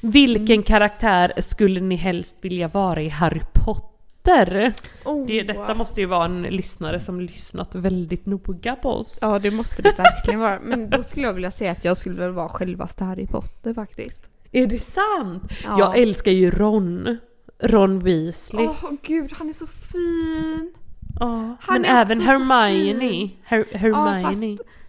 Vilken 0.00 0.54
Mm. 0.54 0.62
karaktär 0.62 1.32
skulle 1.38 1.80
ni 1.80 1.96
helst 1.96 2.36
vilja 2.40 2.68
vara 2.68 3.02
i 3.02 3.08
Harry 3.08 3.40
Potter? 3.52 4.72
Oh, 5.04 5.26
Det, 5.26 5.42
detta 5.42 5.74
måste 5.74 6.00
ju 6.00 6.06
vara 6.06 6.24
en 6.24 6.42
lyssnare 6.42 7.00
som 7.00 7.20
lyssnat 7.20 7.74
väldigt 7.74 8.26
noga 8.26 8.76
på 8.76 8.88
oss. 8.90 9.18
Ja 9.22 9.38
det 9.38 9.50
måste 9.50 9.82
det 9.82 9.94
verkligen 9.98 10.40
vara. 10.40 10.58
Men 10.62 10.90
då 10.90 11.02
skulle 11.02 11.26
jag 11.26 11.32
vilja 11.34 11.50
säga 11.50 11.70
att 11.72 11.84
jag 11.84 11.96
skulle 11.96 12.14
väl 12.20 12.30
vara 12.32 12.48
självaste 12.48 13.04
Harry 13.04 13.26
Potter 13.26 13.74
faktiskt. 13.74 14.30
Är 14.52 14.66
det 14.66 14.78
sant? 14.82 15.42
Ja. 15.64 15.78
Jag 15.78 15.98
älskar 15.98 16.32
ju 16.32 16.50
Ron. 16.50 17.18
Ron 17.62 17.98
Weasley. 18.00 18.66
Åh 18.66 18.90
gud, 19.02 19.32
han 19.38 19.48
är 19.48 19.52
så 19.52 19.66
fin! 19.66 20.72
Ja, 21.20 21.56
han 21.60 21.80
men 21.82 21.84
är 21.84 22.00
även 22.02 22.20
Hermione. 22.20 23.30
Her 23.44 23.64
Ja 23.72 23.78
Hermione. 23.78 24.22
fast 24.22 24.44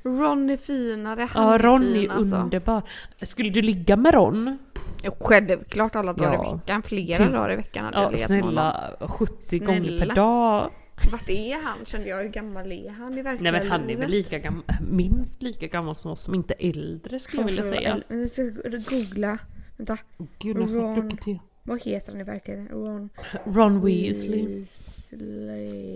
Ron 0.05 0.49
är 0.49 0.57
finare, 0.57 1.27
han 1.33 1.43
Ja, 1.47 1.53
är 1.53 1.59
Ron 1.59 1.81
fin 1.83 1.95
är 2.11 2.13
alltså. 2.13 2.35
underbar. 2.35 2.81
Skulle 3.21 3.49
du 3.49 3.61
ligga 3.61 3.95
med 3.95 4.13
Ron? 4.13 4.57
Självklart 5.19 5.95
alla 5.95 6.13
dagar 6.13 6.33
Ja. 6.33 6.51
i 6.51 6.55
veckan, 6.57 6.83
flera 6.83 7.17
Typ. 7.17 7.33
dagar 7.33 7.51
i 7.51 7.55
veckan 7.55 7.85
hade 7.85 7.97
Ja, 7.97 8.03
jag 8.03 8.11
legat 8.11 8.25
snälla 8.27 8.91
70 8.99 9.59
gånger 9.59 9.81
per 9.81 9.97
Snälla. 9.97 10.13
dag. 10.13 10.71
Vart 11.11 11.29
är 11.29 11.63
han 11.63 11.85
kände 11.85 12.07
jag, 12.09 12.17
hur 12.17 12.29
gammal 12.29 12.71
är 12.71 12.89
han 12.89 13.17
i 13.17 13.21
verkliga 13.21 13.51
Nej 13.51 13.61
men 13.61 13.71
han 13.71 13.89
är 13.89 13.95
väl 13.97 14.09
lika 14.09 14.39
gammal, 14.39 14.63
minst 14.91 15.41
lika 15.41 15.67
gammal 15.67 15.95
som 15.95 16.11
oss, 16.11 16.21
som 16.21 16.35
inte 16.35 16.53
äldre 16.53 17.19
skulle 17.19 17.41
jag 17.41 17.47
vilja 17.47 17.63
säga. 17.63 18.01
Jag 18.07 18.29
ska 18.29 18.43
googla. 18.95 19.37
Vänta, 19.77 19.97
Gud, 20.39 20.57
Ron. 20.57 21.17
vad 21.63 21.81
heter 21.81 22.11
han 22.11 22.21
i 22.21 22.23
verkligheten? 22.23 22.67
Ron 22.67 23.09
Ron 23.45 23.81
Weasley. 23.85 24.47
Weasley. 24.47 25.95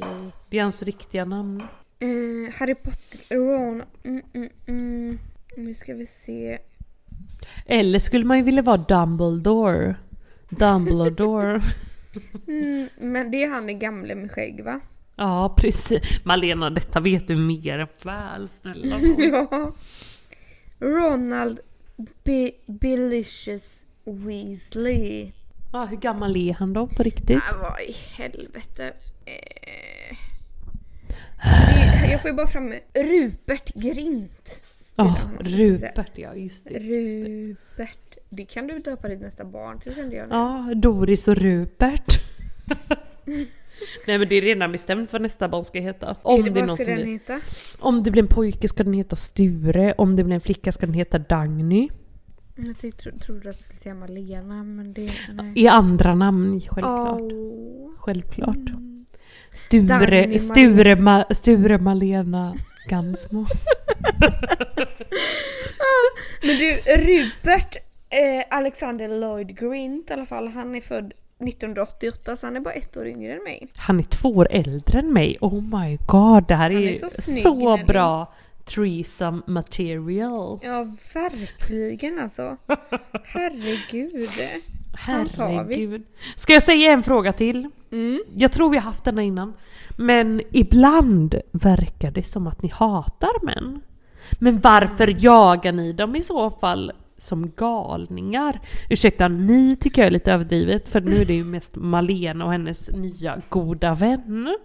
Det 0.50 0.58
är 0.58 0.62
hans 0.64 0.84
riktiga 0.84 1.26
namn. 1.26 1.64
Eh, 2.00 2.54
Harry 2.54 2.76
Potter, 2.76 3.36
Ron, 3.36 3.84
mm, 4.04 4.22
mm, 4.34 4.50
mm. 4.68 5.20
Nu 5.58 5.76
ska 5.76 5.94
vi 5.94 6.06
se. 6.06 6.60
Eller 7.66 8.00
skulle 8.00 8.26
man 8.26 8.38
ju 8.38 8.44
vilja 8.44 8.62
vara 8.62 8.78
Dumbledore. 8.78 9.96
Dumbledore. 10.50 11.62
Mm, 12.48 12.90
men 12.98 13.32
det 13.32 13.44
är 13.44 13.50
han 13.50 13.70
i 13.70 13.74
gamle 13.74 14.16
med 14.16 14.32
skägg 14.32 14.64
va? 14.64 14.80
ja, 15.16 15.54
precis. 15.58 16.02
Malena, 16.24 16.70
detta 16.70 17.00
vet 17.00 17.28
du 17.28 17.36
mer 17.36 17.80
än 17.80 17.88
väl, 18.04 18.50
snälla 18.50 19.00
ja. 19.18 19.74
Ronald 20.80 21.60
B- 22.24 22.52
Weasley. 24.06 25.32
Ja, 25.74 25.86
hur 25.86 25.98
gammal 25.98 26.38
är 26.38 26.54
han 26.54 26.74
då 26.74 26.88
på 26.88 27.04
riktigt? 27.04 27.42
Ah, 27.52 27.58
vad 27.62 27.82
i 27.82 27.96
helvete. 28.18 28.94
Eh. 29.26 29.99
Det, 32.02 32.12
jag 32.12 32.22
får 32.22 32.30
ju 32.32 32.36
bara 32.36 32.48
fram 32.48 32.74
Rupert 32.94 33.74
Grint. 33.74 34.62
Ja, 34.96 35.16
säga. 35.16 35.58
Rupert 35.58 36.12
ja, 36.16 36.36
just 36.36 36.68
det. 36.68 36.74
Just 36.74 37.26
det. 37.26 37.30
Rupert. 37.30 38.18
Det 38.30 38.46
kan 38.46 38.68
du 38.68 38.80
döpa 38.80 39.08
ditt 39.08 39.22
nästa 39.22 39.46
barn 39.46 39.80
till 39.80 39.96
kände 39.96 40.16
jag 40.16 40.30
nu. 40.30 40.36
Ja, 40.36 40.74
Doris 40.76 41.28
och 41.28 41.36
Rupert. 41.36 42.22
Nej 44.08 44.18
men 44.18 44.28
det 44.28 44.36
är 44.36 44.42
redan 44.42 44.72
bestämt 44.72 45.14
vad 45.14 45.22
nästa 45.22 45.48
barn 45.48 45.64
ska 45.64 45.80
heta. 45.80 46.16
Om 46.22 46.44
det, 46.44 46.50
är 46.50 46.54
vad 46.54 46.68
någon 46.68 46.78
ska 46.78 46.96
den 46.96 47.08
heta? 47.08 47.42
Om 47.80 48.04
det 48.04 48.12
blir 48.12 48.24
en 48.24 48.28
pojke 48.28 48.68
ska 48.68 48.84
den 48.84 48.94
heta 48.94 49.16
Sture, 49.16 49.94
om 49.98 50.16
det 50.16 50.24
blir 50.24 50.36
en 50.36 50.42
flicka 50.42 50.72
ska 50.72 50.86
den 50.86 50.96
heta 50.96 51.20
Dagny. 51.20 51.90
Jag 52.56 52.98
tro, 52.98 53.12
trodde 53.20 53.50
att 53.50 53.58
du 53.58 53.64
skulle 53.64 53.80
säga 53.80 53.96
Malena 53.96 54.64
men 54.64 54.94
det... 54.94 55.12
Nej. 55.34 55.54
I 55.56 55.68
andra 55.68 56.16
namn, 56.16 56.62
självklart. 56.62 57.22
Åh. 57.22 57.92
Självklart. 57.98 58.56
Mm. 58.56 58.89
Sture, 59.60 60.40
Sture, 60.40 60.96
Ma, 60.96 61.26
Sture 61.32 61.78
Malena 61.78 62.58
Gansmo. 62.90 63.46
Men 66.42 66.58
du, 66.58 66.82
Rupert 66.86 67.78
eh, 68.10 68.58
Alexander 68.58 69.20
Lloyd 69.20 69.60
Grint 69.60 70.10
i 70.10 70.14
alla 70.14 70.26
fall, 70.26 70.48
han 70.48 70.76
är 70.76 70.82
född 70.82 71.14
1988 71.40 72.36
så 72.36 72.48
han 72.48 72.56
är 72.56 72.60
bara 72.60 72.74
ett 72.74 72.98
år 72.98 73.08
yngre 73.08 73.34
än 73.34 73.44
mig. 73.44 73.68
Han 73.76 74.00
är 74.00 74.04
två 74.04 74.30
år 74.30 74.48
äldre 74.52 75.00
än 75.00 75.14
mig. 75.14 75.38
Oh 75.42 75.82
my 75.82 75.98
god, 76.06 76.48
det 76.48 76.56
här 76.56 76.72
är, 76.72 76.82
är 76.82 76.94
så 76.94 77.10
så, 77.10 77.22
snygg, 77.22 77.86
bra 77.86 78.34
threesome 78.66 79.42
material. 79.48 80.60
Ja, 80.64 80.88
verkligen 81.14 82.20
alltså. 82.20 82.58
Herregud. 83.24 84.30
Herregud. 85.00 86.04
Ska 86.36 86.54
jag 86.54 86.64
säga 86.64 86.92
en 86.92 87.04
fråga 87.04 87.34
till? 87.34 87.70
Mm. 87.92 88.24
Jag 88.36 88.52
tror 88.52 88.70
vi 88.70 88.78
har 88.78 88.84
haft 88.84 89.04
denna 89.04 89.22
innan. 89.24 89.54
Men 89.98 90.42
ibland 90.52 91.36
verkar 91.52 92.12
det 92.12 92.24
som 92.24 92.48
att 92.48 92.62
ni 92.62 92.70
hatar 92.70 93.46
män. 93.46 93.82
Men 94.40 94.60
varför 94.60 95.16
jagar 95.20 95.72
ni 95.72 95.94
dem 95.94 96.16
i 96.16 96.22
så 96.22 96.50
fall 96.50 96.92
som 97.18 97.52
galningar? 97.58 98.60
Ursäkta, 98.90 99.28
ni 99.28 99.76
tycker 99.76 100.02
jag 100.02 100.08
är 100.08 100.12
lite 100.12 100.32
överdrivet 100.34 100.90
för 100.90 101.02
nu 101.02 101.16
är 101.22 101.26
det 101.26 101.34
ju 101.34 101.44
mest 101.56 101.76
Malena 101.76 102.46
och 102.46 102.52
hennes 102.52 102.90
nya 102.92 103.42
goda 103.50 103.94
vän. 103.94 104.58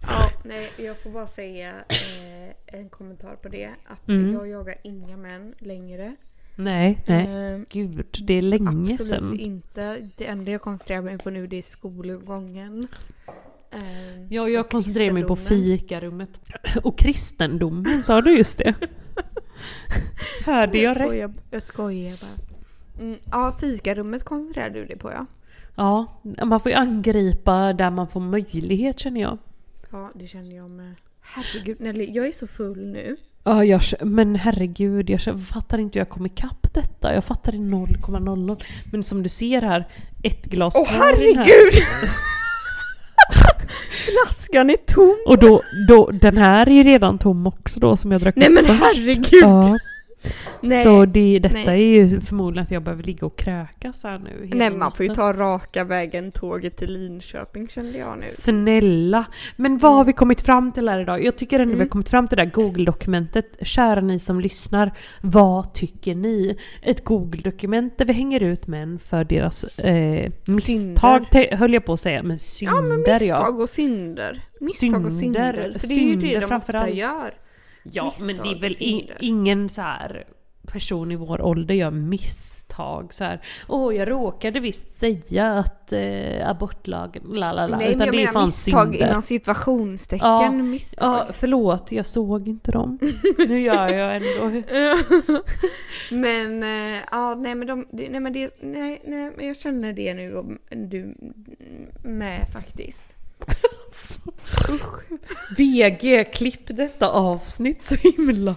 Ja, 0.00 0.30
nej, 0.44 0.70
jag 0.76 1.02
får 1.02 1.10
bara 1.10 1.26
säga 1.26 1.68
eh, 1.68 2.78
en 2.80 2.88
kommentar 2.88 3.36
på 3.36 3.48
det. 3.48 3.70
Att 3.86 4.08
Mm. 4.08 4.32
jag 4.32 4.48
jagar 4.48 4.74
inga 4.84 5.16
män 5.16 5.54
längre. 5.58 6.16
Nej, 6.60 7.04
nej. 7.06 7.52
Eh, 7.54 7.60
Gud, 7.68 8.06
det 8.26 8.34
är 8.34 8.42
länge 8.42 8.68
Absolut 8.92 9.08
sedan. 9.08 9.40
inte. 9.40 10.10
Det 10.16 10.26
enda 10.26 10.52
jag 10.52 10.60
koncentrerar 10.62 11.02
mig 11.02 11.18
på 11.18 11.30
nu 11.30 11.46
det 11.46 11.56
är 11.58 11.62
skolgången. 11.62 12.88
Eh, 13.70 14.26
Ja, 14.30 14.48
jag 14.48 14.68
koncentrerar 14.70 15.12
mig 15.12 15.24
på 15.24 15.36
fikarummet. 15.36 16.30
Och 16.82 16.98
kristendomen, 16.98 18.02
sa 18.02 18.20
du 18.20 18.36
just 18.38 18.58
det? 18.58 18.74
Hörde 20.44 20.78
jag 20.78 21.00
rätt? 21.00 21.08
skojar, 21.08 21.32
jag 21.50 21.62
skojar 21.62 22.16
bara. 22.20 22.40
Mm, 23.04 23.18
ja, 23.30 23.56
fikarummet 23.60 24.24
koncentrerar 24.24 24.70
du 24.70 24.84
dig 24.84 24.98
på 24.98 25.10
ja. 25.12 25.26
Ja, 25.76 26.20
man 26.44 26.60
får 26.60 26.72
ju 26.72 26.78
angripa 26.78 27.72
där 27.72 27.90
man 27.90 28.08
får 28.08 28.20
möjlighet 28.20 28.98
känner 28.98 29.20
jag. 29.20 29.38
Ja, 29.90 30.10
det 30.14 30.26
känner 30.26 30.56
jag 30.56 30.70
med. 30.70 30.94
Herregud 31.20 31.80
Nelly, 31.80 32.10
jag 32.12 32.26
är 32.26 32.32
så 32.32 32.46
full 32.46 32.86
nu. 32.86 33.16
Ja, 33.48 33.64
jag, 33.64 33.82
men 34.00 34.36
herregud, 34.36 35.10
jag 35.10 35.20
fattar 35.46 35.78
inte 35.78 35.98
hur 35.98 36.00
jag 36.00 36.08
kom 36.08 36.26
ikapp 36.26 36.74
detta. 36.74 37.14
Jag 37.14 37.24
fattar 37.24 37.54
i 37.54 37.58
0,00. 37.58 38.64
Men 38.92 39.02
som 39.02 39.22
du 39.22 39.28
ser 39.28 39.62
här, 39.62 39.88
ett 40.22 40.44
glas 40.44 40.74
Åh 40.78 40.86
här. 40.88 40.98
herregud! 40.98 41.72
Flaskan 44.04 44.70
är 44.70 44.76
tom! 44.76 45.16
Och 45.26 45.38
då, 45.38 45.62
då, 45.88 46.10
den 46.10 46.36
här 46.36 46.68
är 46.68 46.72
ju 46.72 46.82
redan 46.82 47.18
tom 47.18 47.46
också 47.46 47.80
då 47.80 47.96
som 47.96 48.12
jag 48.12 48.20
drack 48.20 48.36
Nej 48.36 48.50
men 48.50 48.64
först. 48.66 48.80
herregud! 48.80 49.42
Ja, 49.42 49.78
Nej. 50.60 50.84
så 50.84 51.04
det, 51.04 51.38
detta 51.38 51.56
Nej. 51.58 51.94
är 51.94 51.98
ju 52.06 52.20
förmodligen 52.20 52.62
att 52.64 52.70
jag 52.70 52.82
behöver 52.82 53.02
ligga 53.02 53.26
och 53.26 53.38
krökas 53.38 54.04
här 54.04 54.18
nu 54.18 54.46
hela 54.46 54.56
Nej 54.58 54.70
man 54.70 54.92
får 54.92 55.06
ju 55.06 55.14
ta 55.14 55.32
raka 55.32 55.84
vägen 55.84 56.32
tåget 56.32 56.76
till 56.76 56.92
Linköping 56.92 57.68
kände 57.68 57.98
jag 57.98 58.18
nu. 58.18 58.24
Snälla! 58.26 59.24
Men 59.56 59.78
vad 59.78 59.92
har 59.94 60.04
vi 60.04 60.12
kommit 60.12 60.40
fram 60.40 60.72
till 60.72 60.88
här 60.88 61.00
idag? 61.00 61.24
Jag 61.24 61.36
tycker 61.36 61.60
ändå 61.60 61.68
vi 61.70 61.74
Mm. 61.74 61.86
har 61.86 61.90
kommit 61.90 62.08
fram 62.08 62.28
till 62.28 62.36
det 62.38 62.44
där 62.44 62.50
Google-dokumentet. 62.50 63.56
Kära 63.62 64.00
ni 64.00 64.18
som 64.18 64.40
lyssnar, 64.40 64.92
vad 65.22 65.74
tycker 65.74 66.14
ni? 66.14 66.58
Ett 66.82 67.04
Google-dokument 67.04 67.98
där 67.98 68.04
vi 68.04 68.12
hänger 68.12 68.42
ut 68.42 68.66
män 68.66 68.98
för 68.98 69.24
deras 69.24 69.64
eh, 69.78 70.32
misstag, 70.46 71.30
te- 71.30 71.56
höll 71.56 71.74
jag 71.74 71.84
på 71.84 71.92
att 71.92 72.00
säga, 72.00 72.22
men 72.22 72.38
synder 72.38 72.74
Ja 72.74 72.80
men 72.82 72.98
misstag 73.02 73.60
och 73.60 73.68
synder. 73.68 74.44
Misstag 74.60 75.06
och 75.06 75.12
Synder. 75.12 75.52
synder. 75.52 75.78
För 75.78 75.88
det 75.88 75.94
är 75.94 75.98
ju 75.98 76.14
det 76.16 76.20
Synder 76.20 76.40
de 76.48 76.56
ofta 76.56 76.78
allt. 76.78 76.94
gör. 76.94 77.34
Ja, 77.92 78.12
men 78.20 78.36
det 78.36 78.42
är 78.42 78.60
väl 78.60 78.64
och 78.64 78.70
i, 78.70 78.74
synder. 78.74 79.16
ingen 79.20 79.68
så 79.68 79.80
här 79.82 80.24
person 80.72 81.12
i 81.12 81.16
vår 81.16 81.40
ålder 81.42 81.74
gör 81.74 81.90
misstag 81.90 83.14
så 83.14 83.24
här. 83.24 83.42
Åh, 83.68 83.96
jag 83.96 84.10
råkade 84.10 84.60
visst 84.60 84.98
säga 84.98 85.52
att 85.52 85.92
eh, 85.92 86.48
abortlagen, 86.50 87.22
la 87.26 87.52
la 87.52 87.66
la. 87.66 87.76
Nej 87.78 87.86
men 87.86 87.94
Utan 87.96 88.06
jag 88.06 88.14
det 88.14 88.22
är 88.22 88.26
menar 88.26 88.46
misstag 88.46 88.92
synder. 88.92 89.08
inom 89.10 89.22
situationstecken. 89.22 90.28
Ja, 90.28 90.52
misstag. 90.52 91.14
Ja, 91.28 91.32
förlåt, 91.32 91.92
jag 91.92 92.06
såg 92.06 92.48
inte 92.48 92.72
dem. 92.72 92.98
nu 93.48 93.60
gör 93.60 93.88
jag 93.88 94.16
ändå. 94.16 94.62
men 96.10 96.62
eh, 96.62 97.00
ja, 97.10 97.34
nej 97.34 97.54
men 97.54 97.66
de, 97.66 97.86
nej 97.92 98.20
men 98.20 98.32
det, 98.32 98.50
nej, 98.62 99.02
nej 99.06 99.32
men 99.36 99.46
jag 99.46 99.56
känner 99.56 99.92
det 99.92 100.14
nu 100.14 100.36
och 100.36 100.44
du 100.70 101.14
med 102.04 102.48
faktiskt. 102.52 103.14
VG, 105.56 106.24
klipp 106.24 106.60
detta 106.76 107.08
avsnitt 107.08 107.82
så 107.82 107.94
himla 107.94 108.54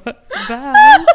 väl. 0.50 1.06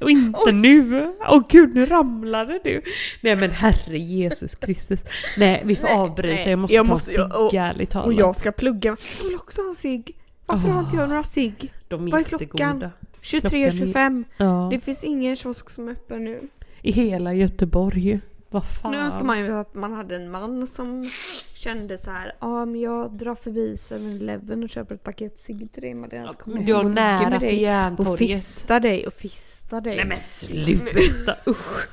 Och 0.00 0.10
inte 0.10 0.52
nu. 0.52 1.14
Åh 1.28 1.42
gud, 1.48 1.74
nu 1.74 1.86
ramlade 1.86 2.60
du. 2.64 2.82
Nej 3.20 3.36
men 3.36 3.50
herre 3.50 3.98
Jesus 3.98 4.54
Kristus. 4.54 5.04
Nej, 5.38 5.62
vi 5.64 5.76
får 5.76 5.84
Nej, 5.88 5.94
avbryta. 5.96 6.34
nej, 6.36 6.48
Jag 6.50 6.58
måste 6.58 6.74
jag 6.74 6.86
ta 6.86 6.92
måste- 6.92 7.20
en 7.22 7.32
och- 7.32 7.50
cigg 7.50 7.60
ärligt 7.60 7.90
talat. 7.90 8.06
Och 8.06 8.12
jag 8.12 8.36
ska 8.36 8.52
plugga. 8.52 8.96
Jag 9.18 9.26
vill 9.28 9.36
också 9.36 9.60
ha 9.62 9.68
en 9.68 9.74
cigg. 9.74 10.16
Varför 10.46 10.68
har 10.68 10.80
inte 10.80 10.96
jag 10.96 11.08
några 11.08 11.22
cigg? 11.24 11.72
De 11.88 12.06
är 12.06 12.10
vad 12.10 12.20
är 12.20 12.24
klockan? 12.24 12.48
jättegoda. 12.48 12.90
23.25. 13.22 14.24
Ja. 14.36 14.68
Det 14.72 14.80
finns 14.80 15.04
ingen 15.04 15.36
kiosk 15.36 15.70
som 15.70 15.88
är 15.88 15.92
öppen 15.92 16.24
nu. 16.24 16.40
I 16.82 16.92
hela 16.92 17.34
Göteborg. 17.34 18.20
Vad 18.50 18.66
fan. 18.66 18.92
Nu 18.92 18.98
önskar 18.98 19.24
man 19.24 19.38
ju 19.38 19.52
att 19.52 19.74
man 19.74 19.92
hade 19.92 20.16
en 20.16 20.30
man 20.30 20.66
som 20.66 21.10
kände 21.54 21.98
så 21.98 22.10
här. 22.10 22.32
Ja 22.40 22.64
men 22.64 22.80
jag 22.80 23.12
drar 23.12 23.34
förbi 23.34 23.74
7-Eleven 23.74 24.62
och 24.64 24.70
köper 24.70 24.94
ett 24.94 25.02
paket 25.02 25.38
cigg 25.38 25.72
till 25.72 25.82
dig 25.82 25.94
Madeleine. 25.94 26.28
Så 26.32 26.38
kommer 26.38 26.60
hem 26.60 26.76
och 26.76 26.90
nära 26.90 27.30
med 27.30 27.40
dig. 27.40 27.66
Och 27.98 28.18
fistar 28.18 28.80
dig 28.80 29.06
och 29.06 29.12
fistar 29.12 29.80
dig. 29.80 29.96
Nej 29.96 30.04
men 30.06 30.16
sluta 30.18 31.36
usch. 31.46 31.88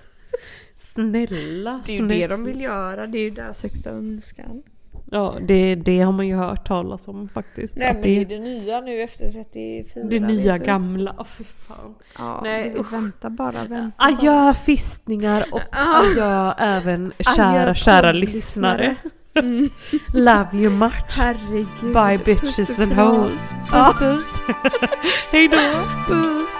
Snälla, 0.77 1.81
Det 1.85 1.91
är 1.91 2.01
ju 2.01 2.07
det 2.07 2.15
snälla. 2.15 2.27
de 2.27 2.43
vill 2.43 2.61
göra. 2.61 3.07
Det 3.07 3.17
är 3.17 3.23
ju 3.23 3.29
deras 3.29 3.63
högsta 3.63 3.89
önskan. 3.89 4.63
Ja, 5.11 5.35
det, 5.41 5.75
det 5.75 6.01
har 6.01 6.11
man 6.11 6.27
ju 6.27 6.35
hört 6.35 6.67
talas 6.67 7.07
om 7.07 7.29
faktiskt. 7.29 7.75
Nej 7.77 7.87
att 7.87 7.93
men 7.93 8.01
det 8.03 8.21
är 8.21 8.25
det 8.25 8.39
nya 8.39 8.81
nu 8.81 9.01
efter 9.01 9.31
34. 9.31 10.03
det 10.09 10.19
nya 10.19 10.57
gamla. 10.57 11.15
Åh 11.17 11.25
fy 11.25 11.43
fan. 11.43 11.95
Ja, 12.17 12.39
Nej, 12.43 12.75
usch. 12.79 12.93
vänta 12.93 13.29
bara, 13.29 13.65
vänta 13.65 13.91
bara. 13.97 14.07
Adjö 14.07 14.53
fistningar 14.53 15.45
och 15.51 15.61
adjö 15.71 16.51
även 16.57 17.13
kära, 17.35 17.61
Adjö, 17.61 17.73
kära 17.73 18.11
lyssnare. 18.11 18.95
Mm. 19.41 19.69
Love 20.13 20.47
you 20.53 20.69
much. 20.69 21.17
Herregud. 21.17 21.93
Bye 21.93 22.19
bitches 22.25 22.79
and 22.79 22.93
hoes. 22.93 23.51
Puss 23.69 23.93
puss. 23.99 24.35
Hejdå. 25.31 25.57
Puss. 26.07 26.56